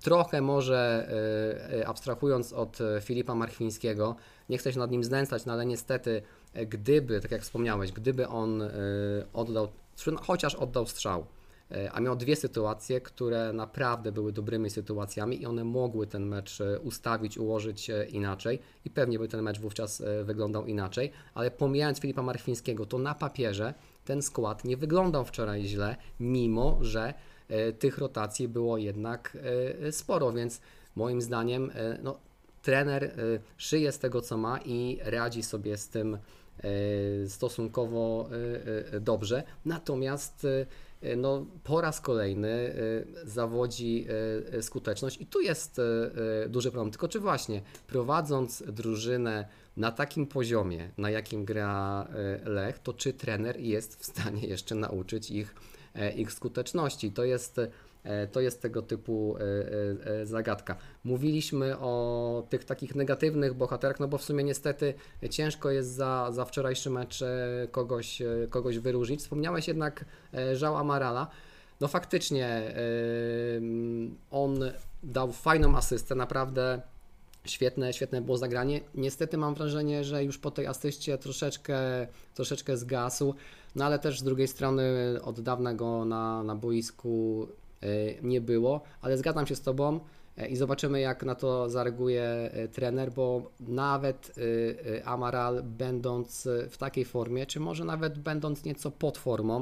trochę 0.01 0.41
może 0.41 1.07
e, 1.71 1.79
e, 1.79 1.87
abstrahując 1.87 2.53
od 2.53 2.81
e, 2.81 3.01
Filipa 3.01 3.35
Marchwińskiego, 3.35 4.15
nie 4.49 4.57
chcę 4.57 4.73
się 4.73 4.79
nad 4.79 4.91
nim 4.91 5.03
znęcać, 5.03 5.45
no 5.45 5.53
ale 5.53 5.65
niestety 5.65 6.21
e, 6.53 6.65
gdyby, 6.65 7.21
tak 7.21 7.31
jak 7.31 7.41
wspomniałeś, 7.41 7.91
gdyby 7.91 8.27
on 8.27 8.61
e, 8.61 8.69
oddał, 9.33 9.67
chociaż 10.21 10.55
oddał 10.55 10.87
strzał, 10.87 11.21
e, 11.21 11.42
a 11.91 11.99
miał 11.99 12.15
dwie 12.15 12.36
sytuacje, 12.36 13.02
które 13.02 13.54
naprawdę 13.54 14.12
były 14.12 14.32
dobrymi 14.32 14.69
sytuacjami 14.69 15.41
i 15.41 15.45
one 15.45 15.63
mogły 15.63 16.08
ten 16.08 16.26
mecz 16.26 16.62
e, 16.62 16.80
ustawić, 16.80 17.38
ułożyć 17.38 17.89
e, 17.89 18.06
inaczej. 18.06 18.60
I 18.86 18.89
pewnie 18.89 19.19
by 19.19 19.28
ten 19.28 19.41
mecz 19.41 19.60
wówczas 19.60 20.02
e, 20.02 20.23
wyglądał 20.23 20.65
inaczej, 20.65 21.12
ale 21.34 21.52
pomijając 21.52 21.99
Filipa 21.99 22.21
Marchwińskiego, 22.21 22.86
to 22.86 22.97
na 22.97 23.15
papierze 23.15 23.73
ten 24.06 24.21
skład 24.21 24.65
nie 24.65 24.78
wyglądał 24.78 25.26
wczoraj 25.26 25.63
źle, 25.63 25.95
mimo 26.19 26.78
że 26.82 27.13
e, 27.49 27.73
tych 27.73 27.97
rotacji 27.97 28.47
było 28.47 28.78
jednak 28.78 29.38
e, 29.84 29.91
sporo, 29.91 30.32
więc 30.32 30.62
moim 30.95 31.21
zdaniem 31.21 31.71
e, 31.76 31.97
no, 32.04 32.19
trener 32.62 33.04
e, 33.04 33.12
szyje 33.58 33.91
z 33.91 33.99
tego, 33.99 34.21
co 34.21 34.38
ma 34.38 34.60
i 34.65 34.99
radzi 35.04 35.43
sobie 35.43 35.78
z 35.78 35.89
tym 35.89 36.17
e, 36.58 37.30
stosunkowo 37.30 38.30
e, 38.32 38.95
e, 38.95 38.99
dobrze. 38.99 39.43
Natomiast 39.65 40.45
e, 40.45 40.65
no, 41.17 41.45
po 41.63 41.81
raz 41.81 42.01
kolejny 42.01 42.49
e, 42.49 43.29
zawodzi 43.29 44.05
e, 44.51 44.61
skuteczność 44.61 45.21
i 45.21 45.25
tu 45.25 45.41
jest 45.41 45.79
e, 45.79 45.83
e, 46.43 46.49
duży 46.49 46.71
problem. 46.71 46.91
Tylko 46.91 47.07
czy 47.07 47.19
właśnie 47.19 47.61
prowadząc 47.87 48.63
drużynę 48.67 49.45
na 49.77 49.91
takim 49.91 50.27
poziomie, 50.27 50.89
na 50.97 51.09
jakim 51.09 51.45
gra 51.45 52.07
e, 52.45 52.49
Lech, 52.49 52.79
to 52.79 52.93
czy 52.93 53.13
trener 53.13 53.59
jest 53.59 53.99
w 53.99 54.05
stanie 54.05 54.47
jeszcze 54.47 54.75
nauczyć 54.75 55.31
ich, 55.31 55.55
e, 55.95 56.13
ich 56.13 56.31
skuteczności? 56.31 57.11
To 57.11 57.23
jest, 57.23 57.59
e, 57.59 57.67
to 58.31 58.41
jest 58.41 58.61
tego 58.61 58.81
typu 58.81 59.35
e, 59.37 59.41
e, 59.41 60.21
e, 60.21 60.25
zagadka. 60.25 60.77
Mówiliśmy 61.03 61.77
o 61.79 62.47
tych 62.49 62.65
takich 62.65 62.95
negatywnych 62.95 63.53
bohaterach, 63.53 63.99
no 63.99 64.07
bo 64.07 64.17
w 64.17 64.23
sumie 64.23 64.43
niestety 64.43 64.93
ciężko 65.29 65.71
jest 65.71 65.89
za, 65.89 66.31
za 66.31 66.45
wczorajszy 66.45 66.89
mecz 66.89 67.21
e, 67.21 67.67
kogoś, 67.71 68.21
e, 68.21 68.25
kogoś 68.49 68.79
wyróżnić. 68.79 69.19
Wspomniałeś 69.19 69.67
jednak 69.67 70.05
e, 70.33 70.55
Żał 70.55 70.77
Amarala. 70.77 71.27
No 71.81 71.87
faktycznie 71.87 72.47
e, 72.47 72.73
on 74.31 74.59
dał 75.03 75.31
fajną 75.31 75.77
asystę, 75.77 76.15
naprawdę 76.15 76.81
Świetne, 77.45 77.93
świetne 77.93 78.21
było 78.21 78.37
zagranie. 78.37 78.81
Niestety 78.95 79.37
mam 79.37 79.55
wrażenie, 79.55 80.03
że 80.03 80.23
już 80.23 80.37
po 80.37 80.51
tej 80.51 80.67
asyście 80.67 81.17
troszeczkę, 81.17 81.77
troszeczkę 82.33 82.77
zgasł, 82.77 83.33
no 83.75 83.85
ale 83.85 83.99
też 83.99 84.19
z 84.19 84.23
drugiej 84.23 84.47
strony 84.47 84.83
od 85.23 85.41
dawna 85.41 85.73
go 85.73 86.05
na, 86.05 86.43
na 86.43 86.55
boisku 86.55 87.47
e, 87.49 87.62
nie 88.21 88.41
było, 88.41 88.81
ale 89.01 89.17
zgadzam 89.17 89.47
się 89.47 89.55
z 89.55 89.61
Tobą 89.61 89.99
e, 90.37 90.47
i 90.47 90.55
zobaczymy 90.55 90.99
jak 90.99 91.23
na 91.23 91.35
to 91.35 91.69
zareaguje 91.69 92.23
e, 92.23 92.67
trener, 92.67 93.11
bo 93.11 93.51
nawet 93.59 94.31
e, 94.37 94.97
e, 94.97 95.05
Amaral 95.05 95.63
będąc 95.63 96.47
w 96.69 96.77
takiej 96.77 97.05
formie, 97.05 97.45
czy 97.45 97.59
może 97.59 97.85
nawet 97.85 98.19
będąc 98.19 98.63
nieco 98.63 98.91
pod 98.91 99.17
formą, 99.17 99.61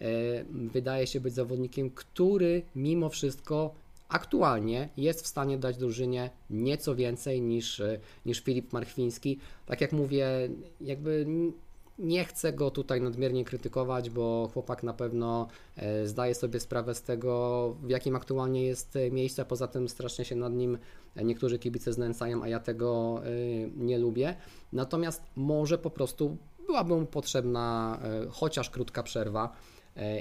e, 0.00 0.04
wydaje 0.50 1.06
się 1.06 1.20
być 1.20 1.34
zawodnikiem, 1.34 1.90
który 1.90 2.62
mimo 2.76 3.08
wszystko 3.08 3.74
aktualnie 4.08 4.88
jest 4.96 5.22
w 5.24 5.26
stanie 5.26 5.58
dać 5.58 5.76
drużynie 5.76 6.30
nieco 6.50 6.94
więcej 6.94 7.40
niż, 7.40 7.82
niż 8.26 8.40
Filip 8.40 8.72
Marchwiński. 8.72 9.38
Tak 9.66 9.80
jak 9.80 9.92
mówię, 9.92 10.28
jakby 10.80 11.26
nie 12.00 12.24
chcę 12.24 12.52
go 12.52 12.70
tutaj 12.70 13.00
nadmiernie 13.00 13.44
krytykować, 13.44 14.10
bo 14.10 14.50
chłopak 14.54 14.82
na 14.82 14.94
pewno 14.94 15.48
e, 15.76 16.06
zdaje 16.06 16.34
sobie 16.34 16.60
sprawę 16.60 16.94
z 16.94 17.02
tego, 17.02 17.76
w 17.82 17.90
jakim 17.90 18.16
aktualnie 18.16 18.64
jest 18.64 18.98
miejsce. 19.10 19.44
Poza 19.44 19.68
tym 19.68 19.88
strasznie 19.88 20.24
się 20.24 20.36
nad 20.36 20.52
nim 20.52 20.78
niektórzy 21.16 21.58
kibice 21.58 21.92
znęcają, 21.92 22.42
a 22.42 22.48
ja 22.48 22.60
tego 22.60 23.20
e, 23.24 23.30
nie 23.76 23.98
lubię. 23.98 24.36
Natomiast 24.72 25.22
może 25.36 25.78
po 25.78 25.90
prostu 25.90 26.36
byłaby 26.66 26.96
mu 26.96 27.06
potrzebna 27.06 27.98
e, 28.02 28.26
chociaż 28.30 28.70
krótka 28.70 29.02
przerwa 29.02 29.52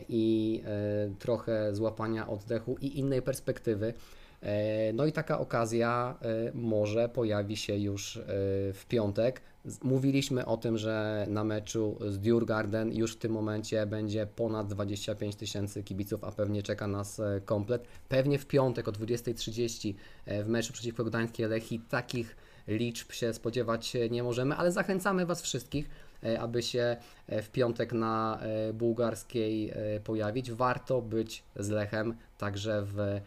i 0.09 0.63
trochę 1.19 1.75
złapania 1.75 2.27
oddechu 2.27 2.77
i 2.81 2.99
innej 2.99 3.21
perspektywy. 3.21 3.93
No 4.93 5.05
i 5.05 5.11
taka 5.11 5.39
okazja 5.39 6.17
może 6.53 7.09
pojawi 7.09 7.57
się 7.57 7.77
już 7.77 8.19
w 8.73 8.83
piątek. 8.89 9.41
Mówiliśmy 9.83 10.45
o 10.45 10.57
tym, 10.57 10.77
że 10.77 11.25
na 11.29 11.43
meczu 11.43 11.97
z 12.07 12.19
Djurgarden 12.19 12.93
już 12.93 13.13
w 13.13 13.17
tym 13.17 13.31
momencie 13.31 13.85
będzie 13.85 14.27
ponad 14.27 14.67
25 14.67 15.35
tysięcy 15.35 15.83
kibiców, 15.83 16.23
a 16.23 16.31
pewnie 16.31 16.63
czeka 16.63 16.87
nas 16.87 17.19
e, 17.19 17.41
komplet. 17.45 17.87
Pewnie 18.09 18.39
w 18.39 18.45
piątek 18.45 18.87
o 18.87 18.91
20.30 18.91 19.93
e, 20.25 20.43
w 20.43 20.47
meczu 20.47 20.73
przeciwko 20.73 21.03
Gdańskiej 21.03 21.47
Lechii 21.47 21.81
takich 21.89 22.35
liczb 22.67 23.11
się 23.11 23.33
spodziewać 23.33 23.93
nie 24.09 24.23
możemy, 24.23 24.55
ale 24.55 24.71
zachęcamy 24.71 25.25
Was 25.25 25.41
wszystkich, 25.41 25.89
e, 26.23 26.39
aby 26.39 26.63
się 26.63 26.97
w 27.27 27.49
piątek 27.49 27.93
na 27.93 28.39
bułgarskiej 28.73 29.73
pojawić. 30.03 30.51
Warto 30.51 31.01
być 31.01 31.43
z 31.55 31.69
Lechem 31.69 32.15
także 32.37 32.81
w 32.85 32.99
E, 32.99 33.21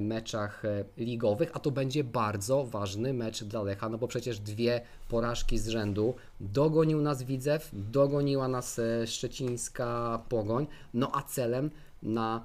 meczach 0.00 0.64
e, 0.64 0.84
ligowych, 0.96 1.50
a 1.54 1.58
to 1.58 1.70
będzie 1.70 2.04
bardzo 2.04 2.64
ważny 2.64 3.14
mecz 3.14 3.44
dla 3.44 3.62
Lecha, 3.62 3.88
no 3.88 3.98
bo 3.98 4.08
przecież 4.08 4.38
dwie 4.38 4.80
porażki 5.08 5.58
z 5.58 5.68
rzędu. 5.68 6.14
Dogonił 6.40 7.00
nas 7.00 7.22
Widzew, 7.22 7.70
dogoniła 7.72 8.48
nas 8.48 8.78
e, 8.78 9.06
szczecińska 9.06 10.22
Pogoń, 10.28 10.66
no 10.94 11.10
a 11.14 11.22
celem 11.22 11.70
na 12.02 12.44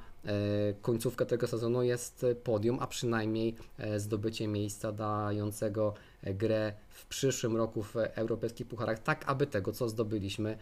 końcówkę 0.81 1.25
tego 1.25 1.47
sezonu 1.47 1.83
jest 1.83 2.25
podium, 2.43 2.77
a 2.81 2.87
przynajmniej 2.87 3.55
zdobycie 3.97 4.47
miejsca 4.47 4.91
dającego 4.91 5.93
grę 6.33 6.73
w 6.89 7.05
przyszłym 7.05 7.57
roku 7.57 7.83
w 7.83 7.95
europejskich 7.95 8.67
pucharach, 8.67 8.99
tak 8.99 9.23
aby 9.27 9.47
tego, 9.47 9.71
co 9.71 9.89
zdobyliśmy 9.89 10.57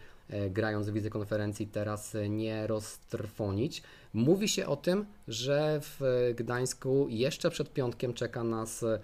grając 0.50 0.88
w 0.88 0.92
wizy 0.92 1.10
konferencji 1.10 1.66
teraz 1.66 2.16
nie 2.28 2.66
roztrwonić. 2.66 3.82
Mówi 4.14 4.48
się 4.48 4.66
o 4.66 4.76
tym, 4.76 5.06
że 5.28 5.80
w 5.82 6.32
Gdańsku 6.36 7.06
jeszcze 7.10 7.50
przed 7.50 7.72
piątkiem 7.72 8.14
czeka 8.14 8.44
nas 8.44 8.82
e, 8.82 8.98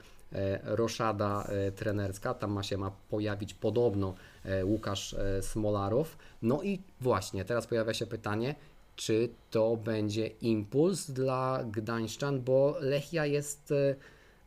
roszada 0.63 1.45
e, 1.45 1.73
trenerska. 1.73 2.35
Tam 2.35 2.53
ma 2.53 2.63
się 2.63 2.79
ma 2.79 2.93
pojawić 3.11 3.55
podobno 3.55 4.15
e, 4.45 4.65
Łukasz 4.65 5.17
Smolarow. 5.41 6.17
No 6.43 6.63
i 6.63 6.81
właśnie, 7.01 7.45
teraz 7.45 7.67
pojawia 7.67 7.95
się 7.95 8.07
pytanie, 8.07 8.55
czy 8.97 9.29
to 9.51 9.77
będzie 9.77 10.27
impuls 10.27 11.11
dla 11.11 11.65
Gdańszczan, 11.71 12.41
bo 12.41 12.77
Lechia 12.81 13.27
jest, 13.27 13.75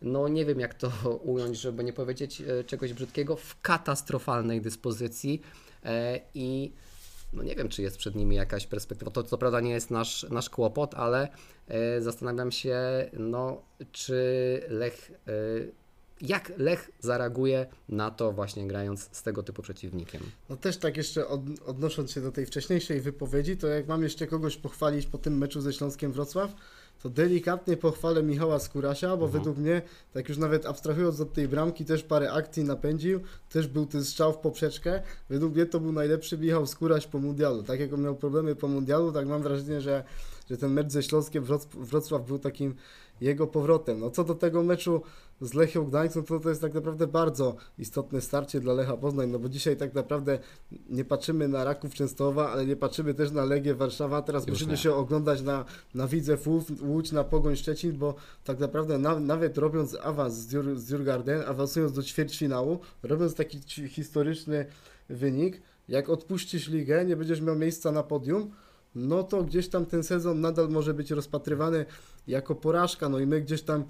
no 0.05 0.27
nie 0.27 0.45
wiem 0.45 0.59
jak 0.59 0.73
to 0.73 0.91
ująć, 1.23 1.57
żeby 1.57 1.83
nie 1.83 1.93
powiedzieć 1.93 2.43
czegoś 2.67 2.93
brzydkiego, 2.93 3.35
w 3.35 3.61
katastrofalnej 3.61 4.61
dyspozycji 4.61 5.41
i 6.33 6.71
no 7.35 7.43
nie 7.43 7.55
wiem, 7.55 7.69
czy 7.69 7.81
jest 7.81 7.97
przed 7.97 8.15
nimi 8.15 8.35
jakaś 8.35 8.67
perspektywa. 8.67 9.11
To 9.11 9.23
co 9.23 9.37
prawda 9.37 9.59
nie 9.59 9.71
jest 9.71 9.91
nasz, 9.91 10.25
nasz 10.29 10.49
kłopot, 10.49 10.93
ale 10.93 11.27
e, 11.67 12.01
zastanawiam 12.01 12.51
się, 12.51 12.79
no, 13.13 13.61
czy 13.91 14.61
Lech, 14.69 15.11
e, 15.11 15.31
jak 16.21 16.51
Lech 16.57 16.91
zareaguje 16.99 17.65
na 17.89 18.11
to 18.11 18.31
właśnie 18.31 18.67
grając 18.67 19.09
z 19.11 19.23
tego 19.23 19.43
typu 19.43 19.61
przeciwnikiem. 19.61 20.21
No 20.49 20.57
też 20.57 20.77
tak 20.77 20.97
jeszcze 20.97 21.27
od, 21.27 21.41
odnosząc 21.65 22.11
się 22.11 22.21
do 22.21 22.31
tej 22.31 22.45
wcześniejszej 22.45 23.01
wypowiedzi, 23.01 23.57
to 23.57 23.67
jak 23.67 23.87
mam 23.87 24.03
jeszcze 24.03 24.27
kogoś 24.27 24.57
pochwalić 24.57 25.05
po 25.05 25.17
tym 25.17 25.37
meczu 25.37 25.61
ze 25.61 25.73
Śląskiem 25.73 26.11
Wrocław, 26.11 26.55
to 27.03 27.09
delikatnie 27.09 27.77
pochwalę 27.77 28.23
Michała 28.23 28.59
Skurasia, 28.59 29.07
bo 29.17 29.25
mhm. 29.25 29.31
według 29.31 29.57
mnie, 29.57 29.81
tak 30.13 30.29
już 30.29 30.37
nawet 30.37 30.65
abstrahując 30.65 31.19
od 31.19 31.33
tej 31.33 31.47
bramki, 31.47 31.85
też 31.85 32.03
parę 32.03 32.31
akcji 32.31 32.63
napędził, 32.63 33.19
też 33.49 33.67
był 33.67 33.85
ten 33.85 34.05
strzał 34.05 34.33
w 34.33 34.37
poprzeczkę. 34.37 35.01
Według 35.29 35.55
mnie 35.55 35.65
to 35.65 35.79
był 35.79 35.91
najlepszy 35.91 36.37
Michał 36.37 36.67
Skóraś 36.67 37.07
po 37.07 37.19
mundialu. 37.19 37.63
Tak 37.63 37.79
jak 37.79 37.93
on 37.93 38.01
miał 38.01 38.15
problemy 38.15 38.55
po 38.55 38.67
mundialu, 38.67 39.11
tak 39.11 39.27
mam 39.27 39.43
wrażenie, 39.43 39.81
że, 39.81 40.03
że 40.49 40.57
ten 40.57 40.71
mecz 40.71 40.91
ze 40.91 41.03
Śląskiem 41.03 41.45
Wrocław 41.73 42.25
był 42.25 42.39
takim 42.39 42.75
jego 43.21 43.47
powrotem. 43.47 43.99
No 43.99 44.09
co 44.09 44.23
do 44.23 44.35
tego 44.35 44.63
meczu 44.63 45.01
z 45.41 45.53
Lechią 45.53 45.85
Gdańsk, 45.85 46.15
no 46.15 46.21
to 46.21 46.39
to 46.39 46.49
jest 46.49 46.61
tak 46.61 46.73
naprawdę 46.73 47.07
bardzo 47.07 47.55
istotne 47.79 48.21
starcie 48.21 48.59
dla 48.59 48.73
Lecha 48.73 48.97
Poznań, 48.97 49.29
no 49.29 49.39
bo 49.39 49.49
dzisiaj 49.49 49.77
tak 49.77 49.93
naprawdę 49.93 50.39
nie 50.89 51.05
patrzymy 51.05 51.47
na 51.47 51.63
Raków 51.63 51.93
Częstochowa, 51.93 52.51
ale 52.51 52.65
nie 52.65 52.75
patrzymy 52.75 53.13
też 53.13 53.31
na 53.31 53.45
Legię 53.45 53.75
Warszawa, 53.75 54.21
teraz 54.21 54.47
Już 54.47 54.53
musimy 54.53 54.71
nie. 54.71 54.77
się 54.77 54.93
oglądać 54.93 55.41
na, 55.41 55.65
na 55.93 56.07
Widzew 56.07 56.47
Łódź, 56.81 57.11
na 57.11 57.23
Pogoń 57.23 57.55
Szczecin, 57.55 57.97
bo 57.97 58.15
tak 58.43 58.59
naprawdę 58.59 58.97
na, 58.97 59.19
nawet 59.19 59.57
robiąc 59.57 59.97
awans 60.03 60.33
z, 60.33 60.85
Djurgarden, 60.85 61.41
awansując 61.47 61.91
do 61.91 62.03
ćwierćfinału, 62.03 62.79
robiąc 63.03 63.35
taki 63.35 63.59
historyczny 63.89 64.65
wynik, 65.09 65.61
jak 65.89 66.09
odpuścisz 66.09 66.69
ligę, 66.69 67.05
nie 67.05 67.15
będziesz 67.15 67.41
miał 67.41 67.55
miejsca 67.55 67.91
na 67.91 68.03
podium, 68.03 68.51
no 68.95 69.23
to 69.23 69.43
gdzieś 69.43 69.67
tam 69.67 69.85
ten 69.85 70.03
sezon 70.03 70.41
nadal 70.41 70.69
może 70.69 70.93
być 70.93 71.11
rozpatrywany 71.11 71.85
jako 72.27 72.55
porażka. 72.55 73.09
No 73.09 73.19
i 73.19 73.27
my 73.27 73.41
gdzieś 73.41 73.61
tam 73.61 73.83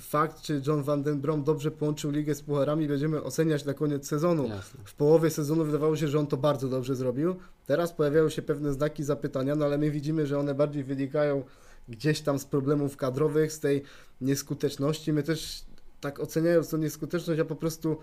fakt, 0.00 0.40
czy 0.40 0.62
John 0.66 0.82
Van 0.82 1.02
Den 1.02 1.20
Brom 1.20 1.44
dobrze 1.44 1.70
połączył 1.70 2.10
ligę 2.10 2.34
z 2.34 2.42
pucharami, 2.42 2.88
będziemy 2.88 3.22
oceniać 3.22 3.64
na 3.64 3.74
koniec 3.74 4.08
sezonu. 4.08 4.48
Jasne. 4.48 4.80
W 4.84 4.94
połowie 4.94 5.30
sezonu 5.30 5.64
wydawało 5.64 5.96
się, 5.96 6.08
że 6.08 6.18
on 6.18 6.26
to 6.26 6.36
bardzo 6.36 6.68
dobrze 6.68 6.94
zrobił. 6.94 7.36
Teraz 7.66 7.92
pojawiają 7.92 8.28
się 8.28 8.42
pewne 8.42 8.72
znaki 8.72 9.04
zapytania, 9.04 9.54
no 9.54 9.64
ale 9.64 9.78
my 9.78 9.90
widzimy, 9.90 10.26
że 10.26 10.38
one 10.38 10.54
bardziej 10.54 10.84
wynikają 10.84 11.42
gdzieś 11.88 12.20
tam 12.20 12.38
z 12.38 12.44
problemów 12.44 12.96
kadrowych, 12.96 13.52
z 13.52 13.60
tej 13.60 13.82
nieskuteczności. 14.20 15.12
My 15.12 15.22
też 15.22 15.64
tak 16.00 16.20
oceniając 16.20 16.70
tę 16.70 16.78
nieskuteczność, 16.78 17.38
ja 17.38 17.44
po 17.44 17.56
prostu 17.56 17.96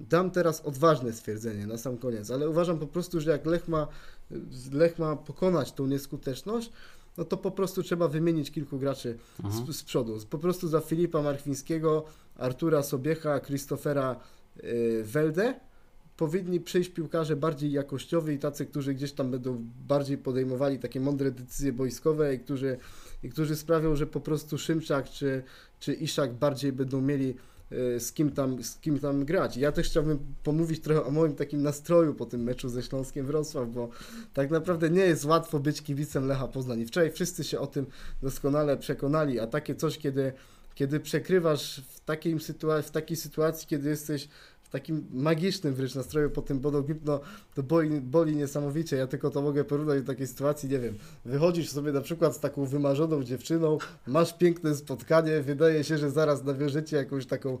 dam 0.00 0.30
teraz 0.30 0.60
odważne 0.60 1.12
stwierdzenie 1.12 1.66
na 1.66 1.78
sam 1.78 1.98
koniec, 1.98 2.30
ale 2.30 2.50
uważam 2.50 2.78
po 2.78 2.86
prostu, 2.86 3.20
że 3.20 3.30
jak 3.30 3.46
Lech 3.46 3.68
ma, 3.68 3.88
Lech 4.72 4.98
ma 4.98 5.16
pokonać 5.16 5.72
tą 5.72 5.86
nieskuteczność, 5.86 6.72
no 7.18 7.24
to 7.24 7.36
po 7.36 7.50
prostu 7.50 7.82
trzeba 7.82 8.08
wymienić 8.08 8.50
kilku 8.50 8.78
graczy 8.78 9.18
z, 9.38 9.44
mhm. 9.44 9.72
z, 9.72 9.82
przodu. 9.82 10.18
Po 10.30 10.38
prostu 10.38 10.68
za 10.68 10.80
Filipa 10.80 11.22
Marchwińskiego, 11.22 12.04
Artura 12.36 12.82
Sobiecha, 12.82 13.40
Christophera 13.40 14.16
yy, 14.62 15.04
Welde 15.04 15.60
powinni 16.16 16.60
przyjść 16.60 16.90
piłkarze 16.90 17.36
bardziej 17.36 17.72
jakościowi 17.72 18.34
i 18.34 18.38
tacy, 18.38 18.66
którzy 18.66 18.94
gdzieś 18.94 19.12
tam 19.12 19.30
będą 19.30 19.64
bardziej 19.88 20.18
podejmowali 20.18 20.78
takie 20.78 21.00
mądre 21.00 21.30
decyzje 21.30 21.72
boiskowe 21.72 22.34
i 22.34 22.38
którzy, 22.38 22.76
i 23.22 23.30
którzy 23.30 23.56
sprawią, 23.56 23.96
że 23.96 24.06
po 24.06 24.20
prostu 24.20 24.58
Szymczak 24.58 25.10
czy, 25.10 25.42
czy 25.78 25.94
Iszak 25.94 26.34
bardziej 26.34 26.72
będą 26.72 27.00
mieli 27.00 27.34
z 27.98 28.12
kim, 28.12 28.30
tam, 28.32 28.64
z 28.64 28.76
kim 28.76 28.98
tam 28.98 29.24
grać. 29.24 29.56
Ja 29.56 29.72
też 29.72 29.86
chciałbym 29.86 30.18
pomówić 30.42 30.80
trochę 30.80 31.04
o 31.04 31.10
moim 31.10 31.34
takim 31.34 31.62
nastroju 31.62 32.14
po 32.14 32.26
tym 32.26 32.42
meczu 32.42 32.68
ze 32.68 32.82
Śląskiem 32.82 33.26
Wrocław, 33.26 33.68
bo 33.68 33.88
tak 34.34 34.50
naprawdę 34.50 34.90
nie 34.90 35.02
jest 35.02 35.24
łatwo 35.24 35.58
być 35.58 35.82
kibicem 35.82 36.26
Lecha 36.26 36.48
Poznań. 36.48 36.86
Wczoraj 36.86 37.12
wszyscy 37.12 37.44
się 37.44 37.58
o 37.58 37.66
tym 37.66 37.86
doskonale 38.22 38.76
przekonali, 38.76 39.40
a 39.40 39.46
takie 39.46 39.74
coś, 39.74 39.98
kiedy, 39.98 40.32
kiedy 40.74 41.00
przekrywasz 41.00 41.82
w 41.88 42.00
takiej, 42.00 42.40
sytuacji, 42.40 42.88
w 42.88 42.92
takiej 42.92 43.16
sytuacji, 43.16 43.68
kiedy 43.68 43.88
jesteś 43.88 44.28
takim 44.70 45.06
magicznym 45.12 45.74
wręcz 45.74 45.94
nastroju 45.94 46.30
po 46.30 46.42
tym 46.42 46.60
Bodo 46.60 46.82
Gimp, 46.82 47.04
no 47.04 47.20
to 47.54 47.62
boli, 47.62 48.00
boli 48.00 48.36
niesamowicie. 48.36 48.96
Ja 48.96 49.06
tylko 49.06 49.30
to 49.30 49.42
mogę 49.42 49.64
porównać 49.64 50.00
do 50.00 50.06
takiej 50.06 50.26
sytuacji, 50.26 50.68
nie 50.68 50.78
wiem, 50.78 50.94
wychodzisz 51.24 51.70
sobie 51.70 51.92
na 51.92 52.00
przykład 52.00 52.36
z 52.36 52.40
taką 52.40 52.64
wymarzoną 52.64 53.24
dziewczyną, 53.24 53.78
masz 54.06 54.38
piękne 54.38 54.74
spotkanie, 54.74 55.40
wydaje 55.40 55.84
się, 55.84 55.98
że 55.98 56.10
zaraz 56.10 56.44
nawiążecie 56.44 56.96
jakąś 56.96 57.26
taką 57.26 57.58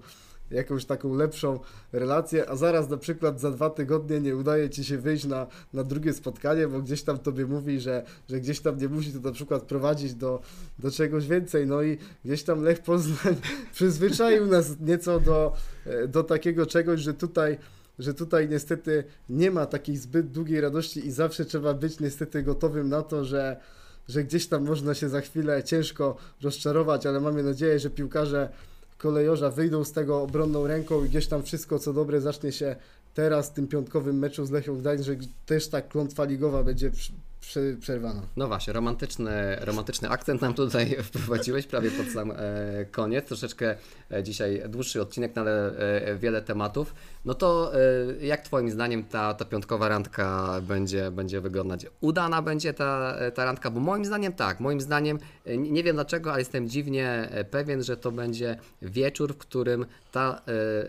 jakąś 0.50 0.84
taką 0.84 1.14
lepszą 1.14 1.60
relację, 1.92 2.50
a 2.50 2.56
zaraz 2.56 2.88
na 2.88 2.96
przykład 2.96 3.40
za 3.40 3.50
dwa 3.50 3.70
tygodnie 3.70 4.20
nie 4.20 4.36
udaje 4.36 4.70
Ci 4.70 4.84
się 4.84 4.98
wyjść 4.98 5.24
na, 5.24 5.46
na 5.72 5.84
drugie 5.84 6.12
spotkanie, 6.12 6.68
bo 6.68 6.82
gdzieś 6.82 7.02
tam 7.02 7.18
Tobie 7.18 7.46
mówi, 7.46 7.80
że, 7.80 8.02
że 8.28 8.40
gdzieś 8.40 8.60
tam 8.60 8.78
nie 8.78 8.88
musi 8.88 9.12
to 9.12 9.20
na 9.20 9.32
przykład 9.32 9.62
prowadzić 9.62 10.14
do, 10.14 10.42
do 10.78 10.90
czegoś 10.90 11.26
więcej, 11.26 11.66
no 11.66 11.82
i 11.82 11.98
gdzieś 12.24 12.42
tam 12.42 12.62
Lech 12.62 12.82
Poznań 12.82 13.36
przyzwyczaił 13.74 14.46
nas 14.46 14.80
nieco 14.80 15.20
do, 15.20 15.52
do 16.08 16.24
takiego 16.24 16.66
czegoś, 16.66 17.00
że 17.00 17.14
tutaj 17.14 17.58
że 18.00 18.14
tutaj 18.14 18.48
niestety 18.48 19.04
nie 19.28 19.50
ma 19.50 19.66
takiej 19.66 19.96
zbyt 19.96 20.30
długiej 20.30 20.60
radości 20.60 21.06
i 21.06 21.10
zawsze 21.10 21.44
trzeba 21.44 21.74
być 21.74 22.00
niestety 22.00 22.42
gotowym 22.42 22.88
na 22.88 23.02
to, 23.02 23.24
że, 23.24 23.56
że 24.08 24.24
gdzieś 24.24 24.46
tam 24.46 24.64
można 24.64 24.94
się 24.94 25.08
za 25.08 25.20
chwilę 25.20 25.64
ciężko 25.64 26.16
rozczarować, 26.42 27.06
ale 27.06 27.20
mamy 27.20 27.42
nadzieję, 27.42 27.78
że 27.78 27.90
piłkarze 27.90 28.48
kolejorza 29.02 29.50
wyjdą 29.50 29.84
z 29.84 29.92
tego 29.92 30.22
obronną 30.22 30.66
ręką 30.66 31.04
i 31.04 31.08
gdzieś 31.08 31.26
tam 31.26 31.42
wszystko 31.42 31.78
co 31.78 31.92
dobre 31.92 32.20
zacznie 32.20 32.52
się 32.52 32.76
teraz 33.14 33.50
w 33.50 33.52
tym 33.52 33.68
piątkowym 33.68 34.18
meczu 34.18 34.46
z 34.46 34.50
Lechią 34.50 34.78
Gdańsk, 34.78 35.04
że 35.04 35.16
też 35.46 35.68
ta 35.68 35.82
klątwa 35.82 36.24
ligowa 36.24 36.62
będzie 36.62 36.90
prze, 37.40 37.60
przerwana. 37.80 38.22
No 38.36 38.48
właśnie, 38.48 38.72
romantyczny, 38.72 39.56
romantyczny 39.60 40.08
akcent 40.08 40.40
nam 40.40 40.54
tutaj 40.54 40.96
wprowadziłeś 41.02 41.66
prawie 41.66 41.90
pod 41.90 42.06
sam 42.06 42.30
e, 42.30 42.36
koniec. 42.90 43.26
Troszeczkę 43.26 43.76
e, 44.10 44.22
dzisiaj 44.22 44.62
dłuższy 44.68 45.02
odcinek, 45.02 45.36
no 45.36 45.42
ale 45.42 45.78
e, 45.78 46.16
wiele 46.16 46.42
tematów. 46.42 46.94
No 47.24 47.34
to 47.34 47.72
jak 48.20 48.42
Twoim 48.42 48.70
zdaniem 48.70 49.04
ta, 49.04 49.34
ta 49.34 49.44
piątkowa 49.44 49.88
randka 49.88 50.60
będzie, 50.62 51.10
będzie 51.10 51.40
wyglądać? 51.40 51.86
Udana 52.00 52.42
będzie 52.42 52.74
ta, 52.74 53.16
ta 53.34 53.44
randka? 53.44 53.70
Bo 53.70 53.80
moim 53.80 54.04
zdaniem 54.04 54.32
tak, 54.32 54.60
moim 54.60 54.80
zdaniem, 54.80 55.18
nie 55.56 55.82
wiem 55.82 55.96
dlaczego, 55.96 56.30
ale 56.30 56.40
jestem 56.40 56.68
dziwnie 56.68 57.28
pewien, 57.50 57.82
że 57.82 57.96
to 57.96 58.12
będzie 58.12 58.56
wieczór, 58.82 59.34
w 59.34 59.38
którym 59.38 59.86
ta, 60.12 60.42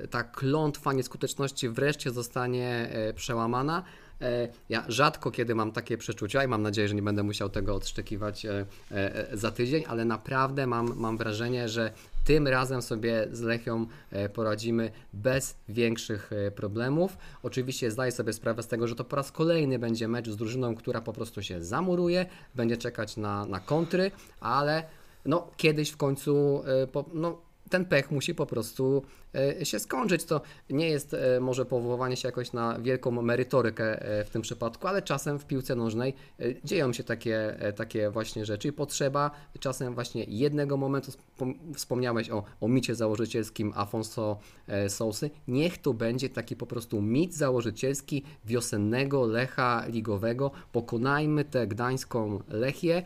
ta 0.09 0.23
klątwa 0.23 0.93
nieskuteczności 0.93 1.69
wreszcie 1.69 2.11
zostanie 2.11 2.89
przełamana. 3.15 3.83
E, 4.21 4.47
Ja 4.69 4.85
rzadko 4.87 5.31
kiedy 5.31 5.55
mam 5.55 5.71
takie 5.71 5.97
przeczucia 5.97 6.43
i 6.43 6.47
mam 6.47 6.61
nadzieję, 6.61 6.87
że 6.87 6.95
nie 6.95 7.01
będę 7.01 7.23
musiał 7.23 7.49
tego 7.49 7.75
odszczekiwać 7.75 8.45
e, 8.45 8.65
e, 8.91 9.27
za 9.37 9.51
tydzień, 9.51 9.83
ale 9.87 10.05
naprawdę 10.05 10.67
mam, 10.67 10.93
mam 10.95 11.17
wrażenie, 11.17 11.69
że 11.69 11.91
tym 12.25 12.47
razem 12.47 12.81
sobie 12.81 13.27
z 13.31 13.41
Lechią 13.41 13.85
poradzimy 14.33 14.91
bez 15.13 15.55
większych 15.69 16.31
problemów. 16.55 17.17
Oczywiście 17.43 17.91
zdaję 17.91 18.11
sobie 18.11 18.33
sprawę 18.33 18.63
z 18.63 18.67
tego, 18.67 18.87
że 18.87 18.95
to 18.95 19.03
po 19.03 19.15
raz 19.15 19.31
kolejny 19.31 19.79
będzie 19.79 20.07
mecz 20.07 20.29
z 20.29 20.37
drużyną, 20.37 20.75
która 20.75 21.01
po 21.01 21.13
prostu 21.13 21.41
się 21.43 21.63
zamuruje, 21.63 22.25
będzie 22.55 22.77
czekać 22.77 23.17
na, 23.17 23.45
na 23.45 23.59
kontry, 23.59 24.11
ale 24.39 24.83
no, 25.25 25.47
kiedyś 25.57 25.89
w 25.89 25.97
końcu 25.97 26.63
no, 27.13 27.37
ten 27.71 27.85
pech 27.85 28.11
musi 28.11 28.35
po 28.35 28.45
prostu 28.45 29.03
e, 29.35 29.65
się 29.65 29.79
skończyć. 29.79 30.23
To 30.25 30.41
nie 30.69 30.89
jest 30.89 31.13
e, 31.13 31.39
może 31.39 31.65
powoływanie 31.65 32.17
się 32.17 32.27
jakoś 32.27 32.53
na 32.53 32.79
wielką 32.79 33.11
merytorykę 33.11 34.01
e, 34.01 34.25
w 34.25 34.29
tym 34.29 34.41
przypadku, 34.41 34.87
ale 34.87 35.01
czasem 35.01 35.39
w 35.39 35.45
piłce 35.45 35.75
nożnej 35.75 36.13
dzieją 36.63 36.93
się 36.93 37.03
takie, 37.03 37.57
takie 37.75 38.09
właśnie 38.09 38.45
rzeczy 38.45 38.67
i 38.67 38.71
potrzeba 38.71 39.31
czasem 39.59 39.93
właśnie 39.93 40.23
jednego 40.23 40.77
momentu. 40.77 41.11
Wspom- 41.11 41.55
Wspomniałeś 41.75 42.29
o, 42.29 42.43
o 42.61 42.67
micie 42.67 42.95
założycielskim 42.95 43.73
Afonso 43.75 44.39
Sousy. 44.87 45.29
Niech 45.47 45.77
to 45.77 45.93
będzie 45.93 46.29
taki 46.29 46.55
po 46.55 46.65
prostu 46.65 47.01
mit 47.01 47.33
założycielski 47.33 48.23
wiosennego 48.45 49.25
Lecha 49.25 49.85
ligowego. 49.87 50.51
Pokonajmy 50.71 51.45
tę 51.45 51.67
gdańską 51.67 52.39
Lechię. 52.49 53.03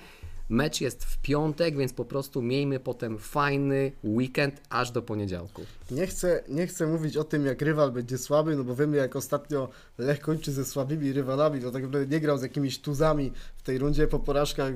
Mecz 0.50 0.82
jest 0.82 1.04
w 1.04 1.18
piątek, 1.18 1.78
więc 1.78 1.94
po 1.94 2.06
prostu 2.06 2.42
miejmy 2.42 2.80
potem 2.80 3.20
fajny 3.20 3.92
weekend 4.04 4.62
aż 4.70 4.92
do 4.92 5.02
poniedziałku. 5.02 5.62
Nie 5.92 6.08
chcę, 6.08 6.44
nie 6.50 6.68
chcę 6.68 6.88
mówić 6.88 7.18
o 7.18 7.24
tym, 7.24 7.46
jak 7.46 7.62
rywal 7.62 7.92
będzie 7.92 8.18
słaby, 8.18 8.56
no 8.56 8.64
bo 8.64 8.76
wiemy, 8.76 8.98
jak 8.98 9.16
ostatnio 9.16 9.70
Lech 9.98 10.20
kończy 10.20 10.52
ze 10.52 10.66
słabymi 10.66 11.14
rywalami, 11.14 11.62
to 11.62 11.72
tak 11.72 11.84
naprawdę 11.84 12.16
nie 12.16 12.20
grał 12.20 12.38
z 12.38 12.42
jakimiś 12.42 12.80
tuzami 12.80 13.32
w 13.58 13.62
tej 13.62 13.78
rundzie 13.78 14.08
po 14.08 14.20
porażkach, 14.20 14.74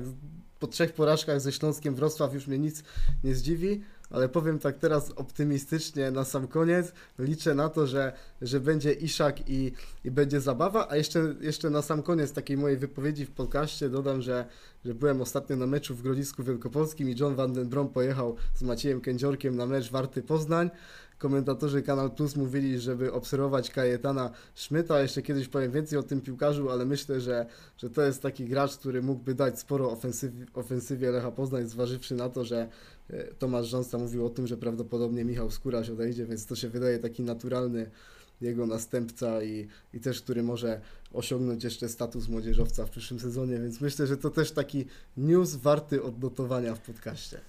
po 0.58 0.66
trzech 0.66 0.92
porażkach 0.92 1.40
ze 1.40 1.52
Śląskiem 1.52 1.94
Wrocław 1.94 2.34
już 2.34 2.46
mnie 2.46 2.58
nic 2.58 2.82
nie 3.24 3.34
zdziwi, 3.34 3.82
ale 4.10 4.28
powiem 4.28 4.58
tak 4.58 4.78
teraz 4.78 5.10
optymistycznie 5.16 6.10
na 6.10 6.24
sam 6.24 6.48
koniec, 6.48 6.92
liczę 7.18 7.54
na 7.54 7.68
to, 7.68 7.86
że, 7.86 8.12
że 8.42 8.60
będzie 8.60 8.92
Iszak 8.92 9.48
i, 9.48 9.72
i 10.04 10.10
będzie 10.10 10.40
zabawa, 10.40 10.86
a 10.90 10.96
jeszcze, 10.96 11.34
jeszcze 11.40 11.70
na 11.70 11.82
sam 11.82 12.02
koniec 12.02 12.32
takiej 12.32 12.56
mojej 12.56 12.76
wypowiedzi 12.78 13.26
w 13.26 13.30
podcaście 13.30 13.88
dodam, 13.88 14.22
że, 14.22 14.44
że 14.84 14.94
byłem 14.94 15.20
ostatnio 15.20 15.56
na 15.56 15.66
meczu 15.66 15.94
w 15.94 16.02
Grodzisku 16.02 16.44
Wielkopolskim 16.44 17.10
i 17.10 17.16
John 17.18 17.34
Van 17.34 17.52
den 17.52 17.68
Brom 17.68 17.88
pojechał 17.88 18.36
z 18.54 18.62
Maciejem 18.62 19.00
Kędziorkiem 19.00 19.56
na 19.56 19.66
mecz 19.66 19.90
Warty 19.90 20.22
Poznań. 20.22 20.70
Komentatorzy 21.20 21.82
Kanal 21.82 22.10
Plus 22.10 22.36
mówili, 22.36 22.78
żeby 22.78 23.12
obserwować 23.12 23.70
Kajetana 23.70 24.30
Szmyta. 24.54 25.02
Jeszcze 25.02 25.22
kiedyś 25.22 25.48
powiem 25.48 25.72
więcej 25.72 25.98
o 25.98 26.02
tym 26.02 26.20
piłkarzu, 26.20 26.70
ale 26.70 26.84
myślę, 26.84 27.20
że, 27.20 27.46
że 27.78 27.90
to 27.90 28.02
jest 28.02 28.22
taki 28.22 28.44
gracz, 28.44 28.76
który 28.76 29.02
mógłby 29.02 29.34
dać 29.34 29.58
sporo 29.58 29.90
ofensywie, 29.90 30.46
ofensywie 30.54 31.10
Lecha 31.10 31.30
Poznań, 31.30 31.68
zważywszy 31.68 32.14
na 32.14 32.28
to, 32.28 32.44
że 32.44 32.68
e, 33.10 33.24
Tomasz 33.24 33.66
Rząsta 33.66 33.98
mówił 33.98 34.26
o 34.26 34.30
tym, 34.30 34.46
że 34.46 34.56
prawdopodobnie 34.56 35.24
Michał 35.24 35.50
Skóraś 35.50 35.90
odejdzie, 35.90 36.26
więc 36.26 36.46
to 36.46 36.56
się 36.56 36.68
wydaje 36.68 36.98
taki 36.98 37.22
naturalny 37.22 37.90
jego 38.40 38.66
następca 38.66 39.42
i, 39.42 39.68
i 39.94 40.00
też, 40.00 40.22
który 40.22 40.42
może 40.42 40.80
osiągnąć 41.12 41.64
jeszcze 41.64 41.88
status 41.88 42.28
młodzieżowca 42.28 42.86
w 42.86 42.90
przyszłym 42.90 43.20
sezonie, 43.20 43.58
więc 43.58 43.80
myślę, 43.80 44.06
że 44.06 44.16
to 44.16 44.30
też 44.30 44.52
taki 44.52 44.86
news 45.16 45.54
warty 45.54 46.02
odnotowania 46.02 46.74
w 46.74 46.80
podcaście. 46.80 47.40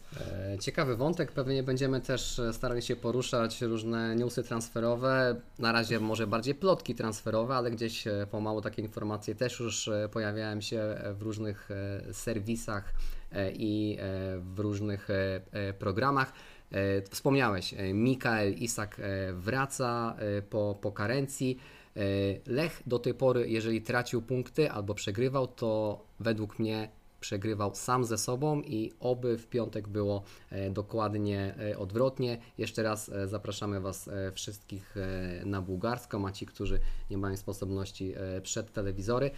E, 0.54 0.60
Ciekawy 0.60 0.96
wątek, 0.96 1.32
pewnie 1.32 1.64
będziemy 1.64 2.02
też 2.02 2.40
e, 2.40 2.54
starali 2.54 2.82
się 2.82 2.96
poruszać 2.96 3.62
różne 3.62 4.16
newsy 4.16 4.44
transferowe, 4.44 5.42
na 5.60 5.72
razie 5.72 6.00
może 6.00 6.28
bardziej 6.28 6.56
plotki 6.56 6.96
transferowe, 6.96 7.56
ale 7.56 7.72
gdzieś 7.72 8.08
e, 8.08 8.28
pomału 8.32 8.62
takie 8.62 8.82
informacje 8.82 9.36
też 9.36 9.60
już 9.60 9.90
pojawiają 10.12 10.62
się 10.62 10.96
w 11.14 11.22
różnych 11.22 11.70
serwisach 12.12 12.94
i 13.54 13.98
w 14.56 14.60
różnych 14.60 15.08
programach. 15.80 16.34
Wspomniałeś, 17.10 17.76
Mikael 17.94 18.54
Isak 18.54 19.02
wraca 19.34 20.16
po, 20.50 20.78
po 20.82 20.92
karencji. 20.92 21.60
E, 21.96 22.02
Lech 22.46 22.82
do 22.86 23.00
tej 23.00 23.14
pory, 23.14 23.50
jeżeli 23.50 23.82
tracił 23.82 24.22
punkty 24.22 24.72
albo 24.72 24.94
przegrywał, 24.94 25.48
to 25.48 26.02
według 26.20 26.60
mnie 26.60 26.90
przegrywał 27.20 27.76
sam 27.76 28.06
ze 28.06 28.18
sobą 28.18 28.62
i 28.62 28.92
oby 29.00 29.38
w 29.38 29.48
piątek 29.48 29.88
było 29.88 30.24
e, 30.50 30.70
dokładnie 30.70 31.56
e, 31.72 31.78
odwrotnie. 31.78 32.38
Jeszcze 32.58 32.84
raz 32.84 33.12
zapraszamy 33.26 33.82
Was 33.82 34.10
wszystkich 34.34 34.96
na 35.46 35.62
bułgarską, 35.62 36.28
a 36.28 36.32
ci, 36.32 36.46
którzy 36.46 36.80
nie 37.10 37.18
mają 37.18 37.38
sposobności 37.38 38.14
przed 38.44 38.74
telewizory. 38.74 39.32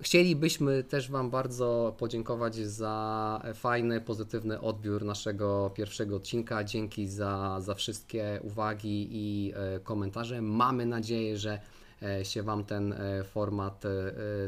Chcielibyśmy, 0.00 0.84
też 0.84 1.10
Wam 1.10 1.30
bardzo 1.30 1.94
podziękować 1.98 2.54
za 2.56 3.42
fajny, 3.54 4.00
pozytywny 4.00 4.60
odbiór 4.60 5.04
naszego 5.04 5.70
pierwszego 5.74 6.16
odcinka. 6.16 6.64
Dzięki 6.64 7.08
za, 7.08 7.60
za 7.60 7.74
wszystkie 7.74 8.40
uwagi 8.42 9.08
i 9.10 9.52
e, 9.56 9.80
komentarze. 9.80 10.42
Mamy 10.42 10.86
nadzieję, 10.86 11.36
że 11.38 11.60
e, 12.02 12.24
się 12.24 12.42
Wam 12.42 12.64
ten 12.64 12.92
e, 12.92 13.24
format 13.24 13.84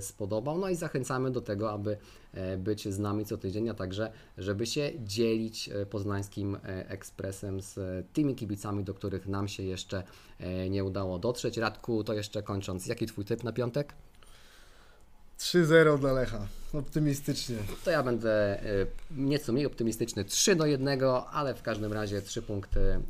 spodobał. 0.01 0.59
No 0.59 0.69
i 0.69 0.75
zachęcamy 0.75 1.31
do 1.31 1.41
tego, 1.41 1.73
aby 1.73 1.97
być 2.59 2.89
z 2.89 2.99
nami 2.99 3.25
co 3.25 3.39
tydzień, 3.39 3.69
a 3.69 3.75
także, 3.75 4.13
żeby 4.39 4.67
się 4.67 4.91
dzielić 5.05 5.71
poznańskim 5.91 6.57
ekspresem 6.65 7.61
z 7.61 7.79
tymi 8.13 8.35
kibicami, 8.35 8.85
do 8.85 8.95
których 8.95 9.27
nam 9.27 9.49
się 9.49 9.63
jeszcze 9.63 10.03
nie 10.71 10.85
udało 10.85 11.19
dotrzeć. 11.19 11.57
Radku, 11.57 12.05
to 12.05 12.15
jeszcze 12.15 12.43
kończąc, 12.43 12.87
jaki 12.87 13.07
Twój 13.07 13.25
typ 13.25 13.45
na 13.45 13.53
piątek? 13.53 13.95
3-0 15.43 15.99
dla 15.99 16.13
Lecha. 16.13 16.47
Optymistycznie. 16.73 17.57
To 17.85 17.91
ja 17.91 18.03
będę 18.03 18.63
e, 18.63 18.87
nieco 19.11 19.53
mniej 19.53 19.67
optymistyczny 19.67 20.25
3 20.25 20.57
do 20.57 20.67
1, 20.67 21.01
ale 21.33 21.55
w 21.55 21.63
każdym 21.63 21.93
razie 21.93 22.23
3 22.23 22.43
punkty 22.43 22.81
e, 22.81 23.01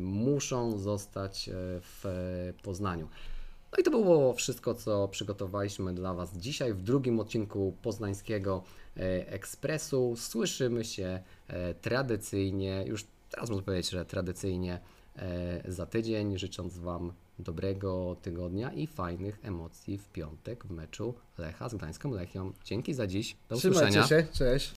muszą 0.00 0.78
zostać 0.78 1.48
e, 1.48 1.52
w 1.80 2.04
Poznaniu. 2.62 3.08
No 3.72 3.78
i 3.78 3.82
to 3.82 3.90
było 3.90 4.34
wszystko, 4.34 4.74
co 4.74 5.08
przygotowaliśmy 5.08 5.94
dla 5.94 6.14
Was 6.14 6.36
dzisiaj 6.36 6.74
w 6.74 6.82
drugim 6.82 7.20
odcinku 7.20 7.76
Poznańskiego 7.82 8.62
Ekspresu. 9.26 10.14
Słyszymy 10.16 10.84
się 10.84 11.22
tradycyjnie, 11.80 12.84
już 12.86 13.04
teraz 13.30 13.50
można 13.50 13.64
powiedzieć, 13.64 13.90
że 13.90 14.04
tradycyjnie 14.04 14.80
za 15.68 15.86
tydzień, 15.86 16.38
życząc 16.38 16.78
Wam 16.78 17.12
dobrego 17.38 18.16
tygodnia 18.22 18.72
i 18.72 18.86
fajnych 18.86 19.38
emocji 19.42 19.98
w 19.98 20.08
piątek 20.08 20.66
w 20.66 20.70
meczu 20.70 21.14
Lecha 21.38 21.68
z 21.68 21.74
Gdańską 21.74 22.10
Lechią. 22.10 22.52
Dzięki 22.64 22.94
za 22.94 23.06
dziś. 23.06 23.36
Do 23.48 23.56
usłyszenia. 23.56 24.04
Trzymajcie 24.04 24.08
się. 24.08 24.32
Cześć. 24.32 24.68